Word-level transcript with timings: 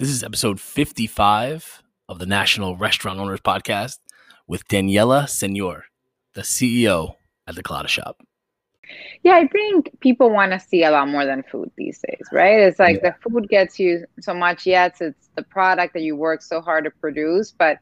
This 0.00 0.08
is 0.08 0.24
episode 0.24 0.58
55 0.58 1.82
of 2.08 2.18
the 2.18 2.24
National 2.24 2.74
Restaurant 2.74 3.20
Owners 3.20 3.42
Podcast 3.42 3.98
with 4.48 4.66
Daniella 4.66 5.28
Senior, 5.28 5.84
the 6.32 6.40
CEO 6.40 7.16
at 7.46 7.54
the 7.54 7.62
Colada 7.62 7.86
Shop. 7.86 8.16
Yeah, 9.24 9.34
I 9.34 9.46
think 9.46 9.90
people 10.00 10.30
want 10.30 10.52
to 10.52 10.58
see 10.58 10.84
a 10.84 10.90
lot 10.90 11.08
more 11.08 11.26
than 11.26 11.42
food 11.42 11.70
these 11.76 11.98
days, 11.98 12.26
right? 12.32 12.60
It's 12.60 12.78
like 12.78 13.02
yeah. 13.02 13.10
the 13.10 13.30
food 13.30 13.50
gets 13.50 13.78
you 13.78 14.06
so 14.20 14.32
much. 14.32 14.64
Yes, 14.64 15.02
it's 15.02 15.28
the 15.36 15.42
product 15.42 15.92
that 15.92 16.00
you 16.00 16.16
work 16.16 16.40
so 16.40 16.62
hard 16.62 16.84
to 16.84 16.90
produce, 16.90 17.50
but 17.50 17.76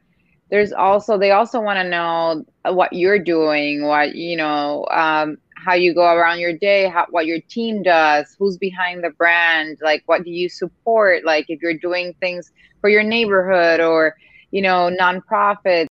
there's 0.49 0.73
also 0.73 1.17
they 1.17 1.31
also 1.31 1.61
want 1.61 1.77
to 1.77 1.87
know 1.87 2.43
what 2.65 2.91
you're 2.91 3.19
doing, 3.19 3.85
what 3.85 4.15
you 4.15 4.35
know, 4.35 4.85
um, 4.91 5.37
how 5.63 5.73
you 5.73 5.93
go 5.93 6.13
around 6.13 6.39
your 6.39 6.53
day, 6.53 6.87
how, 6.87 7.05
what 7.09 7.25
your 7.25 7.39
team 7.41 7.83
does, 7.83 8.35
who's 8.39 8.57
behind 8.57 9.03
the 9.03 9.09
brand, 9.11 9.77
like 9.81 10.03
what 10.05 10.23
do 10.23 10.31
you 10.31 10.49
support, 10.49 11.25
like 11.25 11.45
if 11.49 11.61
you're 11.61 11.77
doing 11.77 12.13
things 12.19 12.51
for 12.81 12.89
your 12.89 13.03
neighborhood 13.03 13.79
or 13.79 14.15
you 14.51 14.61
know 14.61 14.89
nonprofits. 14.99 15.87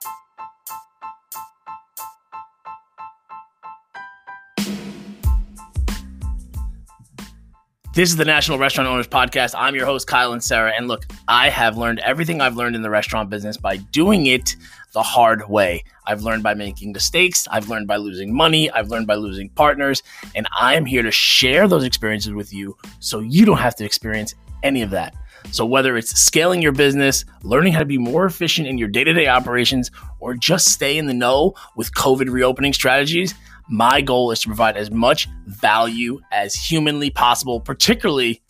This 7.96 8.10
is 8.10 8.18
the 8.18 8.26
National 8.26 8.58
Restaurant 8.58 8.90
Owners 8.90 9.08
Podcast. 9.08 9.56
I'm 9.58 9.74
your 9.74 9.86
host, 9.86 10.06
Kyle 10.06 10.34
Inserra. 10.34 10.74
And 10.76 10.90
look, 10.90 11.06
I 11.30 11.50
have 11.50 11.78
learned 11.78 12.00
everything 12.00 12.42
I've 12.42 12.58
learned 12.58 12.76
in 12.76 12.82
the 12.82 12.90
restaurant 12.90 13.30
business 13.30 13.56
by 13.56 13.78
doing 13.78 14.26
it 14.26 14.58
the 14.92 15.02
hard 15.02 15.48
way. 15.48 15.86
I've 16.06 16.22
learned 16.22 16.44
by 16.44 16.56
making 16.56 16.92
mistakes. 16.92 17.48
I've 17.50 17.70
learned 17.70 17.88
by 17.88 17.96
losing 17.96 18.36
money. 18.36 18.70
I've 18.70 18.90
learned 18.90 19.08
by 19.08 19.16
losing 19.16 19.48
partners. 19.48 20.04
And 20.36 20.46
I 20.60 20.76
am 20.76 20.86
here 20.86 21.04
to 21.04 21.12
share 21.12 21.70
those 21.70 21.86
experiences 21.86 22.34
with 22.34 22.54
you 22.54 22.76
so 23.00 23.22
you 23.22 23.46
don't 23.46 23.60
have 23.60 23.76
to 23.78 23.86
experience 23.86 24.36
any 24.62 24.82
of 24.82 24.90
that. 24.90 25.16
So, 25.52 25.66
whether 25.66 25.96
it's 25.96 26.20
scaling 26.20 26.62
your 26.62 26.74
business, 26.74 27.24
learning 27.44 27.72
how 27.72 27.80
to 27.80 27.86
be 27.86 27.98
more 27.98 28.26
efficient 28.26 28.68
in 28.68 28.78
your 28.78 28.90
day 28.90 29.06
to 29.06 29.14
day 29.14 29.28
operations, 29.28 29.90
or 30.20 30.34
just 30.34 30.68
stay 30.68 30.98
in 30.98 31.06
the 31.06 31.14
know 31.14 31.54
with 31.78 31.94
COVID 31.94 32.30
reopening 32.30 32.74
strategies, 32.74 33.36
my 33.70 34.02
goal 34.02 34.32
is 34.32 34.42
to 34.42 34.48
provide 34.48 34.78
as 34.78 34.92
much 34.92 35.28
value 35.48 36.20
as 36.32 36.54
humanly 36.54 37.10
possible, 37.10 37.60
particularly 37.60 38.42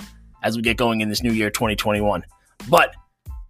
as 0.44 0.55
we 0.55 0.61
get 0.61 0.77
going 0.77 1.02
in 1.02 1.09
this 1.09 1.23
new 1.23 1.31
year 1.31 1.49
2021. 1.49 2.23
But 2.69 2.94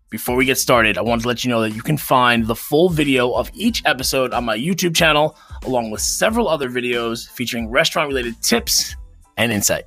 before 0.09 0.36
we 0.36 0.45
get 0.45 0.58
started, 0.58 0.97
I 0.97 1.02
want 1.02 1.23
to 1.23 1.27
let 1.27 1.43
you 1.43 1.49
know 1.49 1.61
that 1.61 1.71
you 1.71 1.81
can 1.81 1.97
find 1.97 2.45
the 2.45 2.55
full 2.55 2.89
video 2.89 3.33
of 3.33 3.49
each 3.53 3.83
episode 3.86 4.33
on 4.33 4.45
my 4.45 4.58
YouTube 4.58 4.95
channel, 4.95 5.38
along 5.66 5.91
with 5.91 6.02
several 6.02 6.47
other 6.47 6.69
videos 6.69 7.27
featuring 7.30 7.69
restaurant 7.69 8.08
related 8.08 8.41
tips 8.41 8.95
and 9.38 9.52
insight. 9.52 9.86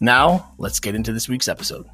Now, 0.00 0.54
let's 0.58 0.80
get 0.80 0.94
into 0.94 1.12
this 1.12 1.28
week's 1.28 1.48
episode. 1.48 1.86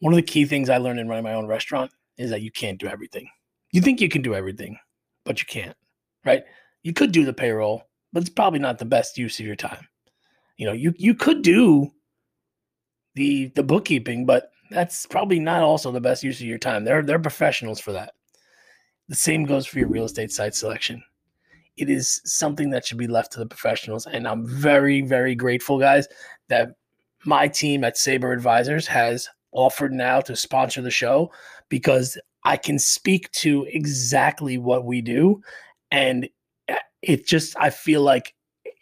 One 0.00 0.12
of 0.12 0.16
the 0.16 0.22
key 0.22 0.44
things 0.44 0.70
I 0.70 0.76
learned 0.76 1.00
in 1.00 1.08
running 1.08 1.24
my 1.24 1.34
own 1.34 1.46
restaurant 1.46 1.90
is 2.18 2.30
that 2.30 2.42
you 2.42 2.52
can't 2.52 2.78
do 2.78 2.86
everything. 2.86 3.28
You 3.72 3.80
think 3.80 4.00
you 4.00 4.08
can 4.08 4.22
do 4.22 4.34
everything, 4.34 4.78
but 5.24 5.40
you 5.40 5.46
can't, 5.46 5.76
right? 6.24 6.42
You 6.82 6.92
could 6.92 7.12
do 7.12 7.24
the 7.24 7.32
payroll, 7.32 7.82
but 8.12 8.20
it's 8.20 8.30
probably 8.30 8.58
not 8.58 8.78
the 8.78 8.84
best 8.84 9.18
use 9.18 9.38
of 9.38 9.46
your 9.46 9.56
time. 9.56 9.86
You 10.56 10.66
know, 10.66 10.72
you 10.72 10.94
you 10.96 11.14
could 11.14 11.42
do 11.42 11.90
the 13.14 13.48
the 13.54 13.62
bookkeeping, 13.62 14.26
but 14.26 14.50
that's 14.70 15.06
probably 15.06 15.38
not 15.38 15.62
also 15.62 15.90
the 15.90 16.00
best 16.00 16.22
use 16.22 16.40
of 16.40 16.46
your 16.46 16.58
time. 16.58 16.84
They're 16.84 17.02
they're 17.02 17.18
professionals 17.18 17.80
for 17.80 17.92
that. 17.92 18.14
The 19.08 19.14
same 19.14 19.44
goes 19.44 19.66
for 19.66 19.78
your 19.78 19.88
real 19.88 20.04
estate 20.04 20.32
site 20.32 20.54
selection. 20.54 21.02
It 21.76 21.88
is 21.88 22.20
something 22.24 22.70
that 22.70 22.84
should 22.84 22.98
be 22.98 23.06
left 23.06 23.32
to 23.32 23.38
the 23.38 23.46
professionals, 23.46 24.06
and 24.06 24.26
I'm 24.26 24.46
very 24.46 25.02
very 25.02 25.34
grateful, 25.34 25.78
guys, 25.78 26.08
that 26.48 26.70
my 27.24 27.48
team 27.48 27.84
at 27.84 27.98
Sabre 27.98 28.32
Advisors 28.32 28.86
has 28.86 29.28
offered 29.52 29.92
now 29.92 30.20
to 30.20 30.36
sponsor 30.36 30.82
the 30.82 30.90
show 30.90 31.30
because 31.68 32.18
I 32.48 32.56
can 32.56 32.78
speak 32.78 33.30
to 33.32 33.66
exactly 33.68 34.56
what 34.56 34.86
we 34.86 35.02
do. 35.02 35.42
And 35.90 36.30
eh, 36.68 36.76
it 37.02 37.26
just, 37.26 37.54
I 37.60 37.68
feel 37.68 38.00
like 38.00 38.34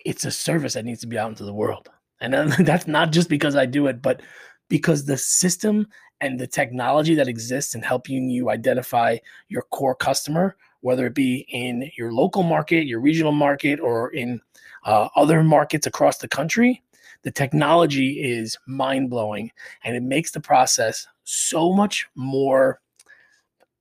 it's 0.04 0.24
a 0.24 0.30
service 0.30 0.74
that 0.74 0.84
needs 0.84 1.00
to 1.00 1.08
be 1.08 1.18
out 1.18 1.30
into 1.30 1.44
the 1.44 1.52
world. 1.52 1.88
And 2.20 2.52
that's 2.64 2.86
not 2.86 3.10
just 3.10 3.28
because 3.28 3.56
I 3.56 3.66
do 3.66 3.88
it, 3.88 4.00
but 4.00 4.22
because 4.68 5.04
the 5.04 5.18
system 5.18 5.88
and 6.20 6.38
the 6.38 6.46
technology 6.46 7.16
that 7.16 7.26
exists 7.26 7.74
in 7.74 7.82
helping 7.82 8.30
you 8.30 8.50
identify 8.50 9.18
your 9.48 9.62
core 9.62 9.96
customer, 9.96 10.56
whether 10.82 11.06
it 11.06 11.14
be 11.14 11.44
in 11.48 11.90
your 11.98 12.12
local 12.12 12.44
market, 12.44 12.86
your 12.86 13.00
regional 13.00 13.32
market, 13.32 13.80
or 13.80 14.12
in 14.12 14.40
uh, 14.84 15.08
other 15.16 15.42
markets 15.42 15.88
across 15.88 16.18
the 16.18 16.28
country, 16.28 16.84
the 17.22 17.32
technology 17.32 18.22
is 18.22 18.56
mind 18.68 19.10
blowing 19.10 19.50
and 19.82 19.96
it 19.96 20.04
makes 20.04 20.30
the 20.30 20.40
process 20.40 21.08
so 21.24 21.72
much 21.72 22.06
more 22.14 22.80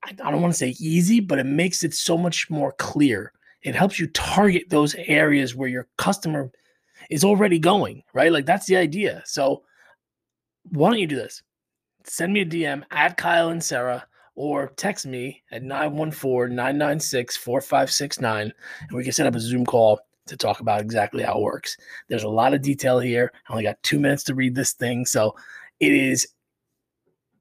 I 0.06 0.32
don't 0.32 0.42
want 0.42 0.54
to 0.54 0.58
say 0.58 0.76
easy, 0.80 1.20
but 1.20 1.40
it 1.40 1.46
makes 1.46 1.84
it 1.84 1.94
so 1.94 2.18
much 2.18 2.50
more 2.50 2.72
clear. 2.74 3.34
It 3.64 3.76
helps 3.76 4.00
you 4.00 4.08
target 4.08 4.70
those 4.70 4.96
areas 4.96 5.56
where 5.56 5.70
your 5.70 5.88
customer 5.98 6.52
is 7.10 7.24
already 7.24 7.60
going, 7.60 8.04
right? 8.14 8.32
Like 8.32 8.46
that's 8.46 8.68
the 8.68 8.78
idea. 8.78 9.24
So 9.26 9.64
why 10.70 10.90
don't 10.90 11.00
you 11.00 11.08
do 11.08 11.16
this? 11.16 11.42
Send 12.04 12.34
me 12.34 12.42
a 12.42 12.46
DM 12.46 12.84
at 12.92 13.18
Kyle 13.18 13.50
Inserra 13.50 14.04
or 14.36 14.68
text 14.76 15.06
me 15.06 15.42
at 15.52 15.64
914-996-4569 15.64 18.42
and 18.42 18.54
we 18.92 19.04
can 19.04 19.14
set 19.14 19.28
up 19.28 19.36
a 19.36 19.40
Zoom 19.40 19.66
call 19.66 20.00
to 20.28 20.38
talk 20.38 20.60
about 20.60 20.82
exactly 20.82 21.24
how 21.24 21.38
it 21.38 21.42
works. 21.42 21.78
There's 22.08 22.24
a 22.24 22.30
lot 22.30 22.54
of 22.54 22.62
detail 22.62 23.00
here. 23.00 23.32
I 23.48 23.54
only 23.54 23.64
got 23.64 23.82
2 23.84 24.00
minutes 24.00 24.24
to 24.26 24.36
read 24.36 24.56
this 24.56 24.74
thing, 24.74 25.06
so 25.06 25.36
it 25.80 25.92
is 25.92 26.28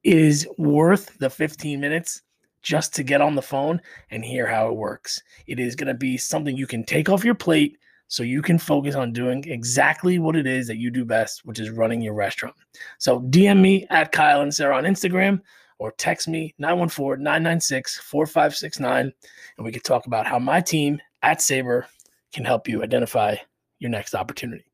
it 0.03 0.17
is 0.17 0.47
worth 0.57 1.17
the 1.17 1.31
15 1.31 1.79
minutes 1.79 2.21
just 2.65 2.95
to 2.95 3.03
get 3.03 3.21
on 3.21 3.35
the 3.35 3.41
phone 3.41 3.79
and 4.09 4.25
hear 4.25 4.47
how 4.47 4.67
it 4.67 4.75
works. 4.75 5.21
It 5.45 5.59
is 5.59 5.75
going 5.75 5.87
to 5.87 5.93
be 5.93 6.17
something 6.17 6.57
you 6.57 6.65
can 6.65 6.83
take 6.83 7.09
off 7.09 7.23
your 7.23 7.35
plate 7.35 7.77
so 8.07 8.23
you 8.23 8.41
can 8.41 8.57
focus 8.57 8.95
on 8.95 9.13
doing 9.13 9.43
exactly 9.47 10.17
what 10.17 10.35
it 10.35 10.47
is 10.47 10.65
that 10.67 10.77
you 10.77 10.89
do 10.89 11.05
best, 11.05 11.45
which 11.45 11.59
is 11.59 11.69
running 11.69 12.01
your 12.01 12.15
restaurant. 12.15 12.55
So 12.97 13.21
DM 13.21 13.61
me 13.61 13.85
at 13.91 14.11
Kyle 14.11 14.43
Inserra 14.43 14.75
on 14.75 14.83
Instagram 14.83 15.41
or 15.77 15.91
text 15.91 16.27
me 16.27 16.55
914 16.57 17.23
996 17.23 17.99
4569 17.99 19.13
and 19.57 19.65
we 19.65 19.71
can 19.71 19.81
talk 19.81 20.07
about 20.07 20.25
how 20.25 20.39
my 20.39 20.59
team 20.59 20.99
at 21.21 21.43
Sabre 21.43 21.87
can 22.33 22.45
help 22.45 22.67
you 22.67 22.81
identify 22.81 23.35
your 23.77 23.91
next 23.91 24.15
opportunity. 24.15 24.65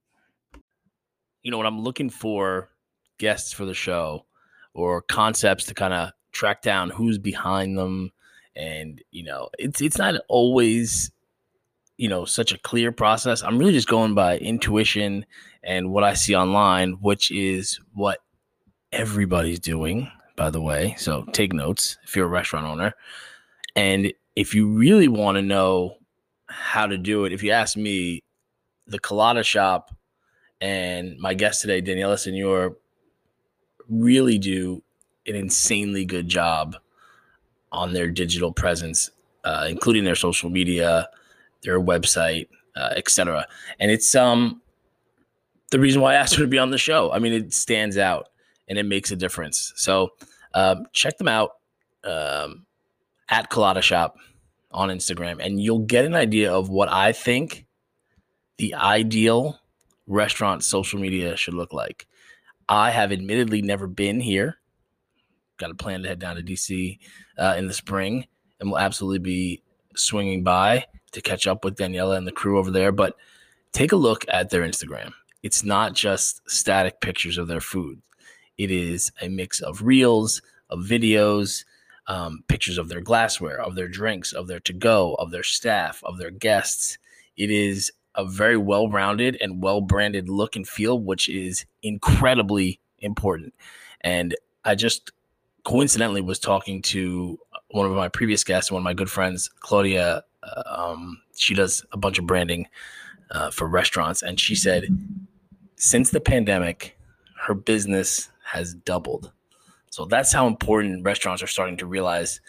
You 1.43 1.51
know, 1.51 1.57
when 1.57 1.67
I'm 1.67 1.81
looking 1.81 2.09
for 2.09 2.69
guests 3.17 3.51
for 3.51 3.65
the 3.65 3.73
show 3.73 4.25
or 4.73 5.01
concepts 5.01 5.65
to 5.65 5.73
kind 5.73 5.93
of 5.93 6.11
track 6.31 6.61
down 6.61 6.89
who's 6.89 7.17
behind 7.17 7.77
them. 7.77 8.11
And 8.55 9.01
you 9.11 9.23
know 9.23 9.49
it's 9.57 9.79
it's 9.81 9.97
not 9.97 10.15
always 10.27 11.11
you 11.97 12.09
know 12.09 12.25
such 12.25 12.51
a 12.51 12.57
clear 12.57 12.91
process. 12.91 13.43
I'm 13.43 13.57
really 13.57 13.73
just 13.73 13.87
going 13.87 14.13
by 14.13 14.37
intuition 14.37 15.25
and 15.63 15.91
what 15.91 16.03
i 16.03 16.15
see 16.15 16.35
online 16.35 16.93
which 16.93 17.29
is 17.29 17.79
what 17.93 18.17
everybody's 18.91 19.59
doing 19.59 20.11
by 20.35 20.49
the 20.49 20.61
way. 20.61 20.95
So 20.97 21.23
take 21.33 21.53
notes 21.53 21.97
if 22.03 22.15
you're 22.15 22.25
a 22.25 22.29
restaurant 22.29 22.65
owner. 22.65 22.95
And 23.75 24.11
if 24.35 24.55
you 24.55 24.67
really 24.67 25.07
want 25.07 25.35
to 25.35 25.41
know 25.41 25.97
how 26.51 26.85
to 26.85 26.97
do 26.97 27.25
it 27.25 27.31
if 27.31 27.43
you 27.43 27.51
ask 27.51 27.77
me 27.77 28.21
the 28.87 28.99
colada 28.99 29.43
shop 29.43 29.95
and 30.59 31.17
my 31.17 31.33
guest 31.33 31.61
today 31.61 31.79
Daniella 31.81 32.17
Senior 32.17 32.71
really 33.89 34.37
do 34.37 34.83
an 35.27 35.35
insanely 35.35 36.05
good 36.05 36.27
job 36.27 36.75
on 37.71 37.93
their 37.93 38.09
digital 38.09 38.51
presence, 38.51 39.11
uh, 39.43 39.67
including 39.69 40.03
their 40.03 40.15
social 40.15 40.49
media, 40.49 41.09
their 41.63 41.79
website, 41.79 42.47
uh, 42.75 42.89
etc. 42.95 43.47
And 43.79 43.91
it's 43.91 44.15
um 44.15 44.61
the 45.71 45.79
reason 45.79 46.01
why 46.01 46.13
I 46.13 46.15
asked 46.15 46.35
her 46.35 46.43
to 46.43 46.47
be 46.47 46.59
on 46.59 46.69
the 46.69 46.77
show. 46.77 47.11
I 47.11 47.19
mean, 47.19 47.33
it 47.33 47.53
stands 47.53 47.97
out 47.97 48.29
and 48.67 48.77
it 48.77 48.83
makes 48.83 49.11
a 49.11 49.15
difference. 49.15 49.73
So 49.75 50.09
um, 50.53 50.85
check 50.93 51.17
them 51.17 51.27
out 51.27 51.51
um, 52.03 52.65
at 53.29 53.49
Colada 53.49 53.81
Shop 53.81 54.17
on 54.71 54.89
Instagram, 54.89 55.43
and 55.43 55.61
you'll 55.61 55.79
get 55.79 56.05
an 56.05 56.13
idea 56.13 56.53
of 56.53 56.69
what 56.69 56.89
I 56.89 57.11
think 57.11 57.65
the 58.57 58.75
ideal 58.75 59.59
restaurant 60.07 60.63
social 60.63 60.99
media 60.99 61.35
should 61.35 61.53
look 61.53 61.73
like. 61.73 62.05
I 62.69 62.91
have 62.91 63.11
admittedly 63.11 63.61
never 63.61 63.87
been 63.87 64.19
here 64.19 64.57
got 65.61 65.71
a 65.71 65.75
plan 65.75 66.01
to 66.01 66.09
head 66.09 66.19
down 66.19 66.35
to 66.35 66.43
DC 66.43 66.99
uh, 67.37 67.55
in 67.57 67.67
the 67.67 67.73
spring, 67.73 68.25
and 68.59 68.69
we'll 68.69 68.79
absolutely 68.79 69.19
be 69.19 69.63
swinging 69.95 70.43
by 70.43 70.85
to 71.11 71.21
catch 71.21 71.47
up 71.47 71.63
with 71.63 71.75
Daniella 71.75 72.17
and 72.17 72.27
the 72.27 72.31
crew 72.31 72.57
over 72.57 72.71
there. 72.71 72.91
But 72.91 73.15
take 73.71 73.91
a 73.91 73.97
look 73.97 74.25
at 74.27 74.49
their 74.49 74.63
Instagram. 74.63 75.11
It's 75.43 75.63
not 75.63 75.93
just 75.93 76.41
static 76.49 76.99
pictures 76.99 77.37
of 77.37 77.47
their 77.47 77.61
food. 77.61 78.01
It 78.57 78.71
is 78.71 79.11
a 79.21 79.29
mix 79.29 79.61
of 79.61 79.81
reels, 79.81 80.41
of 80.69 80.79
videos, 80.79 81.63
um, 82.07 82.43
pictures 82.47 82.77
of 82.77 82.89
their 82.89 83.01
glassware, 83.01 83.61
of 83.61 83.75
their 83.75 83.87
drinks, 83.87 84.33
of 84.33 84.47
their 84.47 84.59
to 84.61 84.73
go, 84.73 85.15
of 85.15 85.31
their 85.31 85.43
staff, 85.43 86.01
of 86.03 86.17
their 86.17 86.31
guests. 86.31 86.97
It 87.37 87.49
is 87.49 87.91
a 88.15 88.25
very 88.25 88.57
well 88.57 88.89
rounded 88.89 89.37
and 89.41 89.63
well 89.63 89.81
branded 89.81 90.27
look 90.29 90.55
and 90.55 90.67
feel, 90.67 90.99
which 90.99 91.29
is 91.29 91.65
incredibly 91.81 92.79
important. 92.99 93.53
And 94.01 94.35
I 94.65 94.75
just 94.75 95.11
coincidentally 95.63 96.21
was 96.21 96.39
talking 96.39 96.81
to 96.83 97.39
one 97.69 97.85
of 97.85 97.91
my 97.93 98.07
previous 98.07 98.43
guests, 98.43 98.71
one 98.71 98.81
of 98.81 98.83
my 98.83 98.93
good 98.93 99.09
friends, 99.09 99.49
Claudia. 99.59 100.23
Uh, 100.43 100.63
um, 100.65 101.21
she 101.35 101.53
does 101.53 101.85
a 101.91 101.97
bunch 101.97 102.19
of 102.19 102.25
branding 102.25 102.67
uh, 103.31 103.51
for 103.51 103.67
restaurants, 103.67 104.21
and 104.21 104.39
she 104.39 104.55
said 104.55 104.87
since 105.75 106.11
the 106.11 106.21
pandemic, 106.21 106.97
her 107.41 107.55
business 107.55 108.29
has 108.43 108.73
doubled. 108.73 109.31
So 109.89 110.05
that's 110.05 110.31
how 110.31 110.47
important 110.47 111.03
restaurants 111.03 111.41
are 111.41 111.47
starting 111.47 111.77
to 111.77 111.85
realize 111.85 112.39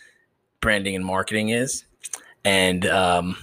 branding 0.60 0.94
and 0.94 1.04
marketing 1.04 1.48
is. 1.48 1.84
And 2.44 2.86
um, 2.86 3.36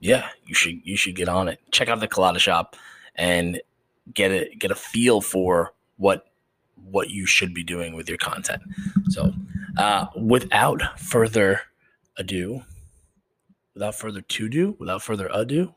yeah, 0.00 0.28
you 0.46 0.54
should 0.54 0.80
you 0.84 0.96
should 0.96 1.16
get 1.16 1.28
on 1.28 1.48
it. 1.48 1.58
Check 1.70 1.88
out 1.88 2.00
the 2.00 2.08
Colada 2.08 2.38
Shop 2.38 2.76
and 3.14 3.60
get 4.14 4.30
it 4.30 4.58
get 4.58 4.70
a 4.70 4.74
feel 4.74 5.20
for 5.20 5.72
what 5.96 6.26
what 6.84 7.10
you 7.10 7.26
should 7.26 7.54
be 7.54 7.64
doing 7.64 7.94
with 7.94 8.08
your 8.08 8.18
content. 8.18 8.62
So, 9.08 9.32
uh, 9.76 10.06
without 10.16 10.98
further 10.98 11.60
ado, 12.16 12.62
without 13.74 13.94
further 13.94 14.20
to 14.20 14.48
do, 14.48 14.76
without 14.78 15.02
further 15.02 15.28
ado, 15.32 15.74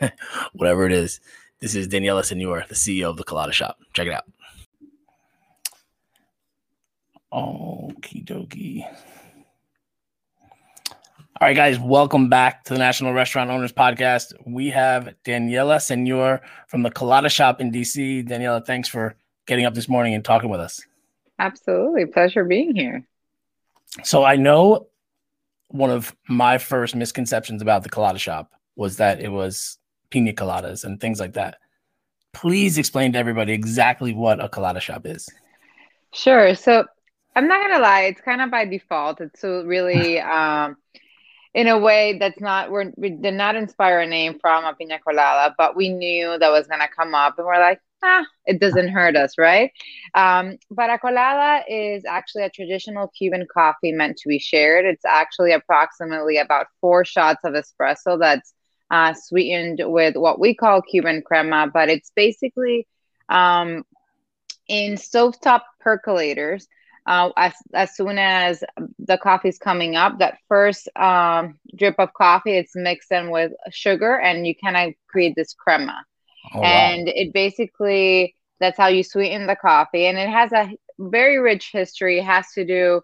whatever 0.52 0.86
it 0.86 0.92
is, 0.92 1.20
this 1.60 1.74
is 1.74 1.88
Daniella 1.88 2.24
Senior, 2.24 2.64
the 2.68 2.74
CEO 2.74 3.10
of 3.10 3.16
the 3.16 3.24
Colada 3.24 3.52
Shop. 3.52 3.78
Check 3.92 4.06
it 4.06 4.14
out. 4.14 4.24
Okie 7.32 8.24
dokie. 8.24 8.84
All 11.40 11.48
right, 11.48 11.56
guys, 11.56 11.78
welcome 11.78 12.28
back 12.28 12.64
to 12.64 12.74
the 12.74 12.78
National 12.78 13.14
Restaurant 13.14 13.50
Owners 13.50 13.72
Podcast. 13.72 14.34
We 14.46 14.68
have 14.70 15.14
Daniella 15.24 15.80
Senior 15.80 16.42
from 16.66 16.82
the 16.82 16.90
Colada 16.90 17.30
Shop 17.30 17.60
in 17.60 17.72
DC. 17.72 18.26
Daniella, 18.26 18.62
thanks 18.66 18.88
for 18.88 19.16
getting 19.46 19.64
up 19.64 19.74
this 19.74 19.88
morning 19.88 20.14
and 20.14 20.24
talking 20.24 20.50
with 20.50 20.60
us. 20.60 20.80
Absolutely. 21.38 22.06
Pleasure 22.06 22.44
being 22.44 22.74
here. 22.74 23.06
So 24.04 24.24
I 24.24 24.36
know 24.36 24.88
one 25.68 25.90
of 25.90 26.14
my 26.28 26.58
first 26.58 26.94
misconceptions 26.94 27.62
about 27.62 27.82
the 27.82 27.88
colada 27.88 28.18
shop 28.18 28.52
was 28.76 28.96
that 28.98 29.20
it 29.20 29.28
was 29.28 29.78
pina 30.10 30.32
coladas 30.32 30.84
and 30.84 31.00
things 31.00 31.20
like 31.20 31.34
that. 31.34 31.58
Please 32.32 32.78
explain 32.78 33.12
to 33.12 33.18
everybody 33.18 33.52
exactly 33.52 34.12
what 34.12 34.42
a 34.42 34.48
colada 34.48 34.80
shop 34.80 35.06
is. 35.06 35.28
Sure. 36.12 36.54
So 36.54 36.84
I'm 37.34 37.48
not 37.48 37.62
gonna 37.62 37.82
lie, 37.82 38.02
it's 38.02 38.20
kind 38.20 38.40
of 38.40 38.50
by 38.50 38.64
default. 38.64 39.20
It's 39.20 39.40
so 39.40 39.64
really 39.64 40.20
um 40.20 40.76
in 41.52 41.66
a 41.66 41.78
way 41.78 42.18
that's 42.18 42.40
not 42.40 42.70
we're, 42.70 42.92
we 42.96 43.10
did 43.10 43.34
not 43.34 43.56
inspire 43.56 44.00
a 44.00 44.06
name 44.06 44.38
from 44.40 44.64
a 44.64 44.74
pina 44.74 44.98
colada, 44.98 45.54
but 45.58 45.74
we 45.74 45.88
knew 45.88 46.38
that 46.38 46.50
was 46.50 46.66
gonna 46.66 46.88
come 46.88 47.14
up, 47.14 47.38
and 47.38 47.46
we're 47.46 47.58
like, 47.58 47.80
ah, 48.02 48.24
it 48.46 48.60
doesn't 48.60 48.88
hurt 48.88 49.16
us, 49.16 49.36
right? 49.38 49.72
Um, 50.14 50.58
but 50.70 50.90
a 50.90 50.98
colada 50.98 51.64
is 51.68 52.04
actually 52.04 52.44
a 52.44 52.50
traditional 52.50 53.08
Cuban 53.08 53.46
coffee 53.52 53.92
meant 53.92 54.16
to 54.18 54.28
be 54.28 54.38
shared. 54.38 54.84
It's 54.86 55.04
actually 55.04 55.52
approximately 55.52 56.38
about 56.38 56.66
four 56.80 57.04
shots 57.04 57.44
of 57.44 57.54
espresso 57.54 58.18
that's 58.18 58.52
uh, 58.90 59.14
sweetened 59.14 59.80
with 59.84 60.16
what 60.16 60.40
we 60.40 60.54
call 60.54 60.82
Cuban 60.82 61.22
crema, 61.22 61.68
but 61.72 61.88
it's 61.88 62.10
basically 62.14 62.86
um, 63.28 63.84
in 64.68 64.94
stovetop 64.94 65.62
percolators. 65.84 66.64
Uh, 67.06 67.30
as, 67.36 67.54
as 67.72 67.96
soon 67.96 68.18
as 68.18 68.62
the 68.98 69.16
coffee 69.16 69.48
is 69.48 69.58
coming 69.58 69.96
up, 69.96 70.18
that 70.18 70.38
first 70.48 70.88
um, 70.96 71.58
drip 71.76 71.94
of 71.98 72.12
coffee, 72.12 72.52
it's 72.56 72.76
mixed 72.76 73.10
in 73.10 73.30
with 73.30 73.52
sugar, 73.70 74.18
and 74.18 74.46
you 74.46 74.54
kind 74.62 74.76
of 74.76 74.94
create 75.08 75.34
this 75.34 75.54
crema. 75.54 76.04
Oh, 76.54 76.62
and 76.62 77.08
it 77.08 77.32
basically 77.32 78.36
that's 78.58 78.76
how 78.76 78.88
you 78.88 79.02
sweeten 79.02 79.46
the 79.46 79.56
coffee, 79.56 80.06
and 80.06 80.18
it 80.18 80.28
has 80.28 80.52
a 80.52 80.70
very 80.98 81.38
rich 81.38 81.70
history. 81.72 82.18
It 82.18 82.24
has 82.24 82.50
to 82.52 82.64
do 82.64 83.02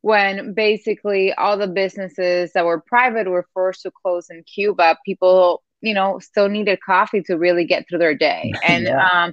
when 0.00 0.54
basically 0.54 1.32
all 1.34 1.56
the 1.56 1.68
businesses 1.68 2.52
that 2.52 2.64
were 2.64 2.80
private 2.80 3.28
were 3.28 3.46
forced 3.54 3.82
to 3.82 3.90
close 3.90 4.28
in 4.30 4.42
Cuba. 4.44 4.98
People, 5.04 5.62
you 5.80 5.94
know, 5.94 6.18
still 6.18 6.48
needed 6.48 6.78
coffee 6.84 7.22
to 7.22 7.36
really 7.36 7.64
get 7.64 7.88
through 7.88 7.98
their 7.98 8.14
day, 8.14 8.52
and 8.64 8.84
yeah. 8.84 9.08
um, 9.12 9.32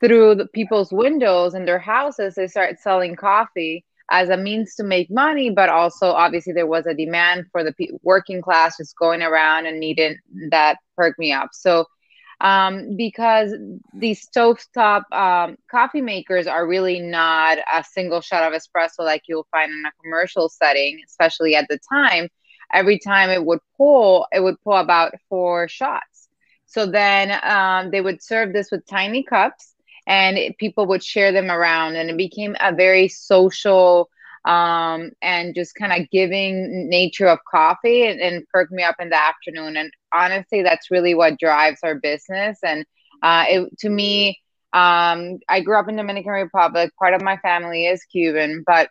through 0.00 0.34
the 0.34 0.46
people's 0.48 0.92
windows 0.92 1.54
in 1.54 1.64
their 1.64 1.78
houses, 1.78 2.34
they 2.34 2.48
started 2.48 2.78
selling 2.80 3.16
coffee 3.16 3.84
as 4.10 4.28
a 4.28 4.36
means 4.36 4.74
to 4.74 4.84
make 4.84 5.10
money, 5.10 5.50
but 5.50 5.70
also 5.70 6.10
obviously 6.10 6.52
there 6.52 6.66
was 6.66 6.86
a 6.86 6.94
demand 6.94 7.46
for 7.50 7.64
the 7.64 7.72
working 8.02 8.42
class 8.42 8.76
just 8.76 8.96
going 8.96 9.22
around 9.22 9.66
and 9.66 9.80
needing 9.80 10.16
that 10.50 10.76
perk 10.96 11.18
me 11.18 11.32
up. 11.32 11.48
So, 11.52 11.86
um, 12.42 12.96
because 12.96 13.54
these 13.94 14.28
stovetop 14.28 15.04
um, 15.12 15.56
coffee 15.70 16.02
makers 16.02 16.46
are 16.46 16.66
really 16.66 17.00
not 17.00 17.58
a 17.72 17.84
single 17.84 18.20
shot 18.20 18.52
of 18.52 18.60
espresso 18.60 19.00
like 19.00 19.22
you'll 19.28 19.46
find 19.52 19.70
in 19.72 19.84
a 19.86 20.02
commercial 20.02 20.48
setting, 20.50 21.00
especially 21.06 21.56
at 21.56 21.68
the 21.68 21.78
time. 21.92 22.28
Every 22.72 22.98
time 22.98 23.30
it 23.30 23.44
would 23.44 23.60
pull, 23.76 24.26
it 24.32 24.40
would 24.40 24.60
pull 24.62 24.76
about 24.76 25.14
four 25.28 25.68
shots. 25.68 26.28
So 26.66 26.86
then 26.86 27.38
um, 27.44 27.90
they 27.90 28.00
would 28.00 28.22
serve 28.22 28.52
this 28.52 28.70
with 28.70 28.86
tiny 28.86 29.22
cups 29.22 29.74
and 30.06 30.36
it, 30.38 30.58
people 30.58 30.86
would 30.86 31.04
share 31.04 31.32
them 31.32 31.50
around 31.50 31.96
and 31.96 32.10
it 32.10 32.16
became 32.16 32.56
a 32.60 32.74
very 32.74 33.08
social 33.08 34.10
um, 34.44 35.10
and 35.22 35.54
just 35.54 35.74
kind 35.74 35.92
of 35.92 36.10
giving 36.10 36.88
nature 36.88 37.26
of 37.28 37.38
coffee 37.50 38.06
and, 38.06 38.20
and 38.20 38.46
perk 38.48 38.70
me 38.70 38.82
up 38.82 38.96
in 39.00 39.08
the 39.10 39.18
afternoon. 39.18 39.76
And 39.76 39.90
honestly 40.12 40.62
that's 40.62 40.90
really 40.90 41.14
what 41.14 41.38
drives 41.38 41.80
our 41.82 41.94
business. 41.94 42.58
And 42.62 42.84
uh, 43.22 43.44
it, 43.48 43.78
to 43.80 43.88
me 43.88 44.38
um, 44.72 45.38
i 45.48 45.60
grew 45.60 45.78
up 45.78 45.88
in 45.88 45.96
dominican 45.96 46.32
republic. 46.32 46.90
Part 46.98 47.14
of 47.14 47.22
my 47.22 47.36
family 47.38 47.86
is 47.86 48.04
cuban 48.04 48.62
but 48.66 48.88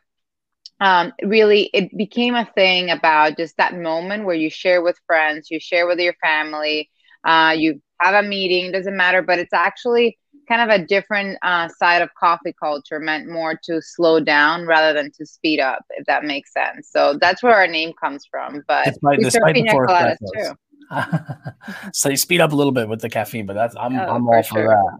um, 0.79 1.13
really 1.23 1.69
it 1.73 1.95
became 1.95 2.35
a 2.35 2.49
thing 2.55 2.89
about 2.89 3.37
just 3.37 3.57
that 3.57 3.75
moment 3.75 4.25
where 4.25 4.35
you 4.35 4.49
share 4.49 4.81
with 4.81 4.97
friends 5.07 5.49
you 5.49 5.59
share 5.59 5.87
with 5.87 5.99
your 5.99 6.13
family 6.21 6.89
uh, 7.25 7.53
you 7.57 7.81
have 7.99 8.23
a 8.23 8.27
meeting 8.27 8.71
doesn't 8.71 8.95
matter 8.97 9.21
but 9.21 9.39
it's 9.39 9.53
actually 9.53 10.17
kind 10.47 10.61
of 10.61 10.81
a 10.81 10.85
different 10.85 11.37
uh, 11.41 11.67
side 11.67 12.01
of 12.01 12.09
coffee 12.15 12.53
culture 12.59 12.99
meant 12.99 13.29
more 13.29 13.59
to 13.63 13.81
slow 13.81 14.19
down 14.19 14.65
rather 14.65 14.93
than 14.93 15.11
to 15.11 15.25
speed 15.25 15.59
up 15.59 15.83
if 15.91 16.05
that 16.05 16.23
makes 16.23 16.51
sense. 16.53 16.89
So 16.89 17.17
that's 17.19 17.41
where 17.43 17.55
our 17.55 17.67
name 17.67 17.93
comes 17.93 18.25
from 18.29 18.63
but 18.67 18.85
despite, 18.85 19.17
we 19.19 19.29
serve 19.29 19.53
pina 19.53 19.73
coladas 19.73 20.17
too. 20.35 20.53
So 21.93 22.09
you 22.09 22.17
speed 22.17 22.41
up 22.41 22.51
a 22.51 22.55
little 22.55 22.73
bit 22.73 22.89
with 22.89 23.01
the 23.01 23.09
caffeine 23.09 23.45
but 23.45 23.53
that's 23.53 23.75
i'm, 23.77 23.97
oh, 23.97 24.03
I'm 24.03 24.27
all 24.27 24.43
for, 24.43 24.55
sure. 24.55 24.97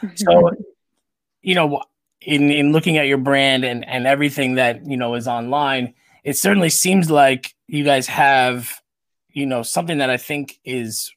that. 0.00 0.18
So 0.18 0.50
you 1.42 1.54
know 1.54 1.82
in 2.20 2.50
in 2.50 2.72
looking 2.72 2.96
at 2.96 3.06
your 3.06 3.18
brand 3.18 3.64
and 3.64 3.86
and 3.86 4.06
everything 4.06 4.54
that 4.54 4.86
you 4.86 4.96
know 4.96 5.14
is 5.14 5.28
online 5.28 5.94
it 6.24 6.36
certainly 6.36 6.70
seems 6.70 7.10
like 7.10 7.54
you 7.66 7.84
guys 7.84 8.06
have 8.06 8.80
you 9.30 9.46
know 9.46 9.62
something 9.62 9.98
that 9.98 10.10
i 10.10 10.16
think 10.16 10.58
is 10.64 11.12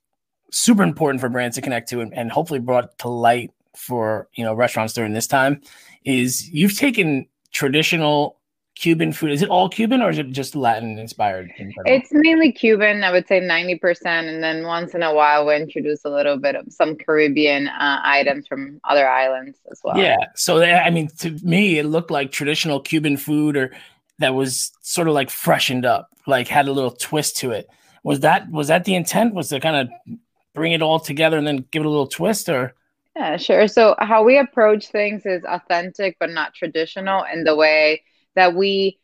super 0.52 0.84
important 0.84 1.22
for 1.22 1.30
brands 1.30 1.56
to 1.56 1.62
connect 1.62 1.90
to 1.90 2.02
and, 2.02 2.14
and 2.14 2.32
hopefully 2.32 2.60
brought 2.60 2.98
to 3.00 3.08
light 3.08 3.52
for 3.78 4.28
you 4.34 4.44
know 4.44 4.54
restaurants 4.54 4.94
during 4.94 5.14
this 5.14 5.28
time 5.28 5.62
is 6.04 6.50
you've 6.50 6.78
taken 6.78 7.28
traditional 7.52 8.38
Cuban 8.76 9.12
food. 9.12 9.32
Is 9.32 9.42
it 9.42 9.50
all 9.50 9.70
Cuban 9.70 10.02
or 10.02 10.12
is 10.12 10.20
it 10.20 10.32
just 10.32 10.56
Latin 10.56 11.00
inspired? 11.00 11.52
It's 11.58 12.10
mainly 12.12 12.52
Cuban. 12.52 13.04
I 13.04 13.12
would 13.12 13.28
say 13.28 13.42
90%. 13.42 14.06
And 14.06 14.44
then 14.44 14.64
once 14.66 14.94
in 14.94 15.02
a 15.02 15.14
while, 15.14 15.48
we 15.48 15.56
introduce 15.56 16.06
a 16.06 16.10
little 16.10 16.38
bit 16.38 16.56
of 16.56 16.72
some 16.72 16.96
Caribbean 16.96 17.70
uh, 17.70 18.02
items 18.04 18.46
from 18.46 18.80
other 18.84 19.10
islands 19.10 19.58
as 19.72 19.82
well. 19.84 19.98
Yeah. 19.98 20.18
So, 20.36 20.62
I 20.62 20.92
mean, 20.92 21.08
to 21.20 21.32
me, 21.44 21.80
it 21.80 21.86
looked 21.86 22.12
like 22.12 22.32
traditional 22.32 22.80
Cuban 22.80 23.18
food 23.18 23.58
or 23.58 23.72
that 24.20 24.36
was 24.36 24.72
sort 24.82 25.08
of 25.08 25.16
like 25.16 25.32
freshened 25.32 25.86
up, 25.86 26.10
like 26.28 26.48
had 26.48 26.68
a 26.68 26.72
little 26.72 26.92
twist 26.92 27.38
to 27.38 27.52
it. 27.52 27.68
Was 28.04 28.20
that 28.20 28.50
was 28.52 28.68
that 28.68 28.86
the 28.86 28.96
intent? 28.96 29.34
Was 29.34 29.50
to 29.50 29.60
kind 29.60 29.76
of 29.76 30.18
bring 30.54 30.72
it 30.72 30.82
all 30.82 31.00
together 31.00 31.38
and 31.38 31.48
then 31.48 31.66
give 31.72 31.82
it 31.82 31.86
a 31.86 31.90
little 31.90 32.08
twist 32.08 32.48
or? 32.48 32.76
Yeah, 33.18 33.38
sure. 33.38 33.68
So 33.68 33.96
how 33.98 34.24
we 34.24 34.38
approach 34.38 34.90
things 34.90 35.26
is 35.26 35.44
authentic 35.44 36.18
but 36.20 36.30
not 36.30 36.54
traditional 36.54 37.24
in 37.24 37.44
the 37.44 37.56
way 37.56 38.04
that 38.36 38.54
we 38.54 39.00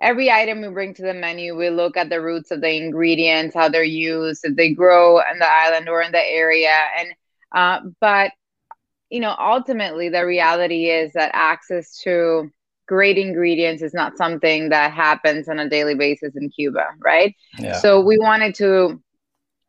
every 0.00 0.30
item 0.30 0.60
we 0.60 0.68
bring 0.68 0.94
to 0.94 1.02
the 1.02 1.14
menu, 1.14 1.56
we 1.56 1.70
look 1.70 1.96
at 1.96 2.08
the 2.08 2.20
roots 2.20 2.52
of 2.52 2.60
the 2.60 2.76
ingredients, 2.76 3.54
how 3.54 3.68
they're 3.68 3.82
used, 3.82 4.44
if 4.44 4.54
they 4.54 4.72
grow 4.72 5.18
in 5.18 5.38
the 5.40 5.50
island 5.50 5.88
or 5.88 6.00
in 6.00 6.12
the 6.12 6.24
area. 6.24 6.76
And 6.96 7.08
uh, 7.52 7.80
but 8.00 8.30
you 9.10 9.18
know, 9.18 9.34
ultimately 9.36 10.10
the 10.10 10.24
reality 10.24 10.90
is 10.90 11.12
that 11.14 11.32
access 11.34 11.98
to 12.04 12.48
great 12.86 13.18
ingredients 13.18 13.82
is 13.82 13.94
not 13.94 14.16
something 14.16 14.68
that 14.68 14.92
happens 14.92 15.48
on 15.48 15.58
a 15.58 15.68
daily 15.68 15.96
basis 15.96 16.36
in 16.36 16.50
Cuba, 16.50 16.86
right? 17.00 17.34
Yeah. 17.58 17.80
So 17.80 18.00
we 18.00 18.16
wanted 18.16 18.54
to 18.56 19.02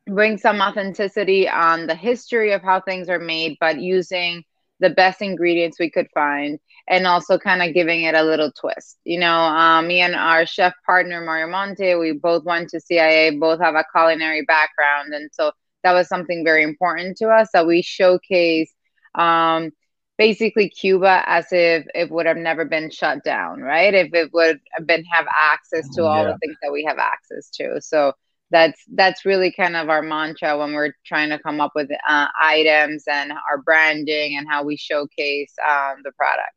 bring 0.07 0.37
some 0.37 0.61
authenticity 0.61 1.47
on 1.47 1.87
the 1.87 1.95
history 1.95 2.53
of 2.53 2.61
how 2.61 2.81
things 2.81 3.09
are 3.09 3.19
made, 3.19 3.57
but 3.59 3.79
using 3.79 4.43
the 4.79 4.89
best 4.89 5.21
ingredients 5.21 5.79
we 5.79 5.89
could 5.89 6.07
find 6.13 6.59
and 6.87 7.05
also 7.05 7.37
kind 7.37 7.61
of 7.61 7.73
giving 7.73 8.03
it 8.03 8.15
a 8.15 8.23
little 8.23 8.51
twist. 8.51 8.97
You 9.03 9.19
know, 9.19 9.33
um, 9.33 9.87
me 9.87 10.01
and 10.01 10.15
our 10.15 10.45
chef 10.45 10.73
partner, 10.85 11.21
Mario 11.21 11.47
Monte, 11.47 11.95
we 11.95 12.13
both 12.13 12.43
went 12.45 12.69
to 12.69 12.79
CIA, 12.79 13.31
both 13.31 13.59
have 13.59 13.75
a 13.75 13.85
culinary 13.93 14.43
background. 14.43 15.13
And 15.13 15.29
so 15.33 15.51
that 15.83 15.93
was 15.93 16.07
something 16.07 16.43
very 16.45 16.63
important 16.63 17.17
to 17.17 17.29
us 17.29 17.49
that 17.53 17.67
we 17.67 17.81
showcase 17.81 18.71
um, 19.15 19.71
basically 20.17 20.69
Cuba 20.69 21.23
as 21.25 21.47
if 21.51 21.85
it 21.93 22.09
would 22.09 22.25
have 22.25 22.37
never 22.37 22.65
been 22.65 22.89
shut 22.89 23.23
down, 23.23 23.61
right? 23.61 23.93
If 23.93 24.13
it 24.13 24.31
would 24.33 24.59
have 24.71 24.87
been 24.87 25.03
have 25.05 25.27
access 25.35 25.89
to 25.95 26.03
all 26.03 26.23
yeah. 26.23 26.31
the 26.31 26.37
things 26.37 26.57
that 26.61 26.71
we 26.71 26.85
have 26.85 26.97
access 26.99 27.49
to. 27.55 27.81
So 27.81 28.13
that's 28.49 28.81
that's 28.93 29.25
really 29.25 29.51
kind 29.51 29.75
of 29.75 29.89
our 29.89 30.01
mantra 30.01 30.57
when 30.57 30.73
we're 30.73 30.93
trying 31.05 31.29
to 31.29 31.39
come 31.39 31.59
up 31.59 31.71
with 31.75 31.89
uh, 32.07 32.27
items 32.41 33.03
and 33.07 33.31
our 33.31 33.57
branding 33.57 34.37
and 34.37 34.47
how 34.49 34.63
we 34.63 34.77
showcase 34.77 35.53
um, 35.69 35.97
the 36.03 36.11
products. 36.13 36.53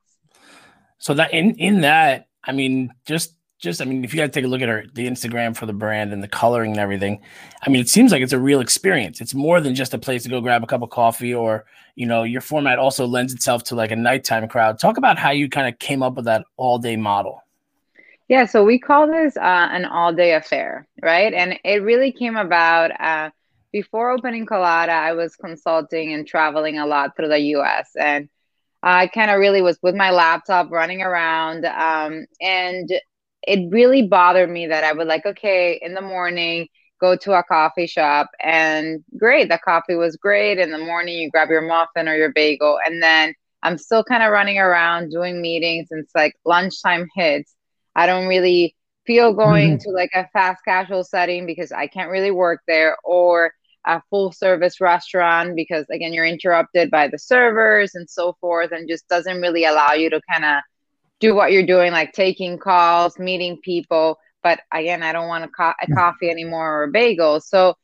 So 0.98 1.14
that 1.14 1.32
in 1.32 1.54
in 1.56 1.80
that, 1.80 2.28
I 2.44 2.52
mean, 2.52 2.90
just 3.06 3.34
just 3.58 3.82
I 3.82 3.84
mean, 3.84 4.04
if 4.04 4.14
you 4.14 4.20
guys 4.20 4.30
take 4.30 4.44
a 4.44 4.48
look 4.48 4.62
at 4.62 4.68
our 4.68 4.84
the 4.94 5.06
Instagram 5.06 5.56
for 5.56 5.66
the 5.66 5.72
brand 5.72 6.12
and 6.12 6.22
the 6.22 6.28
coloring 6.28 6.72
and 6.72 6.80
everything, 6.80 7.20
I 7.62 7.70
mean, 7.70 7.80
it 7.80 7.88
seems 7.88 8.12
like 8.12 8.22
it's 8.22 8.32
a 8.32 8.38
real 8.38 8.60
experience. 8.60 9.20
It's 9.20 9.34
more 9.34 9.60
than 9.60 9.74
just 9.74 9.94
a 9.94 9.98
place 9.98 10.22
to 10.24 10.28
go 10.28 10.40
grab 10.40 10.62
a 10.62 10.66
cup 10.66 10.82
of 10.82 10.90
coffee, 10.90 11.34
or 11.34 11.64
you 11.96 12.06
know, 12.06 12.22
your 12.22 12.40
format 12.40 12.78
also 12.78 13.06
lends 13.06 13.34
itself 13.34 13.64
to 13.64 13.74
like 13.74 13.90
a 13.90 13.96
nighttime 13.96 14.48
crowd. 14.48 14.78
Talk 14.78 14.96
about 14.96 15.18
how 15.18 15.30
you 15.30 15.48
kind 15.48 15.68
of 15.68 15.78
came 15.78 16.02
up 16.02 16.14
with 16.14 16.24
that 16.26 16.44
all 16.56 16.78
day 16.78 16.96
model. 16.96 17.42
Yeah, 18.30 18.46
so 18.46 18.64
we 18.64 18.78
call 18.78 19.08
this 19.08 19.36
uh, 19.36 19.68
an 19.72 19.84
all 19.84 20.14
day 20.14 20.34
affair, 20.34 20.86
right? 21.02 21.34
And 21.34 21.58
it 21.64 21.82
really 21.82 22.12
came 22.12 22.36
about 22.36 22.92
uh, 23.00 23.30
before 23.72 24.12
opening 24.12 24.46
Colada. 24.46 24.92
I 24.92 25.14
was 25.14 25.34
consulting 25.34 26.12
and 26.12 26.24
traveling 26.24 26.78
a 26.78 26.86
lot 26.86 27.16
through 27.16 27.26
the 27.26 27.40
US. 27.56 27.90
And 27.98 28.28
I 28.84 29.08
kind 29.08 29.32
of 29.32 29.40
really 29.40 29.62
was 29.62 29.80
with 29.82 29.96
my 29.96 30.12
laptop 30.12 30.70
running 30.70 31.02
around. 31.02 31.64
Um, 31.64 32.26
and 32.40 32.88
it 33.48 33.68
really 33.72 34.06
bothered 34.06 34.48
me 34.48 34.68
that 34.68 34.84
I 34.84 34.92
would 34.92 35.08
like, 35.08 35.26
okay, 35.26 35.80
in 35.82 35.94
the 35.94 36.00
morning, 36.00 36.68
go 37.00 37.16
to 37.16 37.32
a 37.32 37.42
coffee 37.42 37.88
shop 37.88 38.28
and 38.40 39.02
great, 39.18 39.48
the 39.48 39.58
coffee 39.58 39.96
was 39.96 40.14
great. 40.14 40.58
In 40.58 40.70
the 40.70 40.78
morning, 40.78 41.18
you 41.18 41.30
grab 41.32 41.48
your 41.48 41.62
muffin 41.62 42.06
or 42.06 42.14
your 42.14 42.32
bagel. 42.32 42.78
And 42.86 43.02
then 43.02 43.34
I'm 43.64 43.76
still 43.76 44.04
kind 44.04 44.22
of 44.22 44.30
running 44.30 44.58
around 44.58 45.10
doing 45.10 45.42
meetings. 45.42 45.88
And 45.90 46.04
it's 46.04 46.14
like 46.14 46.36
lunchtime 46.44 47.08
hits 47.16 47.56
I 47.94 48.06
don't 48.06 48.28
really 48.28 48.76
feel 49.06 49.32
going 49.32 49.78
mm-hmm. 49.78 49.88
to 49.88 49.90
like 49.90 50.10
a 50.14 50.28
fast 50.32 50.62
casual 50.64 51.04
setting 51.04 51.46
because 51.46 51.72
I 51.72 51.86
can't 51.86 52.10
really 52.10 52.30
work 52.30 52.60
there 52.66 52.96
or 53.04 53.52
a 53.86 54.02
full 54.10 54.30
service 54.32 54.80
restaurant 54.80 55.56
because 55.56 55.86
again 55.90 56.12
you're 56.12 56.26
interrupted 56.26 56.90
by 56.90 57.08
the 57.08 57.18
servers 57.18 57.94
and 57.94 58.08
so 58.08 58.36
forth 58.40 58.72
and 58.72 58.88
just 58.88 59.08
doesn't 59.08 59.40
really 59.40 59.64
allow 59.64 59.92
you 59.92 60.10
to 60.10 60.20
kind 60.30 60.44
of 60.44 60.62
do 61.18 61.34
what 61.34 61.52
you're 61.52 61.66
doing 61.66 61.90
like 61.90 62.12
taking 62.12 62.58
calls 62.58 63.18
meeting 63.18 63.58
people 63.64 64.18
but 64.42 64.60
again 64.72 65.02
i 65.02 65.12
don't 65.12 65.28
want 65.28 65.44
a, 65.44 65.48
co- 65.48 65.72
a 65.82 65.86
mm. 65.86 65.94
coffee 65.94 66.28
anymore 66.28 66.80
or 66.80 66.84
a 66.84 66.90
bagel 66.90 67.40
so 67.40 67.74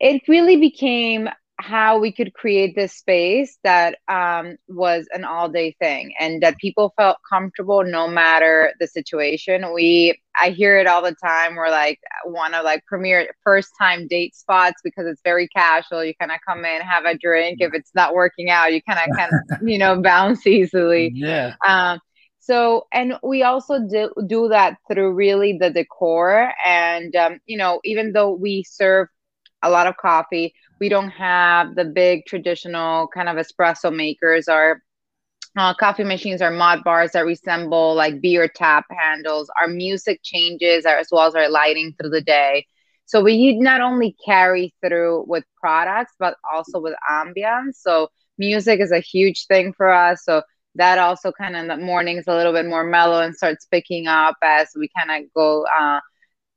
it 0.00 0.22
really 0.26 0.56
became 0.56 1.28
how 1.60 1.98
we 1.98 2.12
could 2.12 2.32
create 2.34 2.76
this 2.76 2.92
space 2.94 3.58
that 3.64 3.98
um, 4.06 4.56
was 4.68 5.06
an 5.12 5.24
all 5.24 5.48
day 5.48 5.74
thing 5.80 6.14
and 6.18 6.40
that 6.40 6.56
people 6.58 6.94
felt 6.96 7.16
comfortable 7.28 7.82
no 7.82 8.06
matter 8.06 8.72
the 8.78 8.86
situation. 8.86 9.72
We 9.74 10.20
i 10.40 10.50
hear 10.50 10.78
it 10.78 10.86
all 10.86 11.02
the 11.02 11.16
time. 11.16 11.56
We're 11.56 11.70
like 11.70 11.98
one 12.24 12.54
of 12.54 12.64
like 12.64 12.86
premier 12.86 13.34
first 13.42 13.70
time 13.76 14.06
date 14.06 14.36
spots 14.36 14.80
because 14.84 15.06
it's 15.06 15.20
very 15.24 15.48
casual. 15.48 16.04
You 16.04 16.14
kind 16.14 16.30
of 16.30 16.38
come 16.46 16.64
in 16.64 16.80
have 16.80 17.04
a 17.04 17.18
drink. 17.18 17.58
If 17.60 17.74
it's 17.74 17.90
not 17.92 18.14
working 18.14 18.50
out 18.50 18.72
you 18.72 18.80
kind 18.82 19.00
of 19.00 19.16
can 19.16 19.68
you 19.68 19.78
know 19.78 20.00
bounce 20.00 20.46
easily. 20.46 21.10
Yeah. 21.12 21.54
Um, 21.66 21.98
so 22.38 22.86
and 22.92 23.14
we 23.22 23.42
also 23.42 23.80
do, 23.80 24.12
do 24.26 24.48
that 24.48 24.76
through 24.90 25.12
really 25.12 25.58
the 25.58 25.70
decor. 25.70 26.52
And 26.64 27.16
um, 27.16 27.40
you 27.46 27.58
know 27.58 27.80
even 27.84 28.12
though 28.12 28.30
we 28.30 28.62
serve 28.62 29.08
a 29.60 29.70
lot 29.70 29.88
of 29.88 29.96
coffee 29.96 30.54
we 30.80 30.88
don't 30.88 31.10
have 31.10 31.74
the 31.74 31.84
big 31.84 32.26
traditional 32.26 33.08
kind 33.08 33.28
of 33.28 33.36
espresso 33.36 33.94
makers 33.94 34.48
or 34.48 34.82
uh, 35.56 35.74
coffee 35.74 36.04
machines 36.04 36.40
are 36.40 36.50
mod 36.50 36.84
bars 36.84 37.12
that 37.12 37.24
resemble 37.24 37.94
like 37.94 38.20
beer 38.20 38.48
tap 38.48 38.84
handles. 38.90 39.50
Our 39.60 39.68
music 39.68 40.20
changes 40.22 40.86
as 40.86 41.08
well 41.10 41.26
as 41.26 41.34
our 41.34 41.48
lighting 41.48 41.94
through 41.98 42.10
the 42.10 42.20
day. 42.20 42.66
So 43.06 43.22
we 43.22 43.58
not 43.58 43.80
only 43.80 44.14
carry 44.24 44.74
through 44.80 45.24
with 45.26 45.44
products, 45.60 46.12
but 46.18 46.36
also 46.52 46.80
with 46.80 46.94
ambience. 47.10 47.76
So 47.76 48.08
music 48.36 48.80
is 48.80 48.92
a 48.92 49.00
huge 49.00 49.46
thing 49.46 49.72
for 49.72 49.88
us. 49.90 50.24
So 50.24 50.42
that 50.74 50.98
also 50.98 51.32
kind 51.32 51.56
of 51.56 51.62
in 51.62 51.68
the 51.68 51.76
mornings 51.76 52.24
a 52.28 52.34
little 52.34 52.52
bit 52.52 52.66
more 52.66 52.84
mellow 52.84 53.20
and 53.20 53.34
starts 53.34 53.66
picking 53.66 54.06
up 54.06 54.36
as 54.42 54.68
we 54.76 54.90
kind 54.96 55.24
of 55.24 55.32
go 55.34 55.64
uh, 55.64 56.00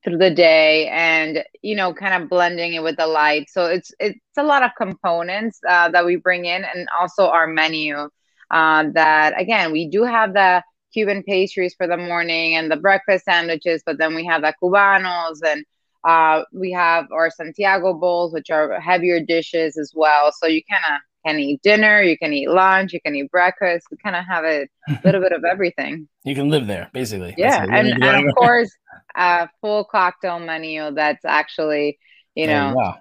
through 0.04 0.18
the 0.18 0.32
day 0.32 0.88
and 0.90 1.44
you 1.62 1.76
know 1.76 1.94
kind 1.94 2.22
of 2.24 2.30
blending 2.30 2.74
it 2.74 2.84
with 2.84 2.98
the 2.98 3.08
light. 3.08 3.50
So 3.50 3.66
it's 3.66 3.92
it's 4.00 4.20
a 4.38 4.44
lot 4.44 4.64
of 4.64 4.72
components 4.78 5.60
uh, 5.68 5.90
that 5.90 6.06
we 6.06 6.16
bring 6.16 6.46
in 6.46 6.64
and 6.64 6.88
also 7.00 7.28
our 7.28 7.48
menu 7.48 8.10
uh, 8.52 8.84
that 8.94 9.40
again 9.40 9.72
we 9.72 9.88
do 9.90 10.04
have 10.04 10.34
the 10.34 10.64
cuban 10.94 11.24
pastries 11.24 11.74
for 11.76 11.88
the 11.88 11.98
morning 11.98 12.56
and 12.56 12.72
the 12.72 12.76
breakfast 12.78 13.26
sandwiches 13.26 13.82
but 13.86 13.98
then 13.98 14.14
we 14.16 14.26
have 14.26 14.42
the 14.42 14.54
cubanos 14.62 15.40
and 15.46 15.64
uh, 16.04 16.44
we 16.54 16.72
have 16.72 17.06
our 17.12 17.30
santiago 17.30 17.94
bowls 17.94 18.34
which 18.34 18.50
are 18.50 18.80
heavier 18.80 19.20
dishes 19.20 19.78
as 19.78 19.92
well. 19.96 20.32
So 20.32 20.48
you 20.48 20.62
kind 20.70 20.84
of 20.96 21.02
can 21.26 21.40
eat 21.40 21.62
dinner, 21.62 22.02
you 22.02 22.18
can 22.18 22.34
eat 22.34 22.50
lunch, 22.50 22.94
you 22.94 23.02
can 23.02 23.16
eat 23.16 23.30
breakfast. 23.32 23.88
We 23.92 23.98
kind 23.98 24.16
of 24.16 24.26
have 24.26 24.44
a 24.44 24.68
little 25.04 25.22
bit 25.22 25.32
of 25.32 25.44
everything. 25.44 26.08
You 26.24 26.36
can 26.36 26.50
live 26.50 26.68
there, 26.68 26.90
basically. 26.94 27.36
Yeah, 27.38 27.64
and, 27.64 28.04
and 28.04 28.28
of 28.30 28.36
course, 28.38 28.72
a 29.16 29.50
full 29.62 29.84
cocktail 29.84 30.40
menu 30.40 30.92
that's 30.92 31.26
actually, 31.26 32.00
you 32.36 32.48
know, 32.48 32.76
oh, 32.78 32.94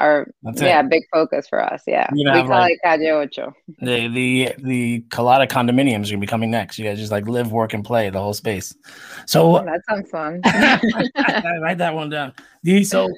our 0.00 0.26
that's 0.42 0.60
yeah, 0.60 0.80
it. 0.80 0.88
big 0.88 1.02
focus 1.12 1.46
for 1.48 1.62
us. 1.62 1.82
Yeah, 1.86 2.08
we 2.12 2.24
call 2.24 2.48
like, 2.48 2.72
it 2.72 2.80
Calle 2.82 3.20
Ocho. 3.20 3.54
The 3.78 4.08
the 4.08 4.54
the 4.58 5.00
Colada 5.10 5.46
condominiums 5.46 6.06
are 6.08 6.12
gonna 6.12 6.18
be 6.18 6.26
coming 6.26 6.50
next. 6.50 6.78
You 6.78 6.86
guys 6.86 6.98
just 6.98 7.12
like 7.12 7.28
live, 7.28 7.52
work, 7.52 7.74
and 7.74 7.84
play 7.84 8.08
the 8.10 8.20
whole 8.20 8.34
space. 8.34 8.74
So 9.26 9.56
oh, 9.56 9.64
that 9.64 9.82
sounds 9.88 10.10
fun. 10.10 10.40
write 11.62 11.78
that 11.78 11.94
one 11.94 12.08
down. 12.08 12.32
The 12.62 12.82
so, 12.84 13.08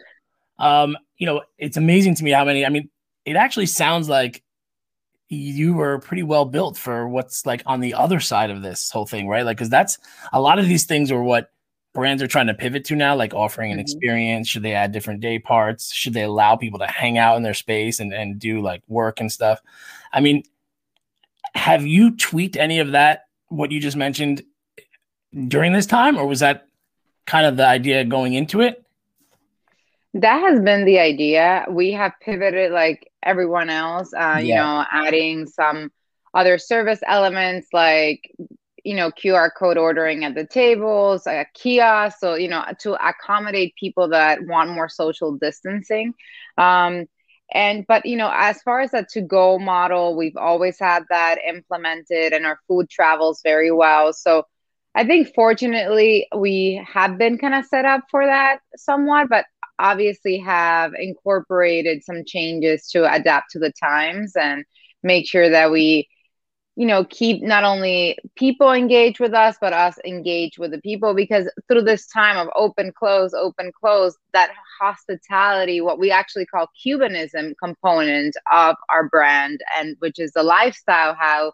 um, 0.58 0.96
you 1.16 1.26
know, 1.26 1.42
it's 1.56 1.76
amazing 1.76 2.16
to 2.16 2.24
me 2.24 2.32
how 2.32 2.44
many. 2.44 2.66
I 2.66 2.68
mean, 2.68 2.90
it 3.24 3.36
actually 3.36 3.66
sounds 3.66 4.08
like 4.08 4.42
you 5.28 5.72
were 5.72 5.98
pretty 5.98 6.22
well 6.22 6.44
built 6.44 6.76
for 6.76 7.08
what's 7.08 7.46
like 7.46 7.62
on 7.64 7.80
the 7.80 7.94
other 7.94 8.20
side 8.20 8.50
of 8.50 8.62
this 8.62 8.90
whole 8.90 9.06
thing, 9.06 9.28
right? 9.28 9.44
Like, 9.44 9.56
because 9.56 9.70
that's 9.70 9.98
a 10.32 10.40
lot 10.40 10.58
of 10.58 10.66
these 10.66 10.84
things 10.84 11.10
are 11.10 11.22
what 11.22 11.50
brands 11.94 12.22
are 12.22 12.26
trying 12.26 12.46
to 12.46 12.54
pivot 12.54 12.84
to 12.86 12.96
now, 12.96 13.14
like 13.14 13.32
offering 13.34 13.70
an 13.70 13.78
mm-hmm. 13.78 13.82
experience. 13.82 14.48
Should 14.48 14.62
they 14.62 14.74
add 14.74 14.92
different 14.92 15.20
day 15.20 15.38
parts? 15.38 15.92
Should 15.92 16.14
they 16.14 16.22
allow 16.22 16.56
people 16.56 16.78
to 16.80 16.86
hang 16.86 17.18
out 17.18 17.36
in 17.36 17.42
their 17.42 17.54
space 17.54 18.00
and, 18.00 18.12
and 18.12 18.38
do 18.38 18.60
like 18.60 18.82
work 18.88 19.20
and 19.20 19.32
stuff? 19.32 19.60
I 20.12 20.20
mean, 20.20 20.42
have 21.54 21.86
you 21.86 22.16
tweaked 22.16 22.56
any 22.56 22.78
of 22.78 22.92
that, 22.92 23.26
what 23.48 23.70
you 23.70 23.80
just 23.80 23.96
mentioned 23.96 24.42
during 25.48 25.72
this 25.72 25.86
time, 25.86 26.16
or 26.16 26.26
was 26.26 26.40
that 26.40 26.66
kind 27.26 27.46
of 27.46 27.56
the 27.56 27.66
idea 27.66 28.04
going 28.04 28.34
into 28.34 28.60
it? 28.60 28.84
That 30.14 30.40
has 30.40 30.60
been 30.60 30.84
the 30.84 30.98
idea. 30.98 31.64
We 31.70 31.92
have 31.92 32.12
pivoted 32.20 32.72
like 32.72 33.10
everyone 33.22 33.70
else, 33.70 34.12
uh, 34.12 34.38
yeah. 34.38 34.40
you 34.40 34.54
know, 34.54 34.84
adding 34.90 35.46
some 35.46 35.90
other 36.34 36.58
service 36.58 37.00
elements 37.06 37.68
like 37.72 38.30
you 38.84 38.96
know 38.96 39.10
qr 39.10 39.50
code 39.56 39.78
ordering 39.78 40.24
at 40.24 40.34
the 40.34 40.46
tables 40.46 41.26
a 41.26 41.46
kiosk 41.54 42.18
so 42.18 42.34
you 42.34 42.48
know 42.48 42.64
to 42.78 42.94
accommodate 43.06 43.74
people 43.78 44.08
that 44.08 44.44
want 44.46 44.70
more 44.70 44.88
social 44.88 45.36
distancing 45.36 46.12
um, 46.58 47.06
and 47.52 47.86
but 47.86 48.04
you 48.06 48.16
know 48.16 48.30
as 48.34 48.60
far 48.62 48.80
as 48.80 48.90
that 48.90 49.08
to 49.08 49.20
go 49.20 49.58
model 49.58 50.16
we've 50.16 50.36
always 50.36 50.78
had 50.78 51.04
that 51.10 51.38
implemented 51.46 52.32
and 52.32 52.46
our 52.46 52.58
food 52.66 52.88
travels 52.88 53.40
very 53.44 53.70
well 53.70 54.12
so 54.12 54.44
i 54.94 55.04
think 55.04 55.32
fortunately 55.34 56.26
we 56.36 56.84
have 56.92 57.18
been 57.18 57.38
kind 57.38 57.54
of 57.54 57.64
set 57.66 57.84
up 57.84 58.00
for 58.10 58.24
that 58.24 58.58
somewhat 58.74 59.28
but 59.28 59.44
obviously 59.82 60.38
have 60.38 60.92
incorporated 60.94 62.04
some 62.04 62.24
changes 62.24 62.88
to 62.90 63.12
adapt 63.12 63.50
to 63.50 63.58
the 63.58 63.72
times 63.72 64.36
and 64.36 64.64
make 65.02 65.28
sure 65.28 65.50
that 65.50 65.70
we 65.70 66.08
you 66.76 66.86
know 66.86 67.04
keep 67.04 67.42
not 67.42 67.64
only 67.64 68.16
people 68.36 68.72
engaged 68.72 69.20
with 69.20 69.34
us 69.34 69.56
but 69.60 69.72
us 69.72 69.98
engaged 70.06 70.58
with 70.58 70.70
the 70.70 70.80
people 70.80 71.14
because 71.14 71.50
through 71.68 71.82
this 71.82 72.06
time 72.06 72.38
of 72.38 72.48
open 72.54 72.92
close 72.92 73.34
open 73.34 73.70
close 73.78 74.16
that 74.32 74.50
hospitality 74.80 75.80
what 75.80 75.98
we 75.98 76.10
actually 76.10 76.46
call 76.46 76.66
cubanism 76.86 77.52
component 77.62 78.34
of 78.52 78.76
our 78.88 79.08
brand 79.08 79.60
and 79.76 79.96
which 79.98 80.18
is 80.18 80.32
the 80.32 80.42
lifestyle 80.42 81.14
how 81.14 81.52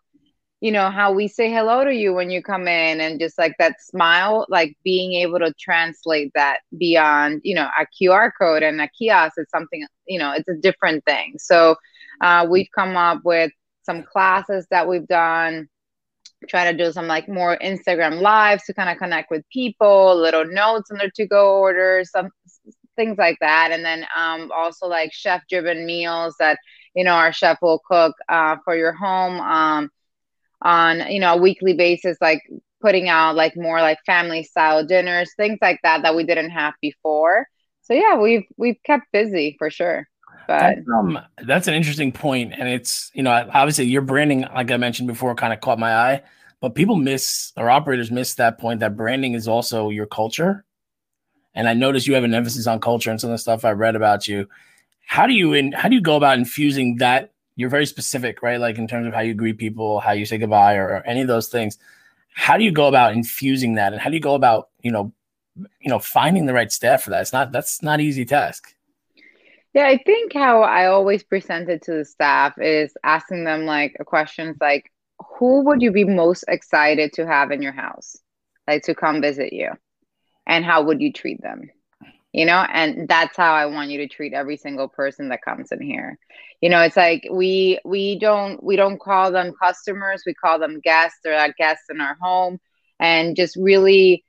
you 0.60 0.72
know 0.72 0.90
how 0.90 1.12
we 1.12 1.28
say 1.28 1.50
hello 1.50 1.84
to 1.84 1.94
you 1.94 2.12
when 2.12 2.30
you 2.30 2.42
come 2.42 2.66
in 2.66 3.00
and 3.00 3.20
just 3.20 3.38
like 3.38 3.54
that 3.58 3.80
smile 3.80 4.46
like 4.48 4.76
being 4.84 5.14
able 5.14 5.38
to 5.38 5.52
translate 5.58 6.32
that 6.34 6.60
beyond 6.76 7.40
you 7.44 7.54
know 7.54 7.68
a 7.78 7.86
qr 7.86 8.30
code 8.40 8.62
and 8.62 8.80
a 8.80 8.88
kiosk 8.88 9.34
is 9.38 9.46
something 9.50 9.86
you 10.06 10.18
know 10.18 10.32
it's 10.32 10.48
a 10.48 10.54
different 10.54 11.04
thing. 11.04 11.34
So 11.38 11.76
uh, 12.20 12.46
we've 12.48 12.68
come 12.74 12.96
up 12.96 13.20
with 13.24 13.52
some 13.82 14.02
classes 14.02 14.66
that 14.70 14.88
we've 14.88 15.06
done 15.06 15.68
try 16.48 16.70
to 16.70 16.76
do 16.76 16.92
some 16.92 17.08
like 17.08 17.28
more 17.28 17.58
instagram 17.58 18.20
lives 18.20 18.62
to 18.64 18.72
kind 18.72 18.88
of 18.88 18.96
connect 18.96 19.28
with 19.28 19.42
people 19.52 20.16
little 20.16 20.44
notes 20.44 20.88
on 20.90 20.98
their 20.98 21.10
to 21.10 21.26
go 21.26 21.58
orders 21.58 22.10
some 22.12 22.30
things 22.98 23.16
like 23.16 23.38
that. 23.40 23.70
And 23.72 23.82
then 23.82 24.04
um, 24.14 24.52
also 24.54 24.86
like 24.86 25.12
chef 25.14 25.42
driven 25.48 25.86
meals 25.86 26.34
that 26.38 26.58
you 26.94 27.04
know 27.04 27.12
our 27.14 27.32
chef 27.32 27.58
will 27.62 27.80
cook 27.88 28.14
uh, 28.28 28.56
for 28.64 28.76
your 28.76 28.92
home. 28.92 29.40
Um, 29.40 29.90
on 30.62 31.10
you 31.10 31.20
know 31.20 31.34
a 31.34 31.36
weekly 31.36 31.74
basis 31.74 32.16
like 32.20 32.42
putting 32.80 33.08
out 33.08 33.34
like 33.34 33.56
more 33.56 33.80
like 33.80 33.98
family 34.06 34.42
style 34.42 34.84
dinners 34.84 35.30
things 35.36 35.58
like 35.60 35.80
that 35.82 36.02
that 36.02 36.14
we 36.14 36.24
didn't 36.24 36.50
have 36.50 36.74
before. 36.80 37.46
So 37.82 37.94
yeah 37.94 38.16
we've 38.16 38.44
we've 38.56 38.78
kept 38.84 39.04
busy 39.12 39.56
for 39.58 39.70
sure 39.70 40.06
but 40.46 40.58
that's, 40.58 40.80
um, 40.94 41.18
that's 41.46 41.68
an 41.68 41.74
interesting 41.74 42.12
point 42.12 42.54
and 42.56 42.68
it's 42.68 43.10
you 43.14 43.22
know 43.22 43.30
obviously 43.52 43.86
your 43.86 44.02
branding 44.02 44.42
like 44.54 44.70
i 44.70 44.76
mentioned 44.76 45.08
before 45.08 45.34
kind 45.34 45.52
of 45.52 45.60
caught 45.60 45.78
my 45.78 45.94
eye 45.94 46.22
but 46.60 46.74
people 46.74 46.96
miss 46.96 47.52
or 47.56 47.70
operators 47.70 48.10
miss 48.10 48.34
that 48.34 48.58
point 48.58 48.80
that 48.80 48.96
branding 48.96 49.34
is 49.34 49.46
also 49.46 49.90
your 49.90 50.06
culture. 50.06 50.64
And 51.54 51.68
i 51.68 51.74
notice 51.74 52.06
you 52.06 52.14
have 52.14 52.24
an 52.24 52.34
emphasis 52.34 52.66
on 52.66 52.80
culture 52.80 53.10
and 53.10 53.20
some 53.20 53.30
of 53.30 53.34
the 53.34 53.38
stuff 53.38 53.64
i 53.64 53.72
read 53.72 53.96
about 53.96 54.28
you. 54.28 54.48
How 55.06 55.26
do 55.26 55.32
you 55.32 55.54
in 55.54 55.72
how 55.72 55.88
do 55.88 55.94
you 55.94 56.00
go 56.00 56.16
about 56.16 56.38
infusing 56.38 56.96
that 56.96 57.32
you're 57.58 57.68
very 57.68 57.86
specific 57.86 58.42
right? 58.42 58.60
Like 58.60 58.78
in 58.78 58.88
terms 58.88 59.06
of 59.06 59.12
how 59.12 59.20
you 59.20 59.34
greet 59.34 59.58
people 59.58 60.00
how 60.00 60.12
you 60.12 60.24
say 60.24 60.38
goodbye 60.38 60.76
or, 60.76 60.88
or 60.88 61.02
any 61.06 61.20
of 61.20 61.28
those 61.28 61.48
things. 61.48 61.78
How 62.34 62.56
do 62.56 62.62
you 62.62 62.72
go 62.72 62.86
about 62.86 63.14
infusing 63.14 63.74
that? 63.74 63.92
And 63.92 64.00
how 64.00 64.10
do 64.10 64.16
you 64.16 64.22
go 64.22 64.34
about 64.34 64.68
you 64.82 64.92
know 64.92 65.12
you 65.56 65.90
know 65.90 65.98
finding 65.98 66.46
the 66.46 66.54
right 66.54 66.72
staff 66.72 67.02
for 67.02 67.10
that? 67.10 67.22
It's 67.22 67.32
not 67.32 67.52
that's 67.52 67.82
not 67.82 68.00
easy 68.00 68.24
task. 68.24 68.74
Yeah 69.74 69.86
i 69.86 69.98
think 69.98 70.32
how 70.32 70.62
i 70.62 70.86
always 70.86 71.22
present 71.22 71.68
it 71.68 71.82
to 71.82 71.92
the 71.92 72.04
staff 72.04 72.54
is 72.58 72.94
asking 73.04 73.44
them 73.44 73.66
like 73.66 73.96
questions 74.06 74.56
like 74.60 74.90
who 75.38 75.64
would 75.64 75.82
you 75.82 75.90
be 75.90 76.04
most 76.04 76.44
excited 76.48 77.12
to 77.14 77.26
have 77.26 77.50
in 77.50 77.62
your 77.62 77.72
house? 77.72 78.16
Like 78.66 78.82
to 78.84 78.94
come 78.94 79.20
visit 79.20 79.52
you? 79.52 79.70
And 80.46 80.64
how 80.64 80.82
would 80.84 81.00
you 81.00 81.12
treat 81.12 81.42
them 81.42 81.70
you 82.32 82.44
know 82.44 82.64
and 82.72 83.08
that's 83.08 83.36
how 83.36 83.52
i 83.54 83.66
want 83.66 83.90
you 83.90 83.98
to 83.98 84.08
treat 84.08 84.32
every 84.32 84.56
single 84.56 84.88
person 84.88 85.28
that 85.28 85.42
comes 85.42 85.72
in 85.72 85.80
here. 85.80 86.18
You 86.60 86.70
know 86.70 86.80
it's 86.80 86.96
like 86.96 87.26
we 87.30 87.78
we 87.84 88.18
don't 88.18 88.62
we 88.62 88.76
don't 88.76 89.00
call 89.00 89.30
them 89.32 89.54
customers 89.62 90.22
we 90.26 90.34
call 90.34 90.58
them 90.58 90.80
guests 90.80 91.18
they're 91.22 91.36
like 91.36 91.56
guests 91.56 91.86
in 91.90 92.00
our 92.00 92.16
home. 92.20 92.58
And 93.00 93.36
just 93.36 93.56
really 93.56 94.24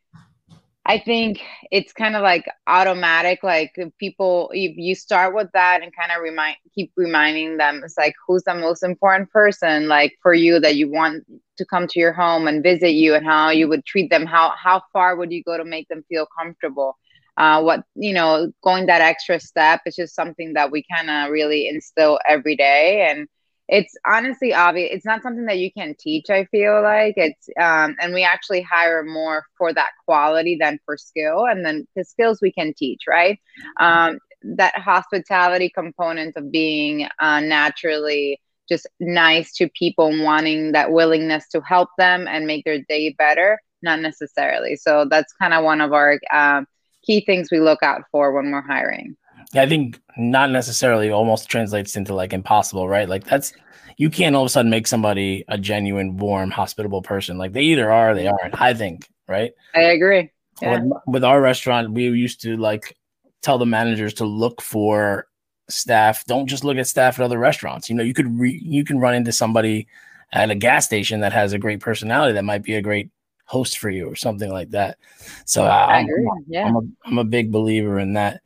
i 0.86 0.98
think 0.98 1.41
it's 1.72 1.94
kind 1.94 2.15
of 2.15 2.22
like 2.22 2.46
automatic 2.68 3.44
like 3.44 3.75
people 4.00 4.50
if 4.53 4.77
you 4.77 4.96
start 4.96 5.36
with 5.36 5.48
that 5.53 5.82
and 5.84 5.96
kind 5.96 6.12
of 6.12 6.22
remind 6.22 6.56
keep 6.74 6.91
reminding 6.96 7.58
them 7.58 7.82
it's 7.84 7.98
like 7.98 8.13
who's 8.27 8.44
the 8.44 8.53
most 8.56 8.84
important 8.84 9.29
person 9.32 9.88
like 9.88 10.13
for 10.22 10.34
you 10.34 10.60
that 10.60 10.75
you 10.75 10.89
want 10.89 11.24
to 11.58 11.65
come 11.65 11.88
to 11.88 12.00
your 12.00 12.13
home 12.13 12.48
and 12.48 12.63
visit 12.63 12.91
you 12.91 13.13
and 13.15 13.25
how 13.25 13.50
you 13.50 13.68
would 13.68 13.86
treat 13.86 14.10
them 14.10 14.25
how 14.25 14.51
how 14.58 14.82
far 14.94 15.15
would 15.15 15.32
you 15.32 15.44
go 15.44 15.58
to 15.58 15.65
make 15.65 15.88
them 15.89 16.03
feel 16.10 16.27
comfortable 16.38 16.98
uh, 17.39 17.62
what 17.63 17.84
you 17.96 18.13
know 18.13 18.51
going 18.63 18.88
that 18.88 19.01
extra 19.01 19.39
step 19.39 19.81
is 19.88 19.96
just 19.96 20.15
something 20.15 20.53
that 20.55 20.72
we 20.72 20.86
kind 20.93 21.10
of 21.10 21.31
really 21.31 21.67
instill 21.67 22.19
every 22.27 22.55
day. 22.58 23.08
And 23.10 23.27
it's 23.69 23.96
honestly 24.05 24.53
obvious 24.53 24.89
it's 24.93 25.05
not 25.05 25.24
something 25.24 25.46
that 25.46 25.60
you 25.60 25.72
can 25.72 25.96
teach 26.00 26.29
i 26.29 26.46
feel 26.46 26.84
like. 26.84 27.15
It's 27.17 27.50
um, 27.60 27.96
and 28.01 28.13
we 28.13 28.24
actually 28.24 28.62
hire 28.62 29.03
more 29.03 29.46
for 29.58 29.74
that 29.74 29.91
quality 30.05 30.58
than 30.60 30.79
for 30.86 30.98
skill 30.98 31.46
and 31.46 31.65
then 31.65 31.88
the 31.96 32.05
skills 32.05 32.39
we 32.41 32.51
can 32.51 32.74
teach 32.77 33.03
right? 33.08 33.39
Um, 33.79 34.19
that 34.58 34.77
hospitality 34.77 35.69
component 35.74 36.38
of 36.38 36.51
being 36.51 37.08
uh, 37.19 37.41
naturally 37.41 38.39
just 38.69 38.88
nice 39.00 39.53
to 39.55 39.69
people 39.77 40.12
wanting 40.24 40.74
that 40.74 40.91
willingness 40.91 41.48
to 41.50 41.62
help 41.62 41.89
them 41.98 42.27
and 42.27 42.46
make 42.48 42.65
their 42.65 42.81
day 42.88 43.15
better 43.17 43.60
not 43.81 44.00
necessarily. 44.01 44.75
So 44.75 45.05
that's 45.10 45.34
kind 45.34 45.53
of 45.53 45.63
one 45.63 45.81
of 45.81 45.93
our 45.93 46.19
um, 46.34 46.67
key 47.10 47.22
things 47.25 47.50
we 47.51 47.60
look 47.60 47.82
out 47.82 48.04
for 48.12 48.32
when 48.32 48.51
we're 48.51 48.62
hiring. 48.62 49.18
Yeah, 49.54 49.63
I 49.63 49.70
think 49.70 50.00
not 50.16 50.51
necessarily 50.51 51.10
almost 51.10 51.50
translates 51.50 51.96
into 51.96 52.13
like 52.13 52.34
impossible, 52.34 52.88
right? 52.88 53.10
Like 53.10 53.24
that's 53.24 53.51
you 53.98 54.12
can't 54.12 54.36
all 54.36 54.44
of 54.44 54.48
a 54.48 54.50
sudden 54.50 54.70
make 54.70 54.86
somebody 54.86 55.44
a 55.48 55.58
genuine, 55.58 56.18
warm, 56.18 56.51
hospitable 56.51 57.01
person. 57.01 57.39
Like 57.39 57.54
they 57.54 57.63
either 57.63 57.92
are 57.92 58.12
or 58.12 58.13
they 58.13 58.28
aren't. 58.28 58.62
I 58.62 58.75
think, 58.75 59.08
right? 59.28 59.52
I 59.74 59.82
agree. 59.82 60.32
Yeah. 60.62 60.82
With, 60.82 60.93
with 61.08 61.24
our 61.24 61.41
restaurant, 61.41 61.91
we 61.91 62.04
used 62.04 62.41
to 62.41 62.58
like 62.58 62.95
tell 63.41 63.58
the 63.58 63.65
managers 63.65 64.13
to 64.15 64.26
look 64.26 64.62
for 64.62 65.26
staff. 65.67 66.24
Don't 66.26 66.48
just 66.48 66.63
look 66.63 66.78
at 66.78 66.88
staff 66.88 67.19
at 67.19 67.26
other 67.26 67.39
restaurants. 67.39 67.89
You 67.89 67.95
know, 67.95 68.04
you 68.04 68.13
could 68.13 68.39
re- 68.39 68.62
you 68.63 68.84
can 68.84 69.00
run 69.00 69.15
into 69.15 69.32
somebody 69.32 69.88
at 70.32 70.52
a 70.52 70.56
gas 70.56 70.86
station 70.86 71.22
that 71.22 71.34
has 71.34 71.54
a 71.54 71.58
great 71.58 71.80
personality 71.80 72.34
that 72.34 72.45
might 72.45 72.62
be 72.62 72.76
a 72.76 72.84
great 72.84 73.10
host 73.50 73.80
for 73.80 73.90
you 73.90 74.06
or 74.06 74.16
something 74.16 74.52
like 74.52 74.70
that. 74.70 75.00
So 75.46 75.66
uh, 75.66 75.88
I'm, 75.90 76.08
yeah. 76.48 76.68
I'm, 76.68 76.76
a, 76.76 76.82
I'm 77.06 77.18
a 77.18 77.24
big 77.24 77.52
believer 77.52 77.98
in 78.00 78.14
that. 78.14 78.42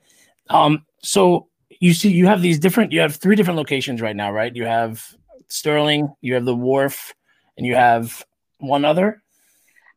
Um, 0.50 0.86
so 1.02 1.48
you 1.82 1.94
see, 1.94 2.10
you 2.10 2.26
have 2.26 2.42
these 2.42 2.58
different, 2.58 2.94
you 2.94 3.02
have 3.02 3.18
three 3.18 3.36
different 3.36 3.58
locations 3.58 4.00
right 4.00 4.16
now, 4.16 4.32
right? 4.32 4.56
You 4.56 4.64
have 4.64 5.06
Sterling, 5.50 6.16
you 6.22 6.36
have 6.36 6.46
the 6.46 6.56
Wharf, 6.56 7.14
and 7.58 7.68
you 7.68 7.76
have 7.76 8.26
one 8.60 8.86
other. 8.86 9.22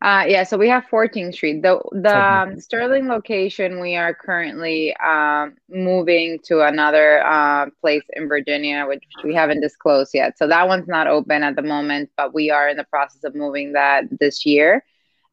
Uh, 0.02 0.24
yeah, 0.28 0.42
so 0.42 0.58
we 0.58 0.68
have 0.68 0.84
14th 0.90 1.34
Street. 1.34 1.62
The 1.62 1.80
the 1.92 2.20
um, 2.20 2.60
Sterling 2.60 3.08
location, 3.08 3.80
we 3.80 3.96
are 3.96 4.12
currently 4.12 4.94
um, 4.96 5.54
moving 5.70 6.38
to 6.44 6.66
another 6.66 7.24
uh, 7.24 7.66
place 7.80 8.04
in 8.12 8.28
Virginia, 8.28 8.84
which 8.86 9.02
we 9.24 9.34
haven't 9.34 9.60
disclosed 9.60 10.10
yet. 10.12 10.36
So 10.36 10.46
that 10.48 10.68
one's 10.68 10.86
not 10.86 11.06
open 11.06 11.42
at 11.42 11.56
the 11.56 11.62
moment, 11.62 12.10
but 12.16 12.34
we 12.34 12.50
are 12.50 12.68
in 12.68 12.76
the 12.76 12.84
process 12.84 13.24
of 13.24 13.34
moving 13.34 13.72
that 13.72 14.04
this 14.20 14.44
year. 14.44 14.84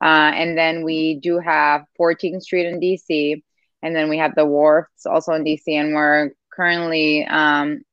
Uh, 0.04 0.32
and 0.36 0.58
then 0.58 0.84
we 0.84 1.16
do 1.16 1.40
have 1.40 1.86
14th 1.98 2.42
Street 2.42 2.66
in 2.66 2.82
DC. 2.82 3.42
And 3.82 3.96
then 3.96 4.10
we 4.10 4.18
have 4.18 4.36
the 4.36 4.46
Wharfs 4.46 5.06
also 5.06 5.32
in 5.32 5.46
DC. 5.46 5.62
And 5.68 5.96
we're 5.96 6.32
currently 6.54 7.26
um, 7.26 7.84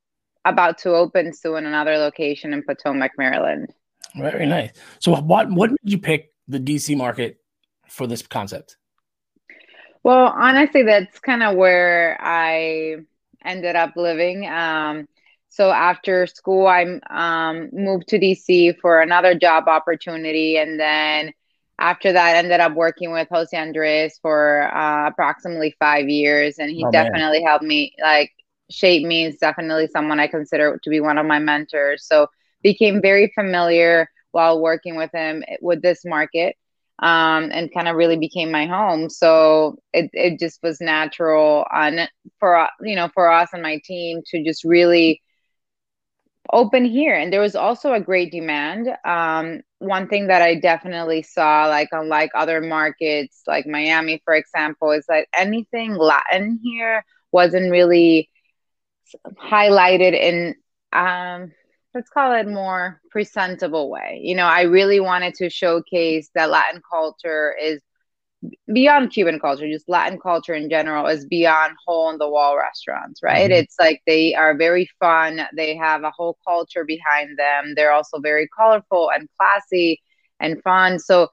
about 0.44 0.78
to 0.78 0.94
open 0.94 1.32
soon 1.32 1.66
another 1.66 1.98
location 1.98 2.52
in 2.52 2.64
Potomac, 2.64 3.12
Maryland. 3.16 3.72
Very 4.16 4.46
nice. 4.46 4.72
So, 4.98 5.14
what 5.20 5.50
what 5.52 5.70
made 5.70 5.78
you 5.84 5.98
pick 5.98 6.32
the 6.48 6.58
DC 6.58 6.96
market 6.96 7.38
for 7.88 8.08
this 8.08 8.22
concept? 8.22 8.76
Well, 10.02 10.34
honestly, 10.36 10.82
that's 10.82 11.20
kind 11.20 11.44
of 11.44 11.54
where 11.54 12.18
I 12.20 12.96
ended 13.44 13.76
up 13.76 13.92
living. 13.94 14.48
Um, 14.48 15.06
so 15.48 15.70
after 15.70 16.26
school, 16.26 16.66
I 16.66 16.86
um, 17.08 17.68
moved 17.72 18.08
to 18.08 18.18
DC 18.18 18.78
for 18.80 19.00
another 19.00 19.34
job 19.36 19.68
opportunity, 19.68 20.56
and 20.56 20.80
then 20.80 21.32
after 21.80 22.12
that, 22.12 22.36
I 22.36 22.38
ended 22.38 22.60
up 22.60 22.74
working 22.74 23.10
with 23.10 23.28
Jose 23.30 23.56
Andres 23.56 24.18
for 24.20 24.70
uh, 24.74 25.08
approximately 25.08 25.74
five 25.78 26.08
years, 26.08 26.58
and 26.58 26.70
he 26.70 26.84
oh, 26.84 26.90
definitely 26.92 27.40
man. 27.40 27.48
helped 27.48 27.64
me 27.64 27.94
like 28.00 28.32
shape 28.70 29.06
me. 29.06 29.24
Is 29.26 29.38
definitely 29.38 29.88
someone 29.88 30.20
I 30.20 30.26
consider 30.26 30.78
to 30.82 30.90
be 30.90 31.00
one 31.00 31.18
of 31.18 31.26
my 31.26 31.38
mentors. 31.38 32.06
So 32.06 32.28
became 32.62 33.00
very 33.00 33.32
familiar 33.34 34.08
while 34.32 34.60
working 34.60 34.96
with 34.96 35.10
him 35.12 35.42
with 35.62 35.82
this 35.82 36.04
market, 36.04 36.54
um, 37.00 37.50
and 37.50 37.72
kind 37.72 37.88
of 37.88 37.96
really 37.96 38.18
became 38.18 38.50
my 38.50 38.66
home. 38.66 39.08
So 39.08 39.78
it 39.94 40.10
it 40.12 40.38
just 40.38 40.62
was 40.62 40.80
natural 40.82 41.66
on 41.72 42.00
for 42.38 42.68
you 42.82 42.94
know 42.94 43.08
for 43.14 43.32
us 43.32 43.50
and 43.54 43.62
my 43.62 43.80
team 43.84 44.20
to 44.26 44.44
just 44.44 44.64
really 44.64 45.22
open 46.52 46.84
here 46.84 47.14
and 47.14 47.32
there 47.32 47.40
was 47.40 47.54
also 47.54 47.92
a 47.92 48.00
great 48.00 48.32
demand 48.32 48.88
um, 49.04 49.60
one 49.80 50.08
thing 50.08 50.28
that 50.28 50.42
i 50.42 50.54
definitely 50.56 51.22
saw 51.22 51.66
like 51.66 51.88
unlike 51.92 52.30
other 52.34 52.60
markets 52.60 53.42
like 53.46 53.66
miami 53.66 54.22
for 54.24 54.34
example 54.34 54.92
is 54.92 55.06
that 55.08 55.26
anything 55.36 55.94
latin 55.96 56.60
here 56.64 57.04
wasn't 57.32 57.70
really 57.70 58.30
highlighted 59.42 60.14
in 60.14 60.54
um, 60.92 61.52
let's 61.94 62.10
call 62.10 62.32
it 62.34 62.48
more 62.48 63.00
presentable 63.10 63.90
way. 63.90 64.20
You 64.22 64.36
know 64.36 64.46
i 64.46 64.62
really 64.62 65.00
wanted 65.00 65.34
to 65.36 65.50
showcase 65.50 66.30
that 66.34 66.50
latin 66.50 66.82
culture 66.90 67.54
is 67.60 67.80
beyond 68.72 69.10
Cuban 69.10 69.38
culture, 69.38 69.68
just 69.68 69.88
Latin 69.88 70.18
culture 70.18 70.54
in 70.54 70.70
general 70.70 71.06
is 71.06 71.26
beyond 71.26 71.74
hole 71.86 72.10
in 72.10 72.18
the 72.18 72.28
wall 72.28 72.56
restaurants, 72.56 73.22
right? 73.22 73.50
Mm-hmm. 73.50 73.60
It's 73.60 73.76
like 73.78 74.02
they 74.06 74.34
are 74.34 74.56
very 74.56 74.88
fun. 74.98 75.46
They 75.54 75.76
have 75.76 76.02
a 76.04 76.10
whole 76.10 76.38
culture 76.46 76.84
behind 76.84 77.38
them. 77.38 77.74
They're 77.76 77.92
also 77.92 78.18
very 78.18 78.48
colorful 78.56 79.10
and 79.14 79.28
classy 79.38 80.00
and 80.38 80.62
fun. 80.62 80.98
So 80.98 81.28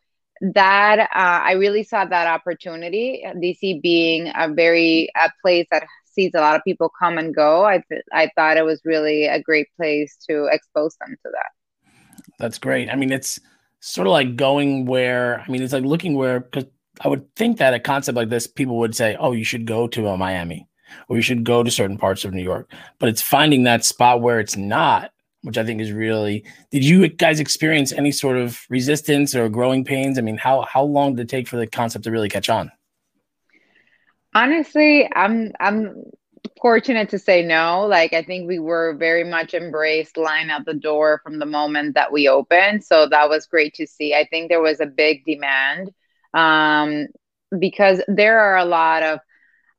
that 0.54 1.00
uh, 1.00 1.06
I 1.14 1.54
really 1.54 1.84
saw 1.84 2.06
that 2.06 2.28
opportunity. 2.28 3.24
DC 3.26 3.82
being 3.82 4.32
a 4.36 4.54
very 4.54 5.10
a 5.16 5.32
place 5.42 5.68
that 5.72 5.86
sees 6.06 6.32
a 6.36 6.40
lot 6.40 6.56
of 6.56 6.62
people 6.64 6.92
come 7.00 7.18
and 7.18 7.34
go. 7.34 7.64
I 7.64 7.84
th- 7.90 8.04
I 8.12 8.30
thought 8.36 8.58
it 8.58 8.66
was 8.66 8.82
really 8.84 9.26
a 9.26 9.42
great 9.42 9.68
place 9.78 10.18
to 10.30 10.48
expose 10.52 10.96
them 11.00 11.16
to 11.24 11.32
that. 11.32 12.32
That's 12.40 12.60
great. 12.60 12.90
I 12.90 12.96
mean, 12.96 13.12
it's 13.12 13.40
sort 13.80 14.08
of 14.08 14.12
like 14.12 14.36
going 14.36 14.86
where 14.86 15.40
I 15.40 15.50
mean, 15.50 15.64
it's 15.64 15.74
like 15.74 15.86
looking 15.86 16.16
where 16.16 16.42
because 16.42 16.66
I 17.02 17.08
would 17.08 17.34
think 17.36 17.58
that 17.58 17.74
a 17.74 17.80
concept 17.80 18.16
like 18.16 18.30
this, 18.30 18.48
people 18.48 18.78
would 18.80 18.96
say, 18.96 19.16
"Oh, 19.20 19.32
you 19.32 19.44
should 19.44 19.66
go 19.66 19.88
to 19.88 20.08
a 20.08 20.18
Miami, 20.18 20.68
or 21.08 21.16
you 21.16 21.22
should 21.22 21.44
go 21.44 21.64
to 21.64 21.72
certain 21.72 21.98
parts 21.98 22.26
of 22.26 22.34
New 22.34 22.44
York." 22.44 22.72
But 23.00 23.10
it's 23.10 23.22
finding 23.22 23.64
that 23.64 23.86
spot 23.86 24.22
where 24.22 24.40
it's 24.40 24.58
not, 24.58 25.12
which 25.44 25.58
I 25.58 25.64
think 25.64 25.82
is 25.82 25.92
really. 25.92 26.44
Did 26.72 26.84
you 26.84 27.08
guys 27.08 27.40
experience 27.40 27.92
any 27.92 28.12
sort 28.12 28.38
of 28.38 28.62
resistance 28.70 29.36
or 29.36 29.50
growing 29.50 29.84
pains? 29.84 30.18
I 30.18 30.22
mean, 30.22 30.38
how 30.38 30.62
how 30.62 30.84
long 30.84 31.16
did 31.16 31.24
it 31.24 31.30
take 31.30 31.48
for 31.48 31.58
the 31.58 31.68
concept 31.68 32.06
to 32.06 32.12
really 32.12 32.30
catch 32.30 32.50
on? 32.50 32.72
Honestly, 34.34 35.10
I'm 35.16 35.52
I'm 35.60 36.04
fortunate 36.62 37.10
to 37.10 37.20
say 37.20 37.44
no. 37.44 37.86
Like 37.86 38.14
I 38.14 38.24
think 38.24 38.48
we 38.48 38.60
were 38.60 38.96
very 38.96 39.24
much 39.24 39.54
embraced 39.54 40.18
line 40.18 40.50
out 40.50 40.66
the 40.66 40.74
door 40.74 41.22
from 41.24 41.40
the 41.40 41.46
moment 41.46 41.96
that 41.96 42.12
we 42.12 42.28
opened. 42.28 42.84
So 42.84 43.08
that 43.10 43.30
was 43.30 43.46
great 43.46 43.74
to 43.76 43.88
see. 43.88 44.14
I 44.14 44.26
think 44.26 44.50
there 44.50 44.62
was 44.62 44.80
a 44.80 44.86
big 44.86 45.24
demand 45.26 45.92
um, 46.38 47.08
because 47.58 48.02
there 48.08 48.40
are 48.40 48.58
a 48.58 48.66
lot 48.66 49.02
of 49.04 49.20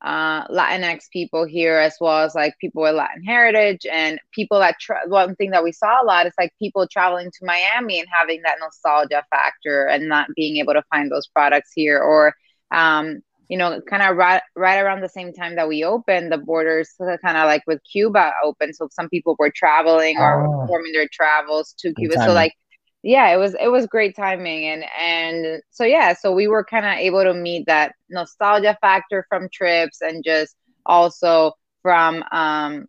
uh, 0.01 0.47
Latinx 0.47 1.09
people 1.11 1.45
here, 1.45 1.77
as 1.77 1.95
well 1.99 2.19
as 2.25 2.35
like 2.35 2.53
people 2.59 2.83
with 2.83 2.95
Latin 2.95 3.23
heritage 3.23 3.85
and 3.91 4.19
people 4.33 4.59
that 4.59 4.75
tra- 4.79 5.07
one 5.07 5.35
thing 5.35 5.51
that 5.51 5.63
we 5.63 5.71
saw 5.71 6.01
a 6.01 6.05
lot 6.05 6.25
is 6.25 6.33
like 6.39 6.53
people 6.59 6.87
traveling 6.87 7.31
to 7.31 7.45
Miami 7.45 7.99
and 7.99 8.07
having 8.11 8.41
that 8.43 8.57
nostalgia 8.59 9.23
factor 9.29 9.85
and 9.85 10.07
not 10.07 10.27
being 10.35 10.57
able 10.57 10.73
to 10.73 10.83
find 10.89 11.11
those 11.11 11.27
products 11.27 11.71
here, 11.73 11.99
or 11.99 12.33
um, 12.71 13.19
you 13.49 13.57
know, 13.57 13.81
kind 13.89 14.03
of 14.03 14.15
right 14.15 14.41
right 14.55 14.79
around 14.79 15.01
the 15.01 15.09
same 15.09 15.33
time 15.33 15.55
that 15.55 15.67
we 15.67 15.83
opened, 15.83 16.31
the 16.31 16.37
borders 16.37 16.93
kind 16.99 17.37
of 17.37 17.45
like 17.45 17.63
with 17.67 17.79
Cuba 17.91 18.31
open, 18.43 18.73
so 18.73 18.87
some 18.91 19.09
people 19.09 19.35
were 19.39 19.51
traveling 19.51 20.17
or 20.17 20.45
oh. 20.45 20.61
performing 20.61 20.93
their 20.93 21.09
travels 21.11 21.73
to 21.79 21.93
Cuba. 21.93 22.15
So 22.15 22.33
like 22.33 22.53
yeah 23.03 23.33
it 23.33 23.37
was 23.37 23.55
it 23.59 23.69
was 23.69 23.85
great 23.87 24.15
timing 24.15 24.65
and 24.65 24.83
and 24.99 25.61
so 25.69 25.83
yeah 25.83 26.13
so 26.13 26.33
we 26.33 26.47
were 26.47 26.63
kind 26.63 26.85
of 26.85 26.93
able 26.93 27.23
to 27.23 27.33
meet 27.33 27.65
that 27.65 27.93
nostalgia 28.09 28.77
factor 28.81 29.25
from 29.29 29.47
trips 29.49 30.01
and 30.01 30.23
just 30.23 30.55
also 30.85 31.53
from 31.81 32.23
um 32.31 32.87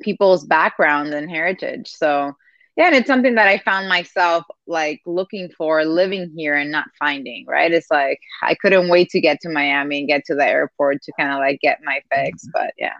people's 0.00 0.44
background 0.44 1.14
and 1.14 1.30
heritage 1.30 1.88
so 1.88 2.32
yeah 2.76 2.86
and 2.86 2.94
it's 2.94 3.06
something 3.06 3.36
that 3.36 3.48
i 3.48 3.56
found 3.58 3.88
myself 3.88 4.44
like 4.66 5.00
looking 5.06 5.48
for 5.56 5.84
living 5.86 6.30
here 6.36 6.54
and 6.54 6.70
not 6.70 6.86
finding 6.98 7.46
right 7.46 7.72
it's 7.72 7.90
like 7.90 8.20
i 8.42 8.54
couldn't 8.54 8.88
wait 8.90 9.08
to 9.08 9.20
get 9.20 9.40
to 9.40 9.48
miami 9.48 10.00
and 10.00 10.08
get 10.08 10.24
to 10.26 10.34
the 10.34 10.46
airport 10.46 11.00
to 11.00 11.12
kind 11.18 11.32
of 11.32 11.38
like 11.38 11.58
get 11.60 11.78
my 11.82 12.00
fix 12.12 12.44
mm-hmm. 12.44 12.50
but 12.52 12.74
yeah 12.76 12.94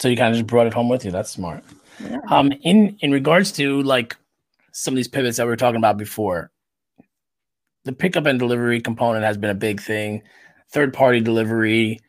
so 0.00 0.08
you 0.08 0.16
kind 0.16 0.34
of 0.34 0.38
just 0.38 0.48
brought 0.48 0.66
it 0.66 0.74
home 0.74 0.88
with 0.88 1.04
you 1.04 1.12
that's 1.12 1.30
smart 1.30 1.62
yeah. 2.00 2.18
um 2.28 2.50
in 2.62 2.96
in 3.00 3.12
regards 3.12 3.52
to 3.52 3.80
like 3.82 4.16
some 4.74 4.92
of 4.92 4.96
these 4.96 5.08
pivots 5.08 5.36
that 5.36 5.44
we 5.44 5.50
were 5.50 5.56
talking 5.56 5.78
about 5.78 5.96
before. 5.96 6.50
The 7.84 7.92
pickup 7.92 8.26
and 8.26 8.38
delivery 8.38 8.80
component 8.80 9.24
has 9.24 9.38
been 9.38 9.50
a 9.50 9.54
big 9.54 9.80
thing. 9.80 10.22
Third 10.72 10.92
party 10.92 11.20
delivery, 11.20 12.00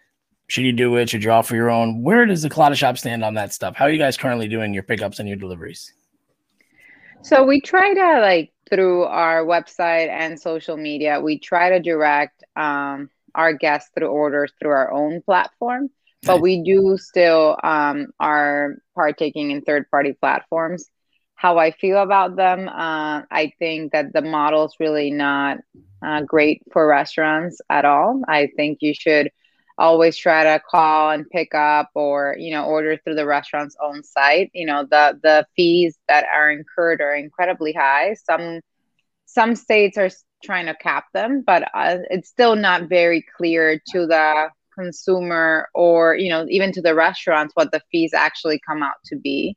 should 0.48 0.64
you 0.64 0.74
do 0.74 0.96
it? 0.96 1.10
Should 1.10 1.24
you 1.24 1.32
offer 1.32 1.56
your 1.56 1.70
own? 1.70 2.02
Where 2.02 2.26
does 2.26 2.42
the 2.42 2.50
Colada 2.50 2.76
shop 2.76 2.98
stand 2.98 3.24
on 3.24 3.36
that 3.36 3.54
stuff? 3.54 3.76
How 3.76 3.86
are 3.86 3.92
you 3.92 4.00
guys 4.00 4.18
currently 4.18 4.48
doing 4.48 4.74
your 4.74 4.82
pickups 4.82 5.20
and 5.20 5.30
your 5.30 5.38
deliveries? 5.38 5.94
So 7.22 7.44
we 7.44 7.62
try 7.62 7.94
to 7.94 8.20
like 8.20 8.52
through 8.70 9.04
our 9.04 9.46
website 9.46 10.10
and 10.10 10.40
social 10.40 10.76
media, 10.76 11.22
we 11.22 11.38
try 11.38 11.70
to 11.70 11.80
direct 11.80 12.44
um, 12.56 13.12
our 13.36 13.54
guests 13.54 13.92
through 13.96 14.08
orders 14.08 14.52
through 14.60 14.72
our 14.72 14.92
own 14.92 15.22
platform, 15.22 15.90
but 16.24 16.42
we 16.42 16.64
do 16.64 16.98
still 16.98 17.58
um, 17.64 18.08
are 18.20 18.78
partaking 18.96 19.52
in 19.52 19.62
third 19.62 19.90
party 19.92 20.14
platforms 20.14 20.90
how 21.36 21.58
I 21.58 21.72
feel 21.72 21.98
about 22.02 22.36
them. 22.36 22.68
Uh, 22.68 23.22
I 23.32 23.52
think 23.60 23.92
that 23.94 24.14
the 24.14 24.22
model 24.22 24.66
is 24.66 24.76
really 24.80 25.12
not 25.12 25.58
uh, 26.06 26.22
great 26.22 26.62
for 26.72 26.88
restaurants 26.88 27.62
at 27.70 27.86
all. 27.86 28.22
I 28.28 28.48
think 28.56 28.80
you 28.82 28.94
should 28.94 29.30
always 29.78 30.18
try 30.18 30.44
to 30.44 30.62
call 30.70 31.12
and 31.12 31.30
pick 31.30 31.54
up 31.54 31.90
or 31.96 32.36
you 32.40 32.52
know 32.52 32.66
order 32.66 32.98
through 32.98 33.16
the 33.16 33.26
restaurant's 33.26 33.76
own 33.84 34.04
site 34.04 34.50
you 34.54 34.66
know 34.66 34.86
the 34.90 35.20
the 35.24 35.46
fees 35.56 35.98
that 36.08 36.26
are 36.34 36.52
incurred 36.52 37.02
are 37.02 37.16
incredibly 37.16 37.74
high 37.74 38.14
some 38.14 38.62
some 39.26 39.56
states 39.56 39.98
are 39.98 40.10
trying 40.44 40.66
to 40.66 40.76
cap 40.76 41.06
them 41.14 41.44
but 41.46 41.64
uh, 41.74 41.98
it's 42.10 42.30
still 42.30 42.56
not 42.56 42.90
very 42.90 43.24
clear 43.38 43.80
to 43.92 44.06
the 44.06 44.50
consumer 44.74 45.68
or 45.74 46.16
you 46.16 46.30
know 46.30 46.46
even 46.50 46.72
to 46.72 46.82
the 46.82 46.96
restaurants 46.96 47.54
what 47.56 47.72
the 47.72 47.82
fees 47.92 48.14
actually 48.14 48.60
come 48.68 48.84
out 48.84 48.96
to 49.06 49.16
be 49.18 49.56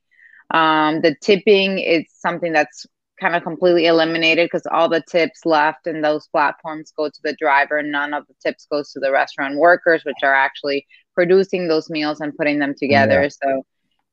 um, 0.53 1.01
the 1.03 1.15
tipping 1.21 1.79
is 1.79 2.05
something 2.11 2.53
that's 2.53 2.87
kind 3.21 3.35
of 3.35 3.43
completely 3.43 3.87
eliminated 3.87 4.47
because 4.47 4.67
all 4.71 4.89
the 4.89 5.03
tips 5.11 5.45
left 5.45 5.87
in 5.87 6.03
those 6.03 6.29
platforms 6.29 6.93
go 6.97 7.09
to 7.09 7.21
the 7.23 7.37
driver. 7.39 7.79
And 7.79 7.91
none 7.91 8.15
of 8.15 8.27
the 8.27 8.35
tips 8.43 8.67
goes 8.71 8.93
to 8.93 9.01
the 9.01 9.13
restaurant 9.13 9.57
workers, 9.57 10.05
which 10.05 10.23
are 10.23 10.35
actually 10.35 10.87
producing 11.15 11.69
those 11.69 11.91
meals 11.91 12.21
and 12.21 12.37
putting 12.37 12.59
them 12.59 12.75
together. 12.79 13.23
Yeah. 13.23 13.29
So 13.29 13.63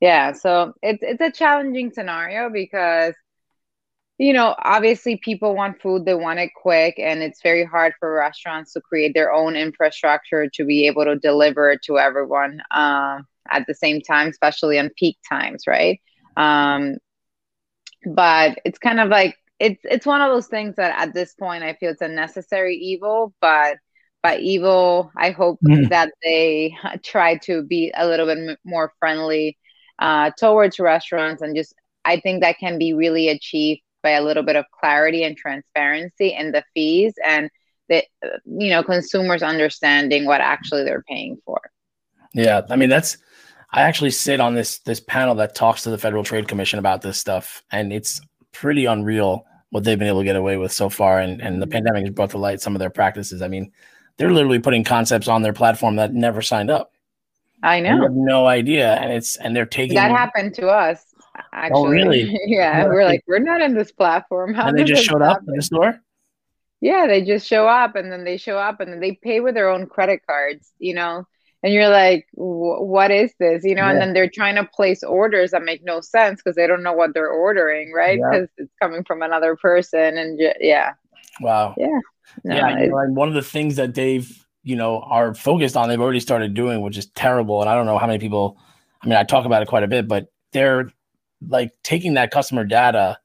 yeah, 0.02 0.32
so 0.34 0.74
it's 0.82 1.00
it's 1.02 1.22
a 1.22 1.32
challenging 1.32 1.92
scenario 1.92 2.50
because 2.50 3.14
you 4.18 4.34
know 4.34 4.56
obviously 4.60 5.18
people 5.18 5.56
want 5.56 5.82
food 5.82 6.06
they 6.06 6.14
want 6.14 6.40
it 6.40 6.50
quick 6.56 6.96
and 6.98 7.22
it's 7.22 7.42
very 7.42 7.66
hard 7.66 7.94
for 8.00 8.14
restaurants 8.14 8.74
to 8.74 8.82
create 8.82 9.14
their 9.14 9.32
own 9.32 9.56
infrastructure 9.56 10.50
to 10.54 10.66
be 10.66 10.88
able 10.88 11.04
to 11.04 11.18
deliver 11.18 11.72
it 11.72 11.82
to 11.84 11.98
everyone 11.98 12.62
uh, 12.72 13.20
at 13.52 13.66
the 13.68 13.74
same 13.74 14.02
time 14.02 14.30
especially 14.30 14.80
on 14.80 14.90
peak 14.98 15.18
times 15.30 15.64
right 15.68 16.00
um, 16.38 16.98
but 18.06 18.60
it's 18.66 18.80
kind 18.80 19.00
of 19.00 19.10
like 19.10 19.36
it's 19.60 19.82
it's 19.84 20.06
one 20.06 20.22
of 20.22 20.32
those 20.32 20.48
things 20.48 20.76
that 20.76 20.96
at 21.00 21.14
this 21.14 21.34
point 21.34 21.64
I 21.64 21.74
feel 21.74 21.92
it's 21.92 22.02
a 22.02 22.08
necessary 22.08 22.76
evil, 22.76 23.34
but 23.42 23.78
by 24.22 24.38
evil 24.38 25.12
I 25.16 25.32
hope 25.32 25.60
mm. 25.64 25.90
that 25.90 26.12
they 26.24 26.76
try 27.04 27.38
to 27.40 27.64
be 27.64 27.94
a 27.96 28.08
little 28.08 28.26
bit 28.26 28.60
more 28.64 28.92
friendly 29.00 29.58
uh, 30.00 30.32
towards 30.38 30.80
restaurants 30.80 31.42
and 31.42 31.56
just 31.56 31.74
I 32.04 32.20
think 32.20 32.42
that 32.42 32.60
can 32.60 32.78
be 32.78 32.94
really 32.94 33.30
achieved 33.30 33.82
by 34.04 34.12
a 34.12 34.22
little 34.22 34.44
bit 34.44 34.56
of 34.56 34.66
clarity 34.80 35.24
and 35.24 35.36
transparency 35.36 36.34
in 36.34 36.52
the 36.52 36.64
fees 36.74 37.14
and 37.26 37.50
the 37.90 38.04
you 38.46 38.70
know 38.70 38.84
consumers 38.84 39.42
understanding 39.42 40.26
what 40.26 40.42
actually 40.42 40.84
they're 40.84 41.04
paying 41.08 41.38
for. 41.46 41.60
Yeah, 42.34 42.62
I 42.70 42.76
mean 42.76 42.90
that's 42.90 43.18
I 43.76 43.82
actually 43.82 44.12
sit 44.12 44.40
on 44.40 44.56
this 44.56 44.80
this 44.80 45.02
panel 45.02 45.36
that 45.36 45.54
talks 45.54 45.84
to 45.84 45.90
the 45.90 45.98
Federal 45.98 46.24
Trade 46.24 46.48
Commission 46.48 46.80
about 46.80 47.02
this 47.02 47.20
stuff, 47.20 47.62
and 47.72 47.92
it's 47.92 48.22
pretty 48.54 48.86
unreal 48.86 49.46
what 49.70 49.84
they've 49.84 50.00
been 50.00 50.08
able 50.08 50.22
to 50.22 50.26
get 50.26 50.38
away 50.38 50.56
with 50.56 50.72
so 50.72 50.88
far. 50.88 51.20
And 51.20 51.42
and 51.42 51.62
the 51.62 51.66
mm-hmm. 51.66 51.74
pandemic 51.74 52.06
has 52.06 52.16
brought 52.16 52.30
to 52.30 52.38
light 52.38 52.62
some 52.62 52.74
of 52.74 52.80
their 52.80 52.90
practices. 52.90 53.42
I 53.42 53.50
mean, 53.50 53.74
they're 54.16 54.32
literally 54.32 54.60
putting 54.60 54.86
concepts 54.86 55.28
on 55.28 55.42
their 55.42 55.52
platform 55.52 55.98
that 55.98 56.14
never 56.14 56.42
signed 56.42 56.72
up. 56.72 56.94
I 57.64 57.82
know. 57.82 58.02
have 58.02 58.14
no 58.14 58.48
idea, 58.48 58.94
and 58.96 59.12
it's 59.12 59.36
and 59.36 59.54
they're 59.54 59.66
taking 59.66 59.96
that 59.96 60.10
happened 60.10 60.54
to 60.56 60.70
us. 60.70 61.04
Oh, 61.36 61.42
actually. 61.52 61.82
Oh, 61.86 61.90
really? 61.90 62.40
yeah, 62.46 62.78
yeah, 62.78 62.86
we're 62.86 63.04
like 63.04 63.26
we're 63.28 63.40
not 63.40 63.60
in 63.60 63.74
this 63.74 63.92
platform. 63.92 64.54
How 64.54 64.70
and 64.70 64.80
they 64.80 64.86
just 64.86 65.04
showed 65.04 65.22
happen? 65.22 65.44
up 65.44 65.48
in 65.50 65.54
the 65.54 65.62
store. 65.62 66.00
Yeah, 66.80 67.08
they 67.08 67.24
just 67.24 67.46
show 67.46 67.68
up, 67.68 67.98
and 67.98 68.10
then 68.10 68.24
they 68.24 68.38
show 68.38 68.58
up, 68.58 68.80
and 68.80 68.94
then 68.94 69.02
they 69.02 69.20
pay 69.22 69.42
with 69.42 69.54
their 69.54 69.70
own 69.70 69.86
credit 69.86 70.22
cards. 70.26 70.72
You 70.80 70.94
know, 70.94 71.28
and 71.66 71.74
you're 71.74 71.90
like 71.90 72.28
what 72.34 73.10
is 73.10 73.34
this? 73.40 73.64
You 73.66 73.74
know 73.74 73.82
yeah. 73.82 73.92
and 73.92 74.02
then 74.02 74.14
they're 74.14 74.30
trying 74.30 74.56
to 74.56 74.64
place 74.64 75.02
orders 75.04 75.52
that 75.52 75.64
make 75.64 75.84
no 75.84 76.00
sense 76.00 76.42
because 76.42 76.56
they 76.56 76.68
don't 76.68 76.84
know 76.84 76.94
what 76.94 77.16
they're 77.16 77.30
ordering 77.30 77.92
right? 77.92 78.20
Because 78.20 78.48
yeah. 78.58 78.66
it's 78.66 78.74
coming 78.80 79.04
from 79.04 79.24
another 79.24 79.56
person 79.56 80.18
and 80.18 80.40
yeah. 80.60 80.94
Wow. 81.42 81.74
Yeah. 81.76 81.88
No, 82.44 82.56
yeah 82.56 82.80
you 82.80 82.90
know, 82.90 82.98
and 83.00 83.16
one 83.16 83.28
of 83.28 83.34
the 83.34 83.42
things 83.42 83.78
that 83.78 83.96
they've 83.96 84.46
you 84.64 84.76
know 84.76 85.00
are 85.02 85.34
focused 85.34 85.76
on 85.76 85.90
they've 85.90 86.00
already 86.00 86.20
started 86.20 86.54
doing 86.54 86.82
which 86.82 86.98
is 86.98 87.08
terrible 87.12 87.62
and 87.62 87.70
i 87.70 87.76
don't 87.76 87.86
know 87.86 87.98
how 87.98 88.08
many 88.08 88.20
people 88.20 88.58
i 89.02 89.08
mean 89.08 89.16
i 89.16 89.24
talk 89.24 89.46
about 89.46 89.62
it 89.62 89.68
quite 89.68 89.84
a 89.84 89.88
bit 89.88 90.08
but 90.08 90.28
they're 90.54 90.90
like 91.48 91.72
taking 91.84 92.16
that 92.16 92.32
customer 92.32 92.64
data 92.64 93.18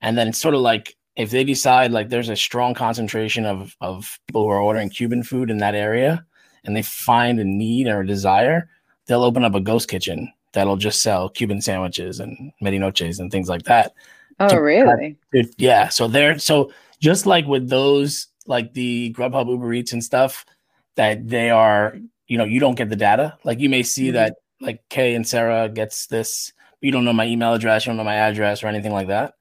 and 0.00 0.18
then 0.18 0.32
sort 0.32 0.54
of 0.54 0.60
like 0.60 0.96
if 1.14 1.30
they 1.30 1.44
decide 1.44 1.92
like 1.92 2.08
there's 2.08 2.28
a 2.28 2.36
strong 2.36 2.74
concentration 2.74 3.46
of 3.46 3.76
of 3.80 4.18
people 4.26 4.42
who 4.42 4.50
are 4.50 4.60
ordering 4.60 4.90
cuban 4.90 5.22
food 5.22 5.50
in 5.50 5.58
that 5.58 5.76
area 5.76 6.26
and 6.64 6.76
they 6.76 6.82
find 6.82 7.40
a 7.40 7.44
need 7.44 7.88
or 7.88 8.00
a 8.00 8.06
desire, 8.06 8.68
they'll 9.06 9.24
open 9.24 9.44
up 9.44 9.54
a 9.54 9.60
ghost 9.60 9.88
kitchen 9.88 10.32
that'll 10.52 10.76
just 10.76 11.02
sell 11.02 11.28
Cuban 11.28 11.60
sandwiches 11.60 12.20
and 12.20 12.52
medianoches 12.62 13.18
and 13.18 13.30
things 13.30 13.48
like 13.48 13.62
that. 13.64 13.92
Oh, 14.38 14.48
to, 14.48 14.60
really? 14.60 15.16
Uh, 15.36 15.42
yeah. 15.56 15.88
So 15.88 16.08
they're 16.08 16.38
so 16.38 16.72
just 17.00 17.26
like 17.26 17.46
with 17.46 17.68
those, 17.68 18.28
like 18.46 18.74
the 18.74 19.14
Grubhub, 19.16 19.48
Uber 19.48 19.72
Eats, 19.72 19.92
and 19.92 20.02
stuff, 20.02 20.44
that 20.96 21.28
they 21.28 21.50
are, 21.50 21.96
you 22.26 22.38
know, 22.38 22.44
you 22.44 22.60
don't 22.60 22.74
get 22.74 22.90
the 22.90 22.96
data. 22.96 23.36
Like 23.44 23.60
you 23.60 23.68
may 23.68 23.82
see 23.82 24.06
mm-hmm. 24.06 24.14
that, 24.14 24.36
like 24.60 24.82
Kyle 24.90 25.18
Inserra 25.18 25.72
gets 25.72 26.06
this, 26.06 26.52
but 26.80 26.86
you 26.86 26.92
don't 26.92 27.04
know 27.04 27.12
my 27.12 27.26
email 27.26 27.54
address, 27.54 27.84
you 27.84 27.90
don't 27.90 27.96
know 27.96 28.04
my 28.04 28.16
address 28.16 28.62
or 28.62 28.68
anything 28.68 28.92
like 28.92 29.08
that. 29.08 29.34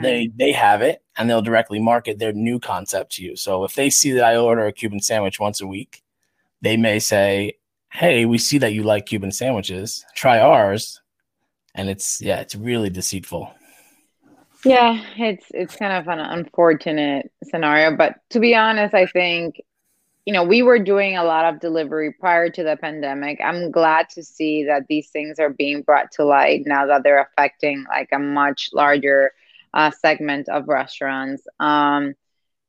They 0.00 0.30
they 0.36 0.52
have 0.52 0.80
it 0.80 1.02
and 1.16 1.28
they'll 1.28 1.42
directly 1.42 1.80
market 1.80 2.20
their 2.20 2.32
new 2.32 2.60
concept 2.60 3.12
to 3.14 3.24
you. 3.24 3.34
So 3.34 3.64
if 3.64 3.74
they 3.74 3.90
see 3.90 4.12
that 4.12 4.24
I 4.24 4.36
order 4.36 4.64
a 4.64 4.72
Cuban 4.72 5.00
sandwich 5.00 5.40
once 5.40 5.60
a 5.60 5.66
week, 5.66 6.04
they 6.60 6.76
may 6.76 6.98
say, 6.98 7.54
Hey, 7.90 8.26
we 8.26 8.38
see 8.38 8.58
that 8.58 8.72
you 8.72 8.82
like 8.82 9.06
Cuban 9.06 9.32
sandwiches. 9.32 10.04
Try 10.14 10.38
ours. 10.38 11.00
And 11.74 11.88
it's, 11.88 12.20
yeah, 12.20 12.40
it's 12.40 12.54
really 12.54 12.90
deceitful. 12.90 13.52
Yeah, 14.64 15.02
it's 15.16 15.46
it's 15.50 15.76
kind 15.76 15.92
of 15.92 16.08
an 16.08 16.18
unfortunate 16.18 17.30
scenario, 17.44 17.96
but 17.96 18.16
to 18.30 18.40
be 18.40 18.56
honest, 18.56 18.92
I 18.92 19.06
think 19.06 19.60
you 20.28 20.34
know, 20.34 20.44
we 20.44 20.60
were 20.60 20.78
doing 20.78 21.16
a 21.16 21.24
lot 21.24 21.46
of 21.46 21.58
delivery 21.58 22.12
prior 22.12 22.50
to 22.50 22.62
the 22.62 22.76
pandemic. 22.76 23.40
I'm 23.42 23.70
glad 23.70 24.10
to 24.10 24.22
see 24.22 24.62
that 24.64 24.86
these 24.86 25.08
things 25.08 25.38
are 25.38 25.48
being 25.48 25.80
brought 25.80 26.12
to 26.12 26.24
light 26.26 26.64
now 26.66 26.84
that 26.84 27.02
they're 27.02 27.22
affecting 27.22 27.86
like 27.88 28.10
a 28.12 28.18
much 28.18 28.68
larger 28.74 29.32
uh, 29.72 29.90
segment 29.90 30.50
of 30.50 30.68
restaurants. 30.68 31.44
Um, 31.60 32.12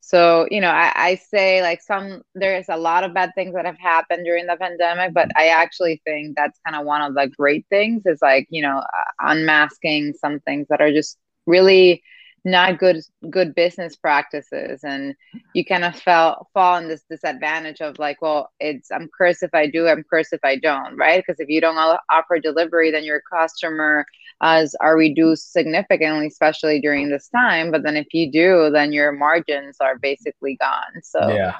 So, 0.10 0.48
you 0.50 0.60
know, 0.60 0.72
I, 0.72 0.91
I 0.95 1.15
say 1.15 1.62
like 1.62 1.84
some, 1.84 2.24
there's 2.34 2.65
a 2.67 2.78
lot 2.78 3.04
of 3.04 3.13
bad 3.13 3.32
things 3.36 3.54
that 3.54 3.67
have 3.67 3.78
happened 3.78 4.26
during 4.26 4.48
the 4.48 4.58
pandemic, 4.58 5.13
but 5.13 5.30
I 5.38 5.50
actually 5.50 6.02
think 6.04 6.36
that's 6.36 6.60
kind 6.65 6.76
of 6.76 6.84
one 6.88 7.04
of 7.04 7.13
the 7.13 7.28
great 7.38 7.67
things 7.69 8.02
is 8.08 8.17
like, 8.19 8.48
you 8.50 8.63
know, 8.63 8.80
uh, 8.80 9.04
unmasking 9.19 10.13
some 10.13 10.39
things 10.39 10.65
that 10.72 10.82
are 10.82 10.91
just 10.91 11.19
really 11.45 12.02
not 12.45 12.80
good 12.80 13.02
good 13.30 13.56
business 13.56 13.95
practices. 13.95 14.84
And 14.84 15.15
you 15.54 15.65
kind 15.65 15.84
of 15.84 15.95
fell 15.95 16.47
fall 16.54 16.78
in 16.78 16.88
this 16.88 17.04
disadvantage 17.10 17.82
of 17.82 17.99
like 17.99 18.21
well 18.21 18.52
it's 18.60 18.91
i'm 18.91 19.10
cursed 19.17 19.43
if 19.43 19.54
i 19.54 19.67
do 19.67 19.88
i'm 19.88 20.04
cursed 20.10 20.34
if 20.34 20.39
i 20.43 20.56
don't 20.56 20.95
right? 20.97 21.23
Because 21.25 21.39
if 21.39 21.49
you 21.49 21.62
don't 21.62 21.78
offer 22.10 22.39
delivery 22.39 22.91
then 22.91 23.04
your 23.04 23.21
customer 23.21 24.06
as 24.41 24.75
are 24.82 24.97
reduced 24.97 25.52
significantly 25.52 26.28
especially 26.28 26.80
during 26.80 27.10
this 27.10 27.30
time. 27.30 27.71
But 27.71 27.84
then 27.84 27.97
if 27.97 28.08
you 28.13 28.32
do 28.32 28.69
then 28.71 28.93
your 28.93 29.12
margins 29.12 29.78
are 29.80 29.97
basically 29.97 30.56
gone. 30.56 31.02
So 31.04 31.30
yeah. 31.30 31.58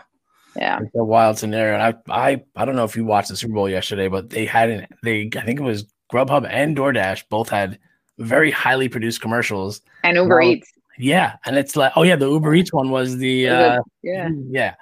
yeah. 0.56 0.80
It's 0.82 0.96
a 0.96 1.04
wild 1.04 1.38
scenario. 1.38 1.74
And 1.74 1.84
i 2.10 2.30
i 2.30 2.44
i 2.56 2.66
don't 2.66 2.76
know 2.76 2.86
if 2.86 2.96
you 2.96 3.06
watched 3.06 3.30
the 3.30 3.36
super 3.36 3.54
bowl 3.54 3.70
yesterday 3.70 4.08
but 4.08 4.30
they 4.30 4.46
hadn't 4.46 4.90
they 5.04 5.30
i 5.36 5.42
think 5.42 5.60
it 5.60 5.64
was 5.64 5.92
grubhub 6.12 6.48
and 6.50 6.76
doordash 6.76 7.24
both 7.30 7.50
had 7.50 7.80
very 8.20 8.52
highly 8.52 8.90
produced 8.90 9.22
commercials. 9.22 9.82
And 10.04 10.18
Uber 10.18 10.42
Eats. 10.42 10.72
Yeah. 10.98 11.38
And 11.46 11.58
it's 11.58 11.76
like, 11.76 11.94
oh 11.96 12.04
yeah, 12.04 12.16
the 12.16 12.30
Uber 12.30 12.54
Eats 12.54 12.74
one 12.74 12.90
was 12.90 13.18
the 13.18 13.50
uh 13.50 13.80
yeah. 14.04 14.30
Yeah. 14.50 14.76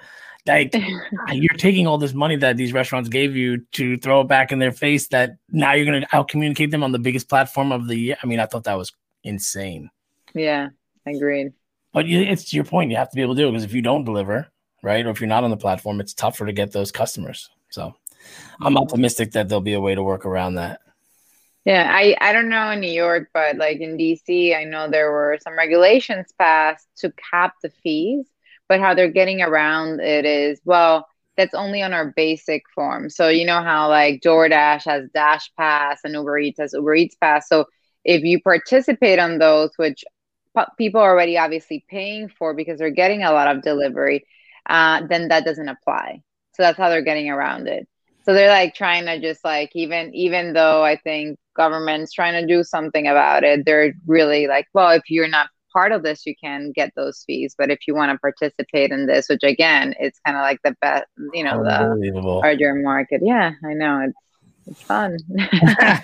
Like 0.45 0.73
you're 1.31 1.53
taking 1.57 1.87
all 1.87 1.97
this 1.97 2.13
money 2.13 2.35
that 2.37 2.57
these 2.57 2.73
restaurants 2.73 3.09
gave 3.09 3.35
you 3.35 3.59
to 3.73 3.97
throw 3.97 4.21
it 4.21 4.27
back 4.27 4.51
in 4.51 4.59
their 4.59 4.71
face 4.71 5.07
that 5.09 5.37
now 5.49 5.73
you're 5.73 5.85
gonna 5.85 6.07
out 6.13 6.29
communicate 6.29 6.71
them 6.71 6.83
on 6.83 6.91
the 6.91 6.99
biggest 6.99 7.29
platform 7.29 7.71
of 7.71 7.87
the 7.87 7.95
year. 7.95 8.17
I 8.21 8.27
mean, 8.27 8.39
I 8.39 8.45
thought 8.45 8.63
that 8.63 8.77
was 8.77 8.93
insane. 9.23 9.89
Yeah, 10.33 10.69
agreed. 11.05 11.53
But 11.93 12.05
it's 12.07 12.53
your 12.53 12.63
point. 12.63 12.91
You 12.91 12.97
have 12.97 13.09
to 13.09 13.15
be 13.15 13.21
able 13.21 13.35
to 13.35 13.41
do 13.41 13.47
it 13.47 13.51
because 13.51 13.63
if 13.63 13.73
you 13.73 13.81
don't 13.81 14.05
deliver, 14.05 14.47
right, 14.83 15.05
or 15.05 15.09
if 15.09 15.19
you're 15.19 15.27
not 15.27 15.43
on 15.43 15.49
the 15.49 15.57
platform, 15.57 15.99
it's 15.99 16.13
tougher 16.13 16.45
to 16.45 16.53
get 16.53 16.71
those 16.71 16.91
customers. 16.91 17.49
So 17.69 17.95
I'm 18.61 18.77
optimistic 18.77 19.31
that 19.31 19.49
there'll 19.49 19.61
be 19.61 19.73
a 19.73 19.81
way 19.81 19.95
to 19.95 20.03
work 20.03 20.25
around 20.25 20.55
that. 20.55 20.81
Yeah, 21.67 21.91
I, 21.93 22.15
I 22.21 22.31
don't 22.31 22.47
know 22.47 22.69
in 22.71 22.79
New 22.79 22.89
York, 22.91 23.29
but 23.33 23.57
like 23.57 23.81
in 23.81 23.97
DC, 23.97 24.55
I 24.55 24.63
know 24.63 24.89
there 24.89 25.11
were 25.11 25.37
some 25.41 25.57
regulations 25.57 26.27
passed 26.39 26.87
to 26.99 27.11
cap 27.31 27.55
the 27.61 27.69
fees, 27.83 28.25
but 28.69 28.79
how 28.79 28.93
they're 28.93 29.11
getting 29.11 29.41
around 29.41 29.99
it 29.99 30.25
is 30.25 30.61
well, 30.63 31.07
that's 31.35 31.53
only 31.53 31.81
on 31.83 31.93
our 31.93 32.13
basic 32.15 32.63
form. 32.73 33.09
So 33.09 33.27
you 33.27 33.45
know 33.45 33.61
how 33.61 33.89
like 33.89 34.21
DoorDash 34.21 34.85
has 34.85 35.09
Dash 35.13 35.51
Pass 35.57 35.99
and 36.05 36.13
Uber 36.13 36.39
Eats 36.39 36.59
has 36.61 36.71
Uber 36.73 36.95
Eats 36.95 37.15
Pass. 37.15 37.49
So 37.49 37.65
if 38.05 38.23
you 38.23 38.41
participate 38.41 39.19
on 39.19 39.37
those, 39.37 39.71
which 39.75 40.05
people 40.77 41.01
are 41.01 41.11
already 41.11 41.37
obviously 41.37 41.85
paying 41.89 42.29
for 42.29 42.53
because 42.53 42.79
they're 42.79 42.91
getting 42.91 43.23
a 43.23 43.31
lot 43.33 43.53
of 43.53 43.61
delivery, 43.61 44.25
uh, 44.69 45.05
then 45.09 45.27
that 45.29 45.45
doesn't 45.45 45.69
apply. 45.69 46.21
So 46.55 46.63
that's 46.63 46.77
how 46.77 46.89
they're 46.89 47.03
getting 47.03 47.29
around 47.29 47.67
it. 47.67 47.87
So 48.23 48.33
they're 48.33 48.49
like 48.49 48.75
trying 48.75 49.05
to 49.05 49.19
just 49.19 49.43
like 49.45 49.71
even 49.75 50.13
even 50.15 50.53
though 50.53 50.83
I 50.83 50.97
think 50.97 51.39
government's 51.57 52.13
trying 52.13 52.39
to 52.39 52.47
do 52.47 52.63
something 52.63 53.07
about 53.07 53.43
it. 53.43 53.65
They're 53.65 53.93
really 54.05 54.47
like, 54.47 54.67
well, 54.73 54.91
if 54.91 55.03
you're 55.09 55.27
not 55.27 55.49
part 55.73 55.91
of 55.91 56.03
this, 56.03 56.25
you 56.25 56.35
can 56.41 56.71
get 56.71 56.91
those 56.95 57.23
fees. 57.27 57.55
But 57.57 57.69
if 57.69 57.79
you 57.87 57.95
want 57.95 58.11
to 58.11 58.17
participate 58.19 58.91
in 58.91 59.07
this, 59.07 59.27
which 59.29 59.43
again, 59.43 59.93
it's 59.99 60.19
kind 60.25 60.37
of 60.37 60.41
like 60.41 60.59
the 60.63 60.75
best, 60.81 61.05
you 61.33 61.43
know, 61.43 61.63
the 61.63 62.21
larger 62.21 62.73
market. 62.75 63.21
Yeah, 63.23 63.51
I 63.65 63.73
know 63.73 64.01
it's 64.07 64.17
it's 64.67 64.81
fun. 64.81 65.17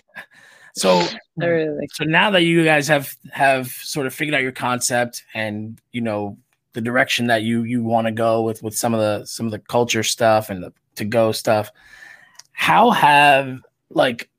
so 0.76 1.06
really. 1.38 1.88
so 1.94 2.04
now 2.04 2.32
that 2.32 2.44
you 2.44 2.64
guys 2.64 2.88
have 2.88 3.16
have 3.32 3.68
sort 3.68 4.08
of 4.08 4.14
figured 4.14 4.36
out 4.36 4.42
your 4.42 4.52
concept 4.52 5.24
and 5.34 5.80
you 5.92 6.02
know 6.02 6.38
the 6.74 6.82
direction 6.82 7.28
that 7.28 7.44
you 7.44 7.64
you 7.64 7.84
want 7.84 8.08
to 8.08 8.12
go 8.12 8.42
with 8.42 8.64
with 8.64 8.76
some 8.76 8.94
of 8.94 9.00
the 9.00 9.26
some 9.26 9.46
of 9.46 9.52
the 9.52 9.60
culture 9.60 10.04
stuff 10.04 10.50
and 10.50 10.64
the 10.64 10.74
to 10.96 11.06
go 11.06 11.32
stuff 11.32 11.72
how 12.52 12.92
have 12.92 13.60
like 13.90 14.30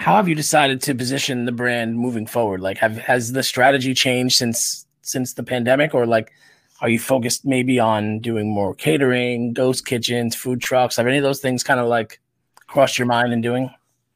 how 0.00 0.16
have 0.16 0.28
you 0.28 0.34
decided 0.34 0.80
to 0.80 0.94
position 0.94 1.44
the 1.44 1.52
brand 1.52 1.98
moving 1.98 2.24
forward? 2.26 2.62
Like, 2.62 2.78
have 2.78 2.96
has 2.96 3.32
the 3.32 3.42
strategy 3.42 3.92
changed 3.92 4.34
since 4.34 4.86
since 5.02 5.34
the 5.34 5.42
pandemic, 5.42 5.94
or 5.94 6.06
like, 6.06 6.32
are 6.80 6.88
you 6.88 6.98
focused 6.98 7.44
maybe 7.44 7.78
on 7.78 8.20
doing 8.20 8.48
more 8.48 8.74
catering, 8.74 9.52
ghost 9.52 9.84
kitchens, 9.84 10.34
food 10.34 10.62
trucks? 10.62 10.96
Have 10.96 11.06
any 11.06 11.18
of 11.18 11.22
those 11.22 11.40
things 11.40 11.62
kind 11.62 11.78
of 11.78 11.86
like 11.86 12.18
crossed 12.66 12.98
your 12.98 13.08
mind 13.08 13.34
in 13.34 13.42
doing? 13.42 13.68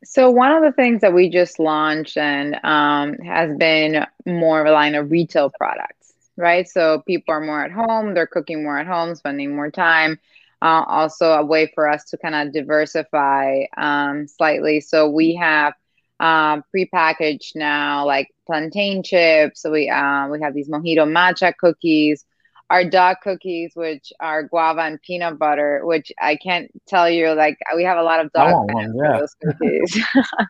So 0.04 0.30
one 0.30 0.52
of 0.52 0.62
the 0.62 0.72
things 0.72 1.02
that 1.02 1.12
we 1.12 1.28
just 1.28 1.58
launched 1.58 2.16
and 2.16 2.58
um, 2.64 3.18
has 3.18 3.54
been 3.58 4.06
more 4.24 4.62
of 4.62 4.66
a 4.66 4.72
line 4.72 4.94
of 4.94 5.10
retail 5.10 5.50
products, 5.50 6.14
right? 6.36 6.66
So 6.66 7.02
people 7.06 7.34
are 7.34 7.42
more 7.42 7.62
at 7.62 7.72
home, 7.72 8.14
they're 8.14 8.26
cooking 8.26 8.62
more 8.62 8.78
at 8.78 8.86
home, 8.86 9.14
spending 9.14 9.54
more 9.54 9.70
time. 9.70 10.18
Uh, 10.64 10.82
also, 10.88 11.26
a 11.32 11.44
way 11.44 11.70
for 11.74 11.86
us 11.86 12.04
to 12.04 12.16
kind 12.16 12.34
of 12.34 12.54
diversify 12.54 13.64
um, 13.76 14.26
slightly. 14.26 14.80
So 14.80 15.10
we 15.10 15.34
have 15.34 15.74
um, 16.20 16.64
prepackaged 16.74 17.54
now, 17.54 18.06
like 18.06 18.28
plantain 18.46 19.02
chips. 19.02 19.60
So 19.60 19.70
we 19.70 19.90
uh, 19.90 20.28
we 20.28 20.40
have 20.40 20.54
these 20.54 20.70
mojito 20.70 21.06
matcha 21.06 21.52
cookies, 21.54 22.24
our 22.70 22.82
dog 22.82 23.18
cookies, 23.22 23.72
which 23.74 24.10
are 24.20 24.44
guava 24.44 24.80
and 24.80 25.02
peanut 25.02 25.38
butter. 25.38 25.82
Which 25.84 26.10
I 26.18 26.36
can't 26.36 26.70
tell 26.88 27.10
you, 27.10 27.34
like 27.34 27.58
we 27.76 27.84
have 27.84 27.98
a 27.98 28.02
lot 28.02 28.24
of 28.24 28.32
dog 28.32 28.54
oh, 28.54 28.66
fans 28.72 28.94
yeah. 28.96 29.12
for 29.12 29.20
those 29.20 29.34
cookies, 29.44 30.02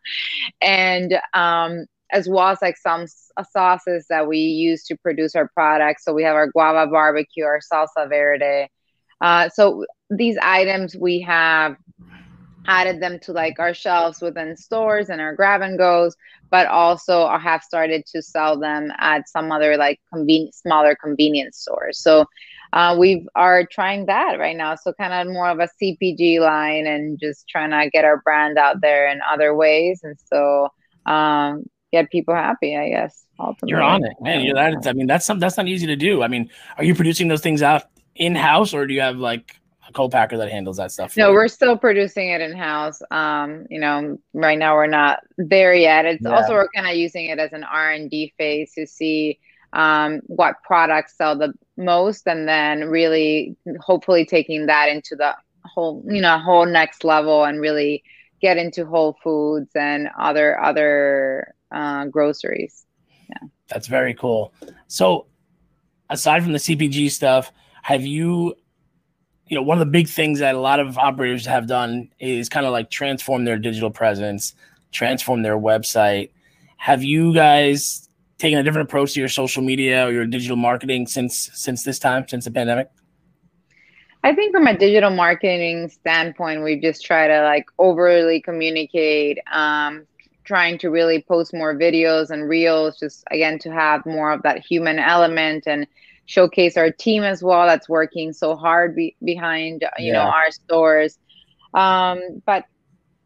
and 0.61 1.19
um, 1.33 1.87
as 2.13 2.29
well 2.29 2.51
as 2.51 2.63
like 2.63 2.77
some 2.77 3.07
sauces 3.51 4.07
that 4.11 4.29
we 4.29 4.39
use 4.39 4.85
to 4.85 4.97
produce 4.97 5.35
our 5.35 5.49
products. 5.49 6.05
So 6.05 6.15
we 6.15 6.23
have 6.23 6.37
our 6.37 6.53
guava 6.53 6.89
barbecue, 6.89 7.45
our 7.45 7.59
salsa 7.59 8.09
verde. 8.09 8.69
Uh, 9.21 9.49
so 9.49 9.85
these 10.11 10.37
items 10.43 10.97
we 10.97 11.21
have 11.21 11.77
added 12.67 13.01
them 13.01 13.19
to 13.21 13.33
like 13.33 13.59
our 13.59 13.75
shelves 13.75 14.21
within 14.21 14.57
stores 14.57 15.11
and 15.11 15.21
our 15.21 15.35
grab 15.35 15.61
and 15.61 15.79
goes 15.79 16.17
but 16.51 16.67
also 16.69 17.25
I 17.25 17.39
have 17.39 17.65
started 17.65 18.07
to 18.07 18.23
sell 18.23 18.59
them 18.59 18.93
at 18.99 19.29
some 19.29 19.51
other 19.51 19.77
like 19.77 20.01
convenient 20.13 20.55
smaller 20.55 20.95
convenience 20.95 21.59
stores. 21.59 21.99
So 21.99 22.27
uh, 22.73 22.97
we 22.97 23.27
are 23.35 23.67
trying 23.67 24.07
that 24.07 24.39
right 24.39 24.57
now. 24.57 24.77
So 24.77 24.93
kind 24.93 25.13
of 25.13 25.33
more 25.33 25.49
of 25.49 25.59
a 25.59 25.69
cpg 25.83 26.39
line 26.39 26.87
and 26.87 27.19
just 27.19 27.49
trying 27.49 27.71
to 27.71 27.91
get 27.91 28.05
our 28.05 28.19
brand 28.23 28.57
out 28.57 28.81
there 28.81 29.09
in 29.09 29.21
other 29.29 29.53
ways. 29.55 30.03
And 30.05 30.17
so 30.27 30.69
um, 31.07 31.65
get 31.93 32.11
people 32.11 32.35
happy 32.35 32.77
i 32.77 32.89
guess 32.89 33.25
ultimately. 33.39 33.71
you're 33.71 33.83
on 33.83 34.05
it 34.05 34.13
man. 34.21 34.41
You're 34.41 34.55
that, 34.55 34.87
i 34.87 34.93
mean 34.93 35.07
that's 35.07 35.25
something 35.25 35.41
that's 35.41 35.57
not 35.57 35.69
easy 35.69 35.87
to 35.87 35.97
do. 35.97 36.23
I 36.23 36.29
mean 36.29 36.51
are 36.77 36.85
you 36.85 36.95
producing 36.95 37.29
those 37.29 37.41
things 37.41 37.63
out 37.63 37.85
in 38.15 38.35
house 38.35 38.75
or 38.75 38.87
do 38.87 38.95
you 38.95 39.01
have 39.01 39.17
like 39.17 39.57
a 39.89 39.93
co-packer 39.93 40.37
that 40.39 40.51
handles 40.51 40.79
that 40.79 40.93
stuff. 40.93 41.17
No, 41.17 41.29
you. 41.29 41.35
we're 41.35 41.49
still 41.49 41.77
producing 41.77 42.31
it 42.31 42.41
in 42.41 42.57
house. 42.57 43.01
Um, 43.11 43.67
you 43.71 43.79
know, 43.79 44.19
right 44.33 44.59
now 44.59 44.75
we're 44.75 44.87
not 44.87 45.21
there 45.37 45.75
yet. 45.75 46.05
It's 46.07 46.23
yeah. 46.23 46.31
also 46.31 46.55
we're 46.55 46.69
kind 46.75 46.89
of 46.89 46.97
using 46.97 47.27
it 47.27 47.39
as 47.39 47.53
an 47.53 47.65
R 47.65 47.91
and 47.91 48.11
D 48.11 48.33
phase 48.39 48.73
to 48.75 48.87
see 48.87 49.39
um, 49.73 50.21
what 50.27 50.63
products 50.63 51.17
sell 51.17 51.37
the 51.37 51.53
most, 51.77 52.27
and 52.27 52.49
then 52.49 52.85
really 52.85 53.57
hopefully 53.81 54.25
taking 54.25 54.67
that 54.67 54.89
into 54.89 55.17
the 55.17 55.35
whole, 55.65 56.05
you 56.09 56.21
know, 56.21 56.39
whole 56.39 56.67
next 56.67 57.05
level 57.05 57.45
and 57.45 57.61
really 57.61 58.03
get 58.41 58.57
into 58.57 58.87
Whole 58.87 59.17
Foods 59.23 59.71
and 59.75 60.09
other 60.19 60.59
other 60.61 61.55
uh, 61.73 62.07
groceries. 62.07 62.87
Yeah, 63.29 63.49
that's 63.69 63.89
very 63.89 64.15
cool. 64.15 64.55
So, 64.87 65.27
aside 66.09 66.43
from 66.43 66.53
the 66.53 66.59
CPG 66.59 67.11
stuff, 67.11 67.53
have 67.85 68.07
you 68.07 68.55
you 69.47 69.57
know, 69.57 69.63
one 69.63 69.77
of 69.77 69.87
the 69.87 69.91
big 69.91 70.09
things 70.09 70.39
that 70.39 70.55
a 70.55 70.59
lot 70.59 70.81
of 70.81 70.97
operators 70.97 71.45
have 71.45 71.67
done 71.67 72.09
is 72.19 72.49
kind 72.49 72.65
of 72.65 72.73
like 72.73 72.89
transform 72.91 73.45
their 73.45 73.59
digital 73.59 73.91
presence, 73.91 74.55
transform 74.91 75.43
their 75.43 75.59
website. 75.59 76.31
Have 76.79 77.03
you 77.03 77.35
guys 77.35 78.09
taken 78.39 78.59
a 78.59 78.63
different 78.63 78.89
approach 78.89 79.13
to 79.13 79.21
your 79.21 79.29
social 79.29 79.63
media 79.63 80.07
or 80.07 80.13
your 80.13 80.25
digital 80.25 80.57
marketing 80.57 81.07
since 81.07 81.51
since 81.53 81.85
this 81.85 81.99
time, 81.99 82.27
since 82.27 82.47
the 82.47 82.51
pandemic? 82.51 82.89
I 84.23 84.35
think 84.35 84.55
from 84.55 84.67
a 84.67 84.79
digital 84.79 85.11
marketing 85.11 85.91
standpoint, 85.91 86.65
we 86.65 86.81
just 86.81 87.05
try 87.05 87.29
to 87.29 87.43
like 87.43 87.67
overly 87.79 88.41
communicate, 88.41 89.39
um, 89.53 90.07
trying 90.45 90.79
to 90.79 90.89
really 90.89 91.23
post 91.29 91.53
more 91.53 91.75
videos 91.75 92.31
and 92.31 92.49
reels, 92.49 92.99
just 92.99 93.25
again 93.31 93.59
to 93.59 93.71
have 93.71 94.07
more 94.07 94.33
of 94.33 94.43
that 94.43 94.65
human 94.65 94.99
element 94.99 95.65
and 95.67 95.87
showcase 96.27 96.77
our 96.77 96.91
team 96.91 97.23
as 97.23 97.43
well 97.43 97.67
that's 97.67 97.89
working 97.89 98.33
so 98.33 98.57
hard 98.57 98.95
be- 98.97 99.17
behind 99.25 99.83
you 99.99 100.07
yeah. 100.07 100.13
know 100.13 100.31
our 100.31 100.51
stores 100.51 101.19
um, 101.75 102.21
but 102.47 102.65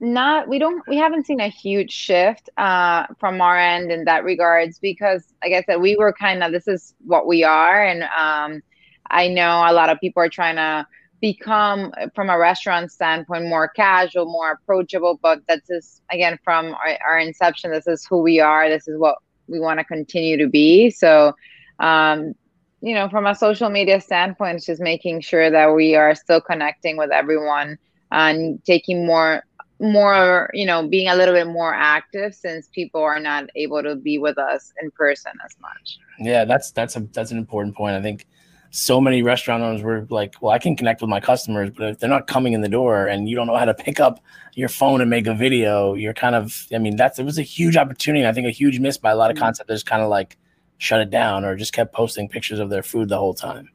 not 0.00 0.48
we 0.48 0.58
don't 0.58 0.82
we 0.88 0.96
haven't 0.96 1.26
seen 1.26 1.40
a 1.40 1.48
huge 1.48 1.90
shift 1.90 2.48
uh, 2.56 3.06
from 3.18 3.40
our 3.40 3.56
end 3.56 3.90
in 3.90 4.04
that 4.04 4.24
regards 4.24 4.78
because 4.78 5.34
like 5.42 5.52
i 5.52 5.62
said 5.62 5.80
we 5.80 5.96
were 5.96 6.12
kind 6.12 6.42
of 6.42 6.52
this 6.52 6.68
is 6.68 6.94
what 7.04 7.26
we 7.26 7.42
are 7.42 7.84
and 7.84 8.04
um, 8.16 8.62
i 9.10 9.26
know 9.26 9.64
a 9.66 9.72
lot 9.72 9.90
of 9.90 9.98
people 10.00 10.22
are 10.22 10.28
trying 10.28 10.56
to 10.56 10.86
become 11.20 11.92
from 12.14 12.30
a 12.30 12.38
restaurant 12.38 12.92
standpoint 12.92 13.44
more 13.44 13.68
casual 13.68 14.24
more 14.26 14.52
approachable 14.52 15.18
but 15.20 15.40
that's 15.48 15.66
just 15.66 16.02
again 16.12 16.38
from 16.44 16.66
our, 16.74 16.96
our 17.06 17.18
inception 17.18 17.72
this 17.72 17.88
is 17.88 18.06
who 18.08 18.22
we 18.22 18.38
are 18.38 18.68
this 18.68 18.86
is 18.86 18.96
what 18.98 19.16
we 19.48 19.58
want 19.58 19.80
to 19.80 19.84
continue 19.84 20.36
to 20.36 20.48
be 20.48 20.90
so 20.90 21.32
um, 21.80 22.34
you 22.80 22.94
know, 22.94 23.08
from 23.08 23.26
a 23.26 23.34
social 23.34 23.70
media 23.70 24.00
standpoint, 24.00 24.56
it's 24.56 24.66
just 24.66 24.80
making 24.80 25.20
sure 25.20 25.50
that 25.50 25.74
we 25.74 25.96
are 25.96 26.14
still 26.14 26.40
connecting 26.40 26.96
with 26.96 27.10
everyone 27.10 27.78
and 28.10 28.62
taking 28.64 29.06
more 29.06 29.44
more 29.80 30.50
you 30.54 30.66
know 30.66 30.88
being 30.88 31.06
a 31.06 31.14
little 31.14 31.34
bit 31.34 31.46
more 31.46 31.72
active 31.72 32.34
since 32.34 32.68
people 32.74 33.00
are 33.00 33.20
not 33.20 33.44
able 33.54 33.80
to 33.80 33.94
be 33.94 34.18
with 34.18 34.36
us 34.36 34.72
in 34.82 34.90
person 34.92 35.32
as 35.44 35.56
much. 35.60 35.98
Yeah 36.18 36.44
that's 36.44 36.72
that's 36.72 36.96
a 36.96 37.00
that's 37.12 37.30
an 37.30 37.38
important 37.38 37.76
point. 37.76 37.94
I 37.94 38.02
think 38.02 38.26
so 38.70 39.00
many 39.00 39.22
restaurant 39.22 39.62
owners 39.62 39.82
were 39.82 40.06
like 40.10 40.34
well 40.42 40.52
i 40.52 40.58
can 40.58 40.76
connect 40.76 41.00
with 41.00 41.08
my 41.08 41.20
customers 41.20 41.70
but 41.70 41.88
if 41.88 41.98
they're 41.98 42.10
not 42.10 42.26
coming 42.26 42.52
in 42.52 42.60
the 42.60 42.68
door 42.68 43.06
and 43.06 43.26
you 43.26 43.34
don't 43.34 43.46
know 43.46 43.56
how 43.56 43.64
to 43.64 43.72
pick 43.72 43.98
up 43.98 44.20
your 44.54 44.68
phone 44.68 45.00
and 45.00 45.08
make 45.08 45.26
a 45.26 45.34
video 45.34 45.94
you're 45.94 46.12
kind 46.12 46.34
of 46.34 46.66
i 46.74 46.76
mean 46.76 46.94
that's 46.94 47.18
it 47.18 47.24
was 47.24 47.38
a 47.38 47.42
huge 47.42 47.78
opportunity 47.78 48.26
i 48.26 48.32
think 48.32 48.46
a 48.46 48.50
huge 48.50 48.78
miss 48.78 48.98
by 48.98 49.10
a 49.10 49.16
lot 49.16 49.30
of 49.30 49.36
mm-hmm. 49.36 49.44
concepts. 49.44 49.82
Kind 49.82 50.02
of 50.02 50.10
like 50.10 50.36
shut 50.78 51.00
it 51.00 51.10
down 51.10 51.44
or 51.44 51.56
just 51.56 51.72
kept 51.72 51.92
posting 51.92 52.28
pictures 52.28 52.58
of 52.58 52.70
their 52.70 52.82
food 52.82 53.08
the 53.08 53.18
whole 53.18 53.34
time 53.34 53.68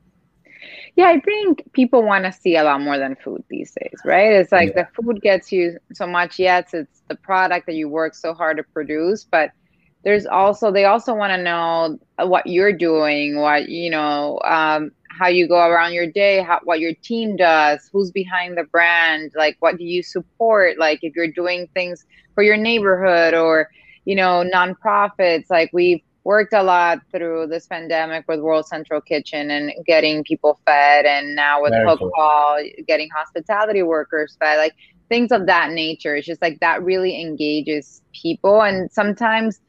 yeah, 0.96 1.08
I 1.08 1.20
think 1.20 1.64
people 1.74 2.04
want 2.04 2.26
to 2.26 2.32
see 2.32 2.56
a 2.56 2.64
lot 2.64 2.80
more 2.80 3.00
than 3.00 3.16
food 3.16 3.44
these 3.50 3.72
days, 3.72 4.00
right? 4.06 4.32
It's 4.32 4.52
like 4.52 4.74
yeah. 4.76 4.84
the 4.84 5.04
food 5.04 5.22
gets 5.22 5.52
you 5.52 5.80
so 5.92 6.06
much. 6.06 6.38
Yes, 6.38 6.74
it's 6.74 7.02
the 7.08 7.16
product 7.16 7.66
that 7.66 7.74
you 7.74 7.90
work 7.90 8.14
so 8.14 8.34
hard 8.34 8.58
to 8.58 8.64
produce, 8.64 9.24
but 9.24 9.52
there's 10.04 10.28
also 10.28 10.72
they 10.72 10.86
also 10.86 11.16
want 11.16 11.32
to 11.32 11.42
know 11.42 11.98
what 12.28 12.46
you're 12.46 12.74
doing, 12.74 13.40
what 13.40 13.70
you 13.70 13.90
know, 13.90 14.40
um, 14.44 14.92
how 15.10 15.28
you 15.28 15.48
go 15.48 15.68
around 15.68 15.94
your 15.94 16.08
day, 16.08 16.44
how, 16.44 16.60
what 16.64 16.80
your 16.80 16.94
team 16.94 17.38
does, 17.38 17.90
who's 17.92 18.12
behind 18.12 18.58
the 18.58 18.64
brand, 18.66 19.32
like 19.36 19.58
what 19.62 19.78
do 19.78 19.86
you 19.86 20.04
support, 20.04 20.78
like 20.78 21.00
if 21.02 21.16
you're 21.16 21.32
doing 21.32 21.68
things 21.74 22.06
for 22.36 22.44
your 22.44 22.58
neighborhood 22.58 23.34
or 23.34 23.70
you 24.06 24.16
know 24.16 24.48
nonprofits, 24.54 25.50
like 25.50 25.72
we've 25.74 26.02
worked 26.24 26.54
a 26.54 26.64
lot 26.64 27.00
through 27.12 27.48
this 27.48 27.68
pandemic 27.68 28.26
with 28.28 28.40
World 28.40 28.66
Central 28.68 29.02
Kitchen 29.02 29.52
and 29.52 29.74
getting 29.86 30.24
people 30.24 30.60
fed, 30.66 31.06
and 31.06 31.36
now 31.36 31.62
with 31.62 31.74
Hook 31.74 32.00
cool. 32.00 32.12
Hall, 32.16 32.64
getting 32.88 33.10
hospitality 33.10 33.84
workers 33.84 34.38
fed, 34.40 34.58
like 34.58 34.74
things 35.10 35.32
of 35.32 35.46
that 35.48 35.72
nature. 35.72 36.16
It's 36.16 36.28
just 36.28 36.42
like 36.42 36.60
that 36.60 36.84
really 36.84 37.22
engages 37.22 38.02
people, 38.14 38.62
and 38.62 38.92
sometimes. 38.92 39.60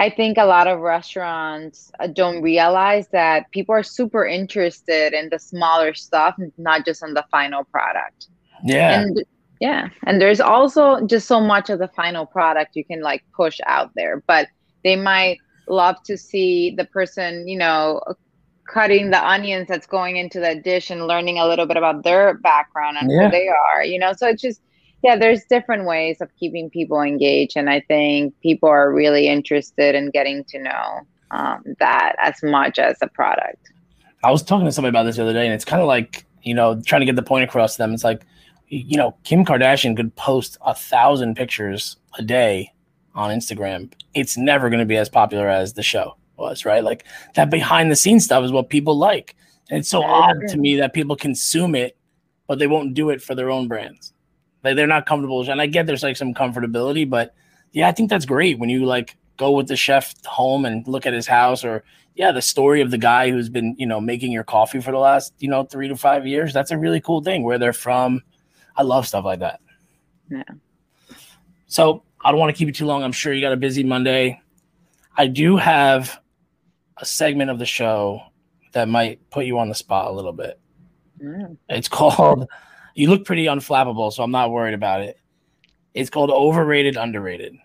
I 0.00 0.10
think 0.10 0.38
a 0.38 0.44
lot 0.44 0.68
of 0.68 0.78
restaurants 0.78 1.90
uh, 1.98 2.06
don't 2.06 2.40
realize 2.40 3.08
that 3.08 3.50
people 3.50 3.74
are 3.74 3.82
super 3.82 4.24
interested 4.24 5.12
in 5.12 5.28
the 5.28 5.40
smaller 5.40 5.92
stuff, 5.92 6.36
not 6.56 6.84
just 6.84 7.02
on 7.02 7.14
the 7.14 7.24
final 7.32 7.64
product. 7.64 8.28
Yeah. 8.62 9.00
And 9.00 9.24
yeah. 9.60 9.88
And 10.04 10.20
there's 10.20 10.40
also 10.40 11.04
just 11.04 11.26
so 11.26 11.40
much 11.40 11.68
of 11.68 11.80
the 11.80 11.88
final 11.88 12.26
product 12.26 12.76
you 12.76 12.84
can 12.84 13.00
like 13.02 13.24
push 13.34 13.58
out 13.66 13.90
there, 13.96 14.22
but 14.28 14.46
they 14.84 14.94
might 14.94 15.38
love 15.70 16.02
to 16.04 16.16
see 16.16 16.74
the 16.74 16.84
person, 16.84 17.46
you 17.48 17.58
know, 17.58 18.00
cutting 18.68 19.10
the 19.10 19.26
onions 19.26 19.66
that's 19.68 19.86
going 19.86 20.16
into 20.16 20.40
that 20.40 20.62
dish 20.62 20.90
and 20.90 21.06
learning 21.06 21.38
a 21.38 21.46
little 21.46 21.66
bit 21.66 21.76
about 21.76 22.04
their 22.04 22.34
background 22.34 22.98
and 23.00 23.10
yeah. 23.10 23.24
who 23.24 23.30
they 23.30 23.48
are, 23.48 23.82
you 23.84 23.98
know. 23.98 24.12
So 24.12 24.28
it's 24.28 24.42
just 24.42 24.60
yeah, 25.02 25.16
there's 25.16 25.44
different 25.44 25.84
ways 25.84 26.20
of 26.20 26.28
keeping 26.36 26.70
people 26.70 27.00
engaged, 27.00 27.56
and 27.56 27.70
I 27.70 27.80
think 27.80 28.34
people 28.40 28.68
are 28.68 28.92
really 28.92 29.28
interested 29.28 29.94
in 29.94 30.10
getting 30.10 30.44
to 30.44 30.58
know 30.58 31.00
um, 31.30 31.62
that 31.78 32.16
as 32.18 32.42
much 32.42 32.78
as 32.78 32.98
the 32.98 33.06
product. 33.06 33.70
I 34.24 34.32
was 34.32 34.42
talking 34.42 34.66
to 34.66 34.72
somebody 34.72 34.90
about 34.90 35.04
this 35.04 35.16
the 35.16 35.22
other 35.22 35.32
day, 35.32 35.44
and 35.44 35.54
it's 35.54 35.64
kind 35.64 35.80
of 35.80 35.86
like 35.86 36.24
you 36.42 36.54
know 36.54 36.80
trying 36.84 37.00
to 37.00 37.06
get 37.06 37.16
the 37.16 37.22
point 37.22 37.44
across 37.44 37.74
to 37.74 37.78
them. 37.78 37.94
It's 37.94 38.04
like 38.04 38.26
you 38.68 38.96
know 38.96 39.16
Kim 39.22 39.44
Kardashian 39.44 39.96
could 39.96 40.14
post 40.16 40.58
a 40.66 40.74
thousand 40.74 41.36
pictures 41.36 41.96
a 42.18 42.22
day 42.22 42.72
on 43.18 43.30
Instagram, 43.30 43.92
it's 44.14 44.36
never 44.36 44.70
going 44.70 44.78
to 44.78 44.86
be 44.86 44.96
as 44.96 45.08
popular 45.08 45.48
as 45.48 45.74
the 45.74 45.82
show 45.82 46.14
was, 46.36 46.64
right? 46.64 46.84
Like 46.84 47.04
that 47.34 47.50
behind 47.50 47.90
the 47.90 47.96
scenes 47.96 48.24
stuff 48.24 48.44
is 48.44 48.52
what 48.52 48.70
people 48.70 48.96
like. 48.96 49.34
And 49.68 49.80
it's 49.80 49.88
so 49.88 50.02
odd 50.02 50.36
to 50.48 50.56
me 50.56 50.76
that 50.76 50.94
people 50.94 51.16
consume 51.16 51.74
it, 51.74 51.98
but 52.46 52.60
they 52.60 52.68
won't 52.68 52.94
do 52.94 53.10
it 53.10 53.20
for 53.20 53.34
their 53.34 53.50
own 53.50 53.66
brands. 53.66 54.12
Like 54.62 54.76
they're 54.76 54.86
not 54.86 55.04
comfortable. 55.04 55.42
And 55.50 55.60
I 55.60 55.66
get 55.66 55.86
there's 55.86 56.04
like 56.04 56.16
some 56.16 56.32
comfortability, 56.32 57.10
but 57.10 57.34
yeah, 57.72 57.88
I 57.88 57.92
think 57.92 58.08
that's 58.08 58.24
great 58.24 58.58
when 58.58 58.70
you 58.70 58.86
like 58.86 59.16
go 59.36 59.50
with 59.50 59.66
the 59.66 59.76
chef 59.76 60.14
home 60.24 60.64
and 60.64 60.86
look 60.86 61.04
at 61.04 61.12
his 61.12 61.26
house 61.26 61.64
or 61.64 61.82
yeah, 62.14 62.30
the 62.30 62.42
story 62.42 62.80
of 62.80 62.92
the 62.92 62.98
guy 62.98 63.30
who's 63.30 63.48
been, 63.48 63.74
you 63.78 63.86
know, 63.86 64.00
making 64.00 64.30
your 64.30 64.44
coffee 64.44 64.80
for 64.80 64.92
the 64.92 64.98
last, 64.98 65.34
you 65.38 65.48
know, 65.48 65.64
three 65.64 65.88
to 65.88 65.96
five 65.96 66.24
years. 66.24 66.52
That's 66.52 66.70
a 66.70 66.78
really 66.78 67.00
cool 67.00 67.22
thing 67.22 67.42
where 67.42 67.58
they're 67.58 67.72
from. 67.72 68.22
I 68.76 68.82
love 68.82 69.08
stuff 69.08 69.24
like 69.24 69.40
that. 69.40 69.60
Yeah. 70.30 70.42
So 71.66 72.02
I 72.24 72.30
don't 72.30 72.40
want 72.40 72.54
to 72.54 72.58
keep 72.58 72.66
you 72.66 72.74
too 72.74 72.86
long. 72.86 73.02
I'm 73.02 73.12
sure 73.12 73.32
you 73.32 73.40
got 73.40 73.52
a 73.52 73.56
busy 73.56 73.84
Monday. 73.84 74.40
I 75.16 75.26
do 75.26 75.56
have 75.56 76.20
a 76.96 77.04
segment 77.04 77.50
of 77.50 77.58
the 77.58 77.66
show 77.66 78.22
that 78.72 78.88
might 78.88 79.30
put 79.30 79.46
you 79.46 79.58
on 79.58 79.68
the 79.68 79.74
spot 79.74 80.10
a 80.10 80.12
little 80.12 80.32
bit. 80.32 80.60
Mm. 81.22 81.56
It's 81.68 81.88
called 81.88 82.46
You 82.94 83.10
Look 83.10 83.24
Pretty 83.24 83.46
Unflappable, 83.46 84.12
so 84.12 84.22
I'm 84.22 84.30
not 84.30 84.50
worried 84.50 84.74
about 84.74 85.00
it. 85.00 85.18
It's 85.94 86.10
called 86.10 86.30
Overrated 86.30 86.96
Underrated. 86.96 87.56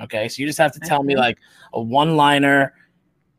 Okay, 0.00 0.28
so 0.28 0.40
you 0.40 0.46
just 0.46 0.58
have 0.58 0.72
to 0.72 0.80
tell 0.80 1.02
me 1.04 1.16
like 1.16 1.38
a 1.72 1.80
one 1.80 2.16
liner. 2.16 2.74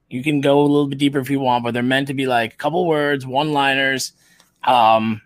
You 0.10 0.24
can 0.24 0.40
go 0.40 0.62
a 0.62 0.62
little 0.62 0.88
bit 0.88 1.00
deeper 1.00 1.20
if 1.20 1.30
you 1.30 1.40
want, 1.40 1.64
but 1.64 1.74
they're 1.74 1.84
meant 1.84 2.08
to 2.08 2.14
be 2.14 2.28
like 2.28 2.54
a 2.54 2.58
couple 2.58 2.88
words, 2.88 3.26
one 3.26 3.52
liners. 3.52 4.14
Um, 4.64 5.22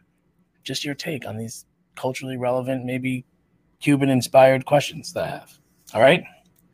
just 0.63 0.84
your 0.84 0.95
take 0.95 1.28
on 1.28 1.38
these 1.38 1.65
culturally 1.95 2.38
relevant, 2.38 2.86
maybe 2.86 3.26
Cuban 3.80 4.10
inspired 4.10 4.65
questions 4.65 5.13
that 5.13 5.24
I 5.24 5.28
have. 5.28 5.58
All 5.94 6.02
right. 6.02 6.24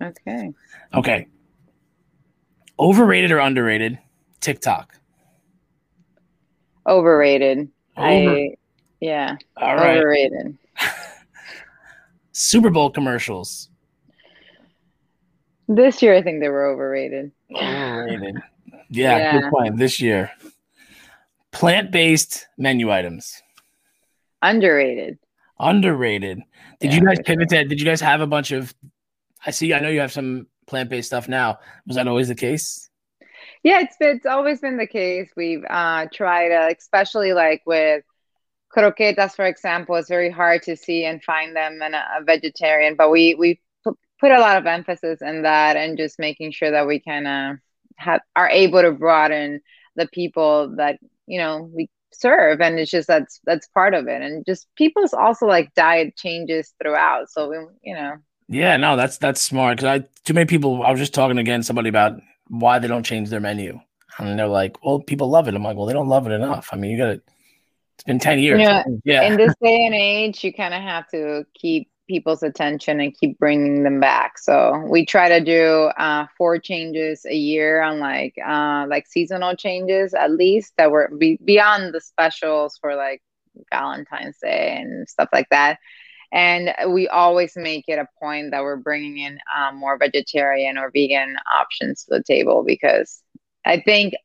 Okay. 0.02 0.52
Okay. 0.94 1.28
Overrated 2.80 3.32
or 3.32 3.40
underrated? 3.40 4.00
TikTok. 4.42 4.96
Overrated. 6.88 7.70
Over- 7.98 8.08
I 8.08 8.56
yeah. 9.00 9.38
All 9.58 9.76
right. 9.76 9.98
Overrated. 9.98 10.58
Super 12.32 12.70
Bowl 12.70 12.90
commercials. 12.90 13.70
This 15.68 16.02
year, 16.02 16.16
I 16.16 16.22
think 16.22 16.42
they 16.42 16.50
were 16.50 16.66
overrated. 16.66 17.32
Overrated. 17.56 18.36
Yeah, 18.90 19.18
yeah. 19.18 19.40
good 19.40 19.52
point. 19.52 19.78
This 19.78 20.00
year, 20.00 20.32
plant-based 21.52 22.48
menu 22.58 22.92
items. 22.92 23.42
Underrated. 24.42 25.18
Underrated. 25.60 26.42
Did 26.80 26.94
yeah, 26.94 27.00
you 27.00 27.06
guys 27.06 27.18
pivot? 27.24 27.50
Did 27.50 27.80
you 27.80 27.86
guys 27.86 28.02
have 28.02 28.22
a 28.22 28.28
bunch 28.28 28.52
of? 28.52 28.74
I 29.46 29.52
see. 29.52 29.74
I 29.74 29.80
know 29.80 29.90
you 29.90 30.02
have 30.02 30.12
some 30.12 30.48
plant 30.68 30.90
based 30.90 31.08
stuff 31.08 31.28
now. 31.28 31.60
Was 31.88 31.96
that 31.96 32.08
always 32.08 32.28
the 32.28 32.36
case? 32.36 32.90
Yeah, 33.64 33.82
it's 33.82 33.96
it's 34.00 34.26
always 34.26 34.60
been 34.60 34.78
the 34.78 34.88
case. 34.88 35.30
We've 35.36 35.64
uh, 35.70 36.08
tried, 36.14 36.52
uh, 36.52 36.74
especially 36.78 37.34
like 37.34 37.62
with 37.66 38.04
croquetas, 38.76 39.36
for 39.36 39.46
example. 39.46 39.96
It's 39.96 40.10
very 40.10 40.30
hard 40.30 40.64
to 40.64 40.76
see 40.76 41.06
and 41.06 41.24
find 41.24 41.56
them 41.56 41.82
in 41.82 41.94
a, 41.94 42.06
a 42.20 42.24
vegetarian, 42.24 42.96
but 42.96 43.10
we 43.10 43.36
we 43.36 43.62
put 44.20 44.32
a 44.32 44.40
lot 44.40 44.58
of 44.58 44.66
emphasis 44.66 45.22
in 45.22 45.44
that 45.44 45.78
and 45.78 45.98
just 45.98 46.20
making 46.20 46.52
sure 46.52 46.72
that 46.72 46.88
we 46.88 47.00
can 47.00 47.26
uh, 47.26 47.56
have 47.96 48.22
are 48.36 48.50
able 48.50 48.82
to 48.82 48.92
broaden 48.92 49.62
the 49.96 50.08
people 50.08 50.76
that 50.78 51.00
you 51.26 51.40
know 51.40 51.70
we 51.74 51.90
serve 52.20 52.62
and 52.62 52.80
it's 52.80 52.92
just 52.92 53.08
that's 53.08 53.40
that's 53.46 53.68
part 53.68 53.94
of 53.94 54.08
it. 54.08 54.22
And 54.22 54.46
just 54.46 54.68
people's 54.76 55.14
also 55.14 55.46
like 55.46 55.74
diet 55.76 56.16
changes 56.16 56.74
throughout 56.82 57.30
so 57.30 57.50
we, 57.50 57.58
you 57.84 57.96
know. 57.96 58.14
Yeah 58.48 58.78
no 58.78 58.96
that's 58.96 59.18
that's 59.18 59.42
smart 59.42 59.78
because 59.78 60.02
i 60.02 60.08
too 60.24 60.36
many 60.36 60.46
people 60.46 60.84
i 60.84 60.92
was 60.92 61.00
just 61.00 61.16
talking 61.16 61.40
again 61.40 61.64
somebody 61.64 61.90
about 61.90 62.20
why 62.48 62.78
they 62.78 62.88
don't 62.88 63.04
change 63.04 63.30
their 63.30 63.40
menu. 63.40 63.80
And 64.18 64.40
they're 64.40 64.48
like 64.48 64.84
well 64.84 65.00
people 65.00 65.30
love 65.30 65.48
it. 65.48 65.56
I'm 65.56 65.64
like 65.64 65.78
well 65.78 65.88
they 65.88 65.94
don't 65.94 66.10
love 66.10 66.28
it 66.28 66.32
enough. 66.32 66.70
I 66.72 66.78
mean 66.78 66.92
you 66.92 66.98
gotta 66.98 67.22
it's 67.96 68.04
been 68.06 68.20
10 68.20 68.40
years. 68.40 68.60
You 68.60 68.68
know, 68.68 68.84
yeah. 69.04 69.24
In 69.24 69.38
this 69.38 69.54
day 69.62 69.86
and 69.86 69.96
age 69.96 70.44
you 70.44 70.54
kind 70.54 70.74
of 70.74 70.82
have 70.82 71.08
to 71.10 71.46
keep 71.54 71.90
people's 72.08 72.44
attention 72.44 73.00
and 73.00 73.18
keep 73.18 73.38
bringing 73.40 73.84
them 73.84 74.00
back. 74.00 74.38
So 74.38 74.84
we 74.90 75.06
try 75.06 75.30
to 75.30 75.44
do 75.44 75.92
uh, 75.98 76.28
four 76.38 76.60
changes 76.60 77.26
a 77.26 77.36
year 77.36 77.82
on 77.82 78.00
like 78.00 78.36
uh, 78.46 78.86
like 78.90 79.08
seasonal 79.08 79.56
changes 79.56 80.14
at 80.14 80.32
least 80.32 80.74
that 80.78 80.92
were 80.92 81.12
be- 81.18 81.40
beyond 81.44 81.94
the 81.94 82.02
specials 82.02 82.78
for 82.80 82.96
like 82.96 83.22
Valentine's 83.72 84.38
Day 84.42 84.78
and 84.80 85.08
stuff 85.10 85.30
like 85.34 85.50
that. 85.50 85.80
And 86.32 86.74
we 86.94 87.08
always 87.08 87.54
make 87.56 87.86
it 87.88 88.00
a 88.00 88.08
point 88.20 88.52
that 88.52 88.64
we're 88.64 88.76
bringing 88.76 89.18
in 89.20 89.40
um, 89.56 89.78
more 89.78 89.98
vegetarian 89.98 90.78
or 90.78 90.92
vegan 90.92 91.38
options 91.54 92.04
to 92.04 92.18
the 92.18 92.24
table 92.24 92.64
because 92.66 93.22
I 93.66 93.80
think 93.80 94.16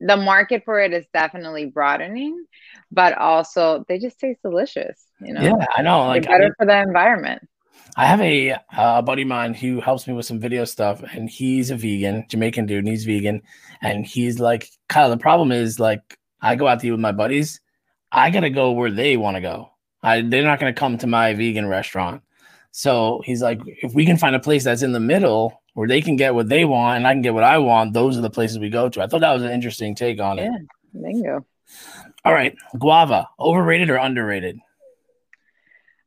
the 0.00 0.16
market 0.16 0.64
for 0.64 0.80
it 0.80 0.92
is 0.92 1.06
definitely 1.12 1.66
broadening, 1.66 2.44
but 2.92 3.16
also 3.16 3.84
they 3.88 3.98
just 3.98 4.20
taste 4.20 4.42
delicious. 4.42 5.05
You 5.20 5.34
know, 5.34 5.42
yeah, 5.42 5.66
I 5.74 5.82
know. 5.82 6.06
Like 6.06 6.24
better 6.24 6.34
I 6.34 6.38
mean, 6.40 6.52
for 6.58 6.66
the 6.66 6.80
environment. 6.80 7.48
I 7.96 8.04
have 8.04 8.20
a 8.20 8.56
uh, 8.76 9.00
buddy 9.00 9.22
of 9.22 9.28
mine 9.28 9.54
who 9.54 9.80
helps 9.80 10.06
me 10.06 10.12
with 10.12 10.26
some 10.26 10.38
video 10.38 10.64
stuff, 10.66 11.02
and 11.12 11.30
he's 11.30 11.70
a 11.70 11.76
vegan, 11.76 12.26
Jamaican 12.28 12.66
dude, 12.66 12.80
and 12.80 12.88
he's 12.88 13.06
vegan. 13.06 13.42
And 13.80 14.04
he's 14.04 14.38
like, 14.38 14.68
Kyle, 14.88 15.08
the 15.08 15.16
problem 15.16 15.50
is 15.50 15.80
like, 15.80 16.18
I 16.42 16.56
go 16.56 16.68
out 16.68 16.80
to 16.80 16.86
eat 16.86 16.90
with 16.90 17.00
my 17.00 17.12
buddies. 17.12 17.60
I 18.12 18.30
gotta 18.30 18.50
go 18.50 18.72
where 18.72 18.90
they 18.90 19.16
want 19.16 19.36
to 19.36 19.40
go. 19.40 19.70
I, 20.02 20.20
they're 20.20 20.44
not 20.44 20.60
gonna 20.60 20.74
come 20.74 20.98
to 20.98 21.06
my 21.06 21.32
vegan 21.32 21.66
restaurant. 21.66 22.22
So 22.70 23.22
he's 23.24 23.40
like, 23.40 23.60
if 23.64 23.94
we 23.94 24.04
can 24.04 24.18
find 24.18 24.36
a 24.36 24.40
place 24.40 24.64
that's 24.64 24.82
in 24.82 24.92
the 24.92 25.00
middle 25.00 25.62
where 25.72 25.88
they 25.88 26.02
can 26.02 26.16
get 26.16 26.34
what 26.34 26.50
they 26.50 26.66
want 26.66 26.98
and 26.98 27.06
I 27.06 27.14
can 27.14 27.22
get 27.22 27.32
what 27.32 27.44
I 27.44 27.56
want, 27.56 27.94
those 27.94 28.18
are 28.18 28.22
the 28.22 28.28
places 28.28 28.58
we 28.58 28.68
go 28.68 28.90
to. 28.90 29.02
I 29.02 29.06
thought 29.06 29.22
that 29.22 29.32
was 29.32 29.42
an 29.42 29.50
interesting 29.50 29.94
take 29.94 30.20
on 30.20 30.38
it. 30.38 30.44
Yeah, 30.44 30.58
it. 30.58 31.02
bingo. 31.02 31.46
All 32.26 32.34
right, 32.34 32.54
guava, 32.78 33.30
overrated 33.40 33.88
or 33.88 33.96
underrated? 33.96 34.58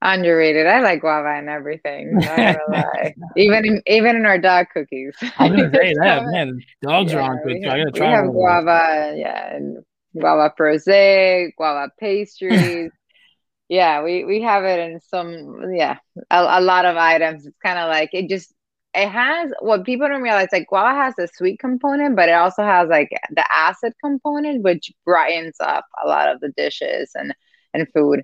Underrated. 0.01 0.65
I 0.67 0.79
like 0.81 1.01
guava 1.01 1.29
and 1.29 1.49
everything. 1.49 2.21
Not 2.21 2.37
gonna 2.37 2.57
lie. 2.69 3.15
Even 3.35 3.65
in 3.65 3.81
even 3.87 4.15
in 4.15 4.25
our 4.25 4.37
dog 4.39 4.67
cookies. 4.73 5.15
I'm 5.37 5.51
gonna 5.55 5.71
say 5.73 5.93
that, 6.01 6.23
man. 6.25 6.59
Dogs 6.81 7.13
are 7.13 7.21
on 7.21 7.39
we 7.43 7.59
so 7.63 7.69
I 7.69 7.79
have, 7.79 7.91
gotta 7.91 7.99
we 7.99 8.07
have 8.07 8.25
one 8.27 8.27
of 8.27 8.33
those. 8.33 8.57
guava, 8.65 9.13
yeah, 9.17 9.55
and 9.55 9.83
guava 10.17 10.53
prosaic, 10.55 11.55
guava 11.57 11.91
pastries. 11.99 12.91
yeah, 13.69 14.03
we 14.03 14.23
we 14.25 14.41
have 14.41 14.63
it 14.63 14.79
in 14.79 14.99
some, 15.01 15.73
yeah, 15.73 15.97
a, 16.31 16.59
a 16.59 16.61
lot 16.61 16.85
of 16.85 16.95
items. 16.97 17.45
It's 17.45 17.57
kind 17.59 17.77
of 17.79 17.89
like 17.89 18.11
it 18.13 18.29
just 18.29 18.53
it 18.93 19.09
has 19.09 19.51
what 19.59 19.85
people 19.85 20.07
don't 20.07 20.21
realize. 20.21 20.49
Like 20.51 20.67
guava 20.67 20.95
has 20.95 21.17
a 21.19 21.27
sweet 21.27 21.59
component, 21.59 22.15
but 22.15 22.29
it 22.29 22.33
also 22.33 22.63
has 22.63 22.89
like 22.89 23.09
the 23.31 23.45
acid 23.53 23.93
component, 24.03 24.63
which 24.63 24.91
brightens 25.05 25.57
up 25.59 25.85
a 26.03 26.07
lot 26.07 26.29
of 26.29 26.39
the 26.39 26.49
dishes 26.57 27.11
and 27.15 27.33
and 27.73 27.87
food. 27.93 28.23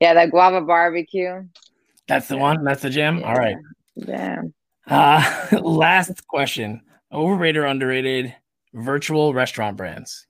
Yeah, 0.00 0.14
the 0.14 0.30
guava 0.30 0.60
barbecue. 0.60 1.44
That's 2.08 2.28
the 2.28 2.36
Yeah. 2.36 2.40
one. 2.42 2.64
That's 2.64 2.82
the 2.82 2.90
jam. 2.90 3.24
All 3.24 3.34
right. 3.34 3.56
Yeah. 3.94 4.42
Uh, 4.86 5.46
last 5.62 6.26
question: 6.26 6.82
overrated 7.12 7.62
or 7.62 7.66
underrated 7.66 8.34
virtual 8.74 9.34
restaurant 9.34 9.76
brands? 9.76 10.26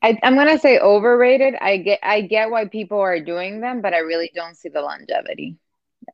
I, 0.00 0.16
I'm 0.22 0.36
gonna 0.36 0.58
say 0.58 0.78
overrated. 0.78 1.56
I 1.60 1.78
get 1.78 1.98
I 2.02 2.20
get 2.20 2.50
why 2.50 2.66
people 2.66 3.00
are 3.00 3.18
doing 3.20 3.60
them, 3.60 3.80
but 3.82 3.94
I 3.94 3.98
really 3.98 4.30
don't 4.34 4.56
see 4.56 4.68
the 4.68 4.80
longevity. 4.80 5.56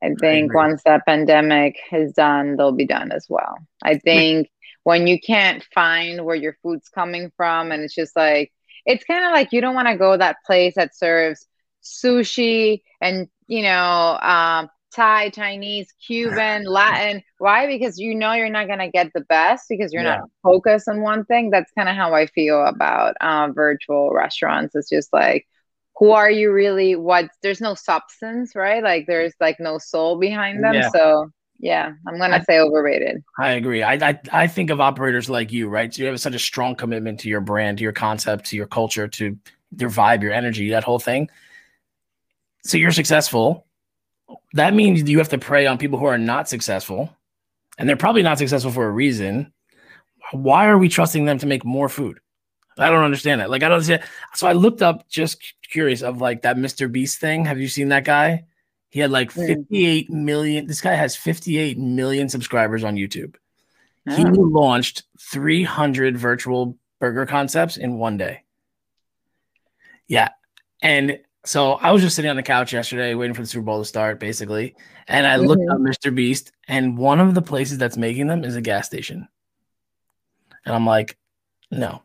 I 0.03 0.15
think 0.19 0.47
agree. 0.47 0.57
once 0.57 0.83
that 0.85 1.05
pandemic 1.07 1.77
is 1.93 2.13
done, 2.15 2.57
they'll 2.57 2.73
be 2.73 2.87
done 2.87 3.13
as 3.13 3.27
well. 3.29 3.59
I 3.83 3.99
think 3.99 4.51
when 4.85 5.07
you 5.07 5.21
can't 5.21 5.63
find 5.75 6.25
where 6.25 6.35
your 6.35 6.57
food's 6.63 6.89
coming 6.89 7.31
from, 7.37 7.71
and 7.71 7.83
it's 7.83 7.95
just 7.95 8.17
like 8.17 8.53
it's 8.87 9.05
kind 9.05 9.25
of 9.25 9.33
like 9.33 9.53
you 9.53 9.61
don't 9.61 9.75
want 9.75 9.89
to 9.89 9.97
go 9.97 10.17
that 10.17 10.37
place 10.47 10.75
that 10.77 10.95
serves 10.97 11.47
sushi 11.83 12.83
and 13.01 13.29
you 13.47 13.63
know 13.63 14.19
um, 14.21 14.69
Thai, 14.95 15.31
Chinese, 15.31 15.93
Cuban, 16.07 16.65
Latin. 16.69 17.23
Why? 17.39 17.67
Because 17.67 17.99
you 17.99 18.15
know 18.15 18.33
you're 18.33 18.51
not 18.51 18.69
gonna 18.69 18.91
get 18.91 19.13
the 19.15 19.23
best 19.23 19.67
because 19.69 19.93
you're 19.93 20.03
Yeah. 20.03 20.05
not 20.05 20.21
focused 20.43 20.89
on 20.89 21.03
one 21.03 21.25
thing. 21.25 21.51
That's 21.51 21.71
kind 21.77 21.89
of 21.89 21.97
how 21.97 22.15
I 22.15 22.27
feel 22.27 22.65
about 22.65 23.15
uh, 23.21 23.49
virtual 23.53 24.13
restaurants. 24.13 24.75
It's 24.75 24.89
just 24.89 25.13
like, 25.13 25.47
who 25.97 26.11
are 26.13 26.31
you 26.31 26.53
really? 26.53 26.97
What? 26.97 27.29
There's 27.43 27.61
no 27.61 27.75
substance, 27.75 28.55
right? 28.55 28.83
Like 28.83 29.07
there's 29.07 29.35
like 29.41 29.59
no 29.61 29.79
soul 29.79 30.19
behind 30.19 30.63
them. 30.63 30.83
Yeah. 30.83 30.83
So 30.83 31.31
yeah, 31.65 31.95
I'm 32.07 32.19
gonna 32.19 32.37
I- 32.37 32.41
say 32.43 32.61
overrated. 32.61 33.25
I 33.39 33.53
agree. 33.53 33.83
I, 33.83 33.95
I 33.95 34.21
I 34.33 34.47
think 34.47 34.69
of 34.69 34.83
operators 34.83 35.31
like 35.31 35.51
you, 35.51 35.67
right? 35.69 35.93
So 35.93 36.03
you 36.03 36.09
have 36.09 36.21
such 36.21 36.35
a 36.35 36.39
strong 36.39 36.75
commitment 36.77 37.19
to 37.21 37.31
your 37.31 37.41
brand, 37.41 37.79
to 37.79 37.83
your 37.83 37.93
concept, 37.95 38.45
to 38.47 38.57
your 38.57 38.67
culture, 38.67 39.09
to 39.09 39.39
your 39.79 39.89
vibe, 39.89 40.23
your 40.23 40.33
energy, 40.33 40.69
that 40.71 40.85
whole 40.85 40.99
thing. 40.99 41.31
So 42.65 42.77
you're 42.77 42.93
successful. 42.93 43.67
That 44.53 44.75
means 44.75 45.09
you 45.09 45.17
have 45.17 45.31
to 45.31 45.39
prey 45.39 45.67
on 45.67 45.79
people 45.79 45.99
who 45.99 46.05
are 46.05 46.19
not 46.19 46.51
successful, 46.51 47.17
and 47.79 47.89
they're 47.89 47.97
probably 47.97 48.23
not 48.23 48.37
successful 48.37 48.71
for 48.71 48.87
a 48.87 48.91
reason. 48.91 49.51
Why 50.33 50.67
are 50.67 50.77
we 50.77 50.91
trusting 50.91 51.25
them 51.25 51.39
to 51.39 51.47
make 51.47 51.65
more 51.65 51.89
food? 51.89 52.21
I 52.77 52.91
don't 52.91 53.05
understand 53.05 53.41
that. 53.41 53.49
Like 53.49 53.63
I 53.63 53.69
don't 53.69 53.77
understand. 53.77 54.03
So 54.35 54.47
I 54.47 54.53
looked 54.53 54.83
up 54.83 55.09
just 55.09 55.55
curious 55.71 56.03
of 56.03 56.21
like 56.21 56.43
that 56.43 56.59
Mr. 56.59 56.93
Beast 56.93 57.21
thing. 57.21 57.47
Have 57.47 57.59
you 57.59 57.69
seen 57.69 57.89
that 57.89 58.05
guy? 58.05 58.45
He 58.95 59.01
had 59.01 59.11
like 59.11 59.33
Mm. 59.33 59.47
58 59.49 60.09
million. 60.09 60.69
This 60.69 60.81
guy 60.81 60.95
has 60.95 61.17
58 61.17 61.77
million 61.77 62.29
subscribers 62.29 62.85
on 62.85 62.95
YouTube. 62.95 63.35
He 64.09 64.25
Oh. 64.25 64.29
launched 64.31 65.03
300 65.19 66.17
virtual 66.17 66.79
burger 67.01 67.27
concepts 67.27 67.77
in 67.77 67.99
one 67.99 68.17
day. 68.19 68.45
Yeah. 70.07 70.29
And 70.81 71.19
so 71.45 71.73
I 71.73 71.91
was 71.91 72.03
just 72.03 72.15
sitting 72.15 72.31
on 72.31 72.37
the 72.37 72.45
couch 72.45 72.73
yesterday 72.73 73.15
waiting 73.15 73.35
for 73.35 73.41
the 73.43 73.49
Super 73.49 73.65
Bowl 73.65 73.81
to 73.81 73.85
start, 73.85 74.21
basically. 74.21 74.77
And 75.09 75.27
I 75.27 75.39
looked 75.39 75.69
up 75.73 75.79
Mr. 75.79 76.15
Beast, 76.15 76.53
and 76.69 76.97
one 76.97 77.19
of 77.19 77.35
the 77.35 77.43
places 77.43 77.79
that's 77.79 77.97
making 77.97 78.29
them 78.29 78.45
is 78.45 78.55
a 78.55 78.61
gas 78.61 78.87
station. 78.87 79.27
And 80.65 80.73
I'm 80.73 80.87
like, 80.87 81.19
no. 81.73 82.01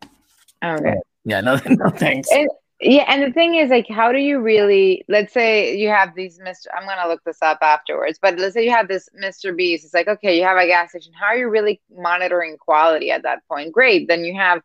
Okay. 0.66 0.96
Yeah, 1.24 1.42
no, 1.42 1.60
no 1.70 1.90
thanks. 1.92 2.30
And 2.32 2.50
yeah, 2.82 3.04
and 3.08 3.24
the 3.24 3.34
thing 3.34 3.56
is, 3.56 3.70
like, 3.70 3.88
how 3.90 4.12
do 4.12 4.20
you 4.20 4.40
really? 4.40 5.04
Let's 5.10 5.34
say 5.34 5.76
you 5.76 5.90
have 5.90 6.16
these 6.16 6.40
Mr. 6.40 6.68
I'm 6.76 6.88
gonna 6.88 7.10
look 7.10 7.24
this 7.26 7.42
up 7.42 7.60
afterwards, 7.62 8.20
but 8.22 8.38
let's 8.40 8.54
say 8.54 8.64
you 8.64 8.72
have 8.72 8.88
this 8.88 9.10
Mr. 9.22 9.52
Beast. 9.52 9.84
It's 9.84 9.94
like, 9.94 10.08
okay, 10.08 10.38
you 10.38 10.44
have 10.44 10.58
a 10.58 10.66
gas 10.68 10.92
station. 10.92 11.12
How 11.20 11.28
are 11.28 11.38
you 11.38 11.50
really 11.50 11.82
monitoring 11.96 12.58
quality 12.58 13.12
at 13.12 13.24
that 13.24 13.46
point? 13.50 13.74
Great, 13.74 14.08
then 14.08 14.24
you 14.24 14.36
have 14.40 14.62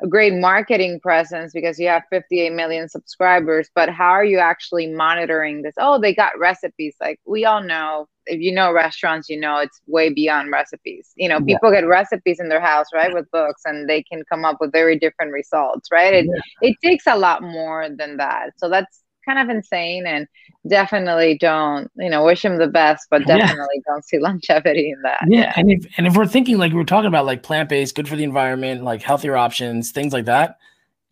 a 0.00 0.06
great 0.06 0.34
marketing 0.34 1.00
presence 1.00 1.52
because 1.52 1.78
you 1.78 1.88
have 1.88 2.02
58 2.10 2.52
million 2.52 2.88
subscribers. 2.88 3.68
But 3.74 3.88
how 3.90 4.10
are 4.10 4.24
you 4.24 4.38
actually 4.38 4.86
monitoring 4.86 5.62
this? 5.62 5.74
Oh, 5.78 6.00
they 6.00 6.14
got 6.14 6.38
recipes. 6.38 6.94
Like 7.00 7.18
we 7.26 7.44
all 7.44 7.62
know, 7.62 8.06
if 8.26 8.40
you 8.40 8.52
know 8.52 8.72
restaurants, 8.72 9.28
you 9.28 9.40
know 9.40 9.58
it's 9.58 9.80
way 9.86 10.12
beyond 10.12 10.50
recipes. 10.52 11.10
You 11.16 11.28
know, 11.28 11.40
Yeah. 11.44 11.56
people 11.56 11.72
get 11.72 11.86
recipes 11.86 12.38
in 12.38 12.48
their 12.48 12.60
house, 12.60 12.86
right, 12.94 13.12
with 13.12 13.30
books, 13.32 13.62
and 13.64 13.88
they 13.88 14.02
can 14.02 14.22
come 14.30 14.44
up 14.44 14.58
with 14.60 14.70
very 14.72 14.98
different 14.98 15.32
results, 15.32 15.88
right? 15.90 16.14
It, 16.14 16.26
it 16.62 16.76
takes 16.84 17.06
a 17.06 17.16
lot 17.16 17.42
more 17.42 17.88
than 17.88 18.18
that. 18.18 18.50
So 18.56 18.68
that's 18.68 19.02
kind 19.28 19.38
of 19.50 19.54
insane 19.54 20.06
and 20.06 20.26
definitely 20.68 21.38
don't, 21.38 21.90
you 21.96 22.10
know, 22.10 22.24
wish 22.24 22.44
him 22.44 22.58
the 22.58 22.68
best, 22.68 23.06
but 23.10 23.26
Yeah. 23.26 23.36
definitely 23.38 23.82
don't 23.86 24.04
see 24.04 24.18
longevity 24.28 24.90
in 24.90 25.02
that. 25.02 25.28
yeah, 25.28 25.52
and 25.56 25.70
if 25.70 25.86
and 25.96 26.06
if 26.06 26.16
we're 26.16 26.26
thinking 26.26 26.58
like 26.58 26.72
we 26.72 26.78
were 26.78 26.84
talking 26.84 27.08
about 27.08 27.26
like 27.26 27.42
plant 27.42 27.68
based, 27.68 27.94
good 27.94 28.08
for 28.08 28.16
the 28.16 28.24
environment, 28.24 28.84
like 28.84 29.02
healthier 29.02 29.36
options, 29.36 29.90
things 29.92 30.12
like 30.12 30.26
that, 30.26 30.58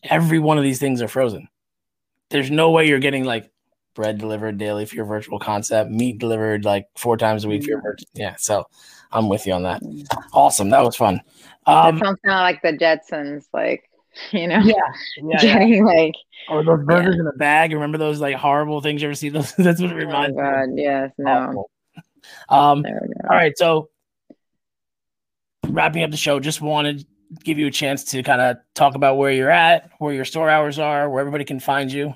every 0.05 0.39
one 0.39 0.59
of 0.59 0.65
these 0.65 0.79
things 0.81 1.03
are 1.03 1.09
frozen. 1.09 1.49
There's 2.31 2.51
no 2.51 2.71
way 2.71 2.89
you're 2.89 2.99
getting 3.01 3.25
like 3.25 3.51
bread 3.95 4.19
delivered 4.19 4.59
daily 4.59 4.87
for 4.87 4.97
your 4.97 5.07
virtual 5.07 5.39
concept, 5.39 5.91
meat 5.91 6.19
delivered 6.19 6.65
like 6.65 6.89
four 6.97 7.17
times 7.17 7.45
a 7.45 7.49
week 7.49 7.65
for 7.65 7.71
your 7.71 7.83
virtual. 7.83 8.09
Yeah, 8.15 8.37
so 8.39 8.65
I'm 9.13 9.29
with 9.29 9.47
you 9.47 9.55
on 9.55 9.63
that. 9.65 9.83
Awesome, 10.33 10.71
that 10.71 10.85
was 10.85 10.97
fun. 10.97 11.21
That 11.67 11.95
Um, 11.95 11.99
sounds 11.99 12.21
kind 12.25 12.35
of 12.35 12.43
like 12.43 12.63
the 12.63 12.73
Jetsons, 12.77 13.47
like, 13.53 13.86
you 14.33 14.49
know, 14.49 14.59
yeah, 14.59 14.75
yeah, 15.43 15.61
yeah. 15.63 15.83
like, 15.83 16.15
Or 16.49 16.65
those 16.65 16.85
burgers 16.85 17.17
in 17.19 17.27
a 17.27 17.33
bag. 17.33 17.73
Remember 17.73 17.99
those 17.99 18.21
like 18.21 18.37
horrible 18.37 18.81
things 18.81 19.03
you 19.03 19.09
ever 19.09 19.15
see? 19.15 19.29
Those 19.31 19.53
that's 19.55 19.81
what 19.81 19.91
it 19.91 19.95
oh 19.95 19.97
reminds 19.97 20.37
me. 20.37 20.43
of. 20.43 20.51
God, 20.51 20.69
yes, 20.77 21.13
no. 21.19 21.67
Um, 22.49 22.83
There 22.83 22.99
we 23.03 23.09
go. 23.09 23.29
All 23.29 23.37
right, 23.37 23.57
so 23.57 23.89
wrapping 25.69 26.03
up 26.03 26.11
the 26.11 26.17
show, 26.17 26.41
just 26.41 26.61
wanted 26.61 27.01
to 27.01 27.07
give 27.45 27.59
you 27.59 27.67
a 27.67 27.71
chance 27.71 28.05
to 28.05 28.23
kind 28.23 28.41
of 28.41 28.57
talk 28.75 28.95
about 28.95 29.17
where 29.17 29.33
you're 29.33 29.51
at, 29.51 29.91
where 29.99 30.15
your 30.15 30.25
store 30.25 30.49
hours 30.49 30.79
are, 30.79 31.11
where 31.11 31.21
everybody 31.21 31.45
can 31.45 31.61
find 31.61 31.91
you. 31.93 32.15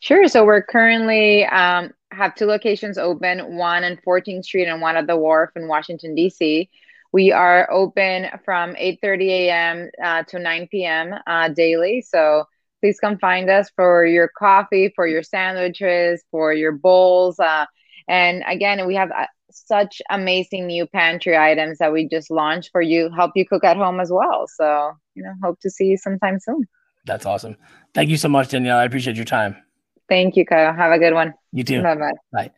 Sure. 0.00 0.26
So 0.26 0.44
we're 0.44 0.62
currently 0.62 1.44
um, 1.46 1.92
have 2.10 2.34
two 2.34 2.46
locations 2.46 2.98
open, 2.98 3.56
one 3.56 3.84
on 3.84 3.98
14th 4.06 4.44
Street 4.44 4.66
and 4.66 4.80
one 4.80 4.96
at 4.96 5.06
the 5.06 5.16
Wharf 5.16 5.50
in 5.54 5.68
Washington 5.68 6.14
D.C. 6.14 6.68
We 7.12 7.30
are 7.30 7.70
open 7.70 8.28
from 8.44 8.74
8:30 8.76 9.28
a.m. 9.28 9.90
Uh, 10.02 10.22
to 10.24 10.38
9 10.38 10.68
p.m. 10.70 11.14
Uh, 11.26 11.48
daily. 11.48 12.02
So 12.02 12.44
please 12.80 12.98
come 12.98 13.18
find 13.18 13.48
us 13.50 13.70
for 13.76 14.04
your 14.06 14.28
coffee, 14.36 14.92
for 14.94 15.06
your 15.06 15.22
sandwiches, 15.22 16.24
for 16.30 16.52
your 16.52 16.72
bowls. 16.72 17.38
Uh, 17.38 17.66
and 18.08 18.42
again, 18.46 18.86
we 18.86 18.94
have 18.94 19.10
uh, 19.10 19.26
such 19.50 20.00
amazing 20.10 20.66
new 20.66 20.86
pantry 20.86 21.36
items 21.36 21.78
that 21.78 21.92
we 21.92 22.08
just 22.08 22.30
launched 22.30 22.70
for 22.72 22.80
you, 22.80 23.10
help 23.14 23.32
you 23.36 23.46
cook 23.46 23.62
at 23.62 23.76
home 23.76 24.00
as 24.00 24.10
well. 24.10 24.46
So 24.48 24.92
you 25.14 25.22
know, 25.22 25.32
hope 25.42 25.60
to 25.60 25.70
see 25.70 25.86
you 25.86 25.96
sometime 25.98 26.40
soon. 26.40 26.66
That's 27.04 27.26
awesome. 27.26 27.56
Thank 27.94 28.10
you 28.10 28.16
so 28.16 28.28
much, 28.28 28.48
Daniella. 28.48 28.80
I 28.80 28.84
appreciate 28.84 29.16
your 29.16 29.24
time. 29.24 29.56
Thank 30.08 30.36
you, 30.36 30.46
Kyle. 30.46 30.72
Have 30.72 30.92
a 30.92 30.98
good 30.98 31.14
one. 31.14 31.34
You 31.52 31.64
too. 31.64 31.82
Bye 31.82 31.96
bye. 32.32 32.50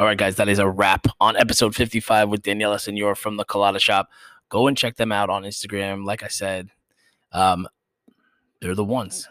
All 0.00 0.06
right, 0.06 0.16
guys, 0.16 0.36
that 0.36 0.48
is 0.48 0.58
a 0.58 0.66
wrap 0.66 1.08
on 1.20 1.36
episode 1.36 1.74
55 1.74 2.30
with 2.30 2.42
Daniella 2.42 2.78
Senior 2.78 3.14
from 3.14 3.36
the 3.36 3.44
Colada 3.44 3.78
Shop. 3.78 4.08
Go 4.48 4.66
and 4.66 4.74
check 4.74 4.96
them 4.96 5.12
out 5.12 5.28
on 5.28 5.42
Instagram. 5.42 6.06
Like 6.06 6.22
I 6.22 6.28
said, 6.28 6.70
um, 7.32 7.68
they're 8.62 8.74
the 8.74 8.82
ones. 8.82 9.28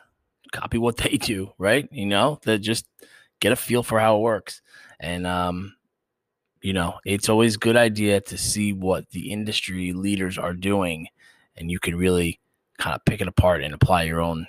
Copy 0.51 0.78
what 0.78 0.97
they 0.97 1.17
do, 1.17 1.53
right? 1.57 1.89
You 1.91 2.05
know, 2.05 2.39
that 2.43 2.59
just 2.59 2.86
get 3.39 3.51
a 3.51 3.55
feel 3.55 3.82
for 3.82 3.99
how 3.99 4.17
it 4.17 4.22
works. 4.22 4.61
And 4.99 5.26
um, 5.26 5.76
you 6.61 6.74
know, 6.74 6.99
it's 7.03 7.30
always 7.30 7.55
a 7.55 7.59
good 7.59 7.76
idea 7.76 8.22
to 8.22 8.38
see 8.38 8.72
what 8.72 9.09
the 9.09 9.32
industry 9.32 9.91
leaders 9.91 10.38
are 10.38 10.53
doing, 10.53 11.07
and 11.57 11.72
you 11.72 11.80
can 11.80 11.95
really 11.95 12.39
kind 12.78 12.95
of 12.95 13.03
pick 13.05 13.22
it 13.22 13.28
apart 13.28 13.63
and 13.63 13.74
apply 13.74 14.03
your 14.03 14.22
own 14.22 14.45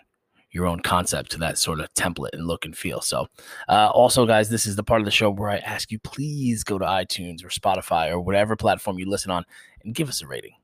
your 0.53 0.67
own 0.67 0.81
concept 0.81 1.31
to 1.33 1.39
that 1.39 1.59
sort 1.59 1.81
of 1.81 1.93
template 1.95 2.33
and 2.33 2.47
look 2.47 2.65
and 2.65 2.77
feel. 2.77 3.01
So, 3.01 3.29
uh, 3.69 3.91
also, 3.93 4.27
guys, 4.27 4.51
this 4.51 4.67
is 4.67 4.77
the 4.77 4.83
part 4.83 5.01
of 5.01 5.05
the 5.05 5.11
show 5.11 5.31
where 5.31 5.51
I 5.51 5.59
ask 5.59 5.91
you 5.93 5.99
please 6.01 6.65
go 6.65 6.79
to 6.79 6.85
iTunes 6.85 7.45
or 7.45 7.49
Spotify 7.49 8.11
or 8.11 8.21
whatever 8.21 8.57
platform 8.57 8.99
you 8.99 9.09
listen 9.09 9.31
on 9.31 9.45
and 9.85 9.95
give 9.95 10.09
us 10.09 10.23
a 10.23 10.27
rating. 10.27 10.55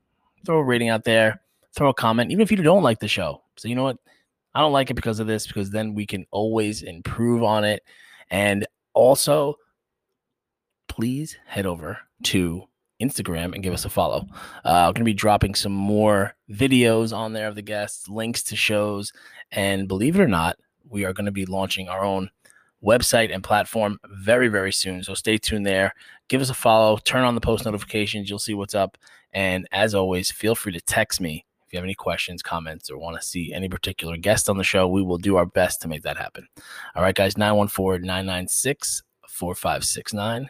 Throw 0.45 0.57
a 0.57 0.63
rating 0.63 0.89
out 0.89 1.03
there, 1.03 1.41
throw 1.73 1.89
a 1.89 1.93
comment, 1.93 2.31
even 2.31 2.41
if 2.41 2.51
you 2.51 2.57
don't 2.57 2.83
like 2.83 2.99
the 2.99 3.07
show. 3.07 3.43
So, 3.55 3.67
you 3.67 3.75
know 3.75 3.83
what? 3.83 3.97
I 4.53 4.61
don't 4.61 4.73
like 4.73 4.89
it 4.89 4.95
because 4.95 5.19
of 5.19 5.27
this, 5.27 5.45
because 5.45 5.69
then 5.69 5.93
we 5.93 6.05
can 6.05 6.25
always 6.31 6.81
improve 6.81 7.43
on 7.43 7.63
it. 7.63 7.83
And 8.29 8.65
also, 8.93 9.55
please 10.87 11.37
head 11.45 11.65
over 11.65 11.99
to 12.23 12.63
Instagram 13.01 13.53
and 13.53 13.63
give 13.63 13.73
us 13.73 13.85
a 13.85 13.89
follow. 13.89 14.27
Uh, 14.65 14.87
I'm 14.87 14.93
going 14.93 14.95
to 14.95 15.03
be 15.03 15.13
dropping 15.13 15.55
some 15.55 15.71
more 15.71 16.35
videos 16.49 17.15
on 17.15 17.33
there 17.33 17.47
of 17.47 17.55
the 17.55 17.61
guests, 17.61 18.09
links 18.09 18.43
to 18.43 18.55
shows, 18.55 19.11
and 19.51 19.87
believe 19.87 20.15
it 20.15 20.21
or 20.21 20.27
not, 20.27 20.57
we 20.89 21.05
are 21.05 21.13
going 21.13 21.25
to 21.25 21.31
be 21.31 21.45
launching 21.45 21.89
our 21.89 22.03
own 22.03 22.29
website 22.83 23.33
and 23.33 23.43
platform 23.43 23.99
very, 24.05 24.47
very 24.47 24.71
soon. 24.71 25.03
So 25.03 25.13
stay 25.13 25.37
tuned 25.37 25.65
there. 25.65 25.93
Give 26.27 26.41
us 26.41 26.49
a 26.49 26.53
follow, 26.53 26.97
turn 26.97 27.23
on 27.23 27.35
the 27.35 27.41
post 27.41 27.65
notifications. 27.65 28.29
You'll 28.29 28.39
see 28.39 28.53
what's 28.53 28.75
up. 28.75 28.97
And 29.33 29.67
as 29.71 29.93
always, 29.93 30.31
feel 30.31 30.55
free 30.55 30.73
to 30.73 30.81
text 30.81 31.19
me 31.19 31.45
if 31.65 31.73
you 31.73 31.77
have 31.77 31.83
any 31.83 31.95
questions, 31.95 32.41
comments, 32.41 32.89
or 32.89 32.97
want 32.97 33.19
to 33.19 33.27
see 33.27 33.51
any 33.51 33.67
particular 33.67 34.15
guest 34.15 34.49
on 34.49 34.57
the 34.57 34.63
show. 34.63 34.87
We 34.87 35.01
will 35.01 35.17
do 35.17 35.35
our 35.35 35.45
best 35.45 35.81
to 35.81 35.87
make 35.87 36.03
that 36.03 36.17
happen. 36.17 36.47
All 36.95 37.03
right, 37.03 37.15
guys, 37.15 37.37
914 37.37 38.05
996 38.05 39.03
4569. 39.27 40.49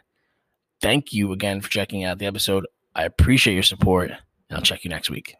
Thank 0.81 1.13
you 1.13 1.31
again 1.31 1.61
for 1.61 1.69
checking 1.69 2.03
out 2.03 2.19
the 2.19 2.25
episode. 2.25 2.67
I 2.95 3.03
appreciate 3.03 3.53
your 3.53 3.63
support, 3.63 4.09
and 4.09 4.57
I'll 4.57 4.61
check 4.61 4.83
you 4.83 4.89
next 4.89 5.09
week. 5.09 5.35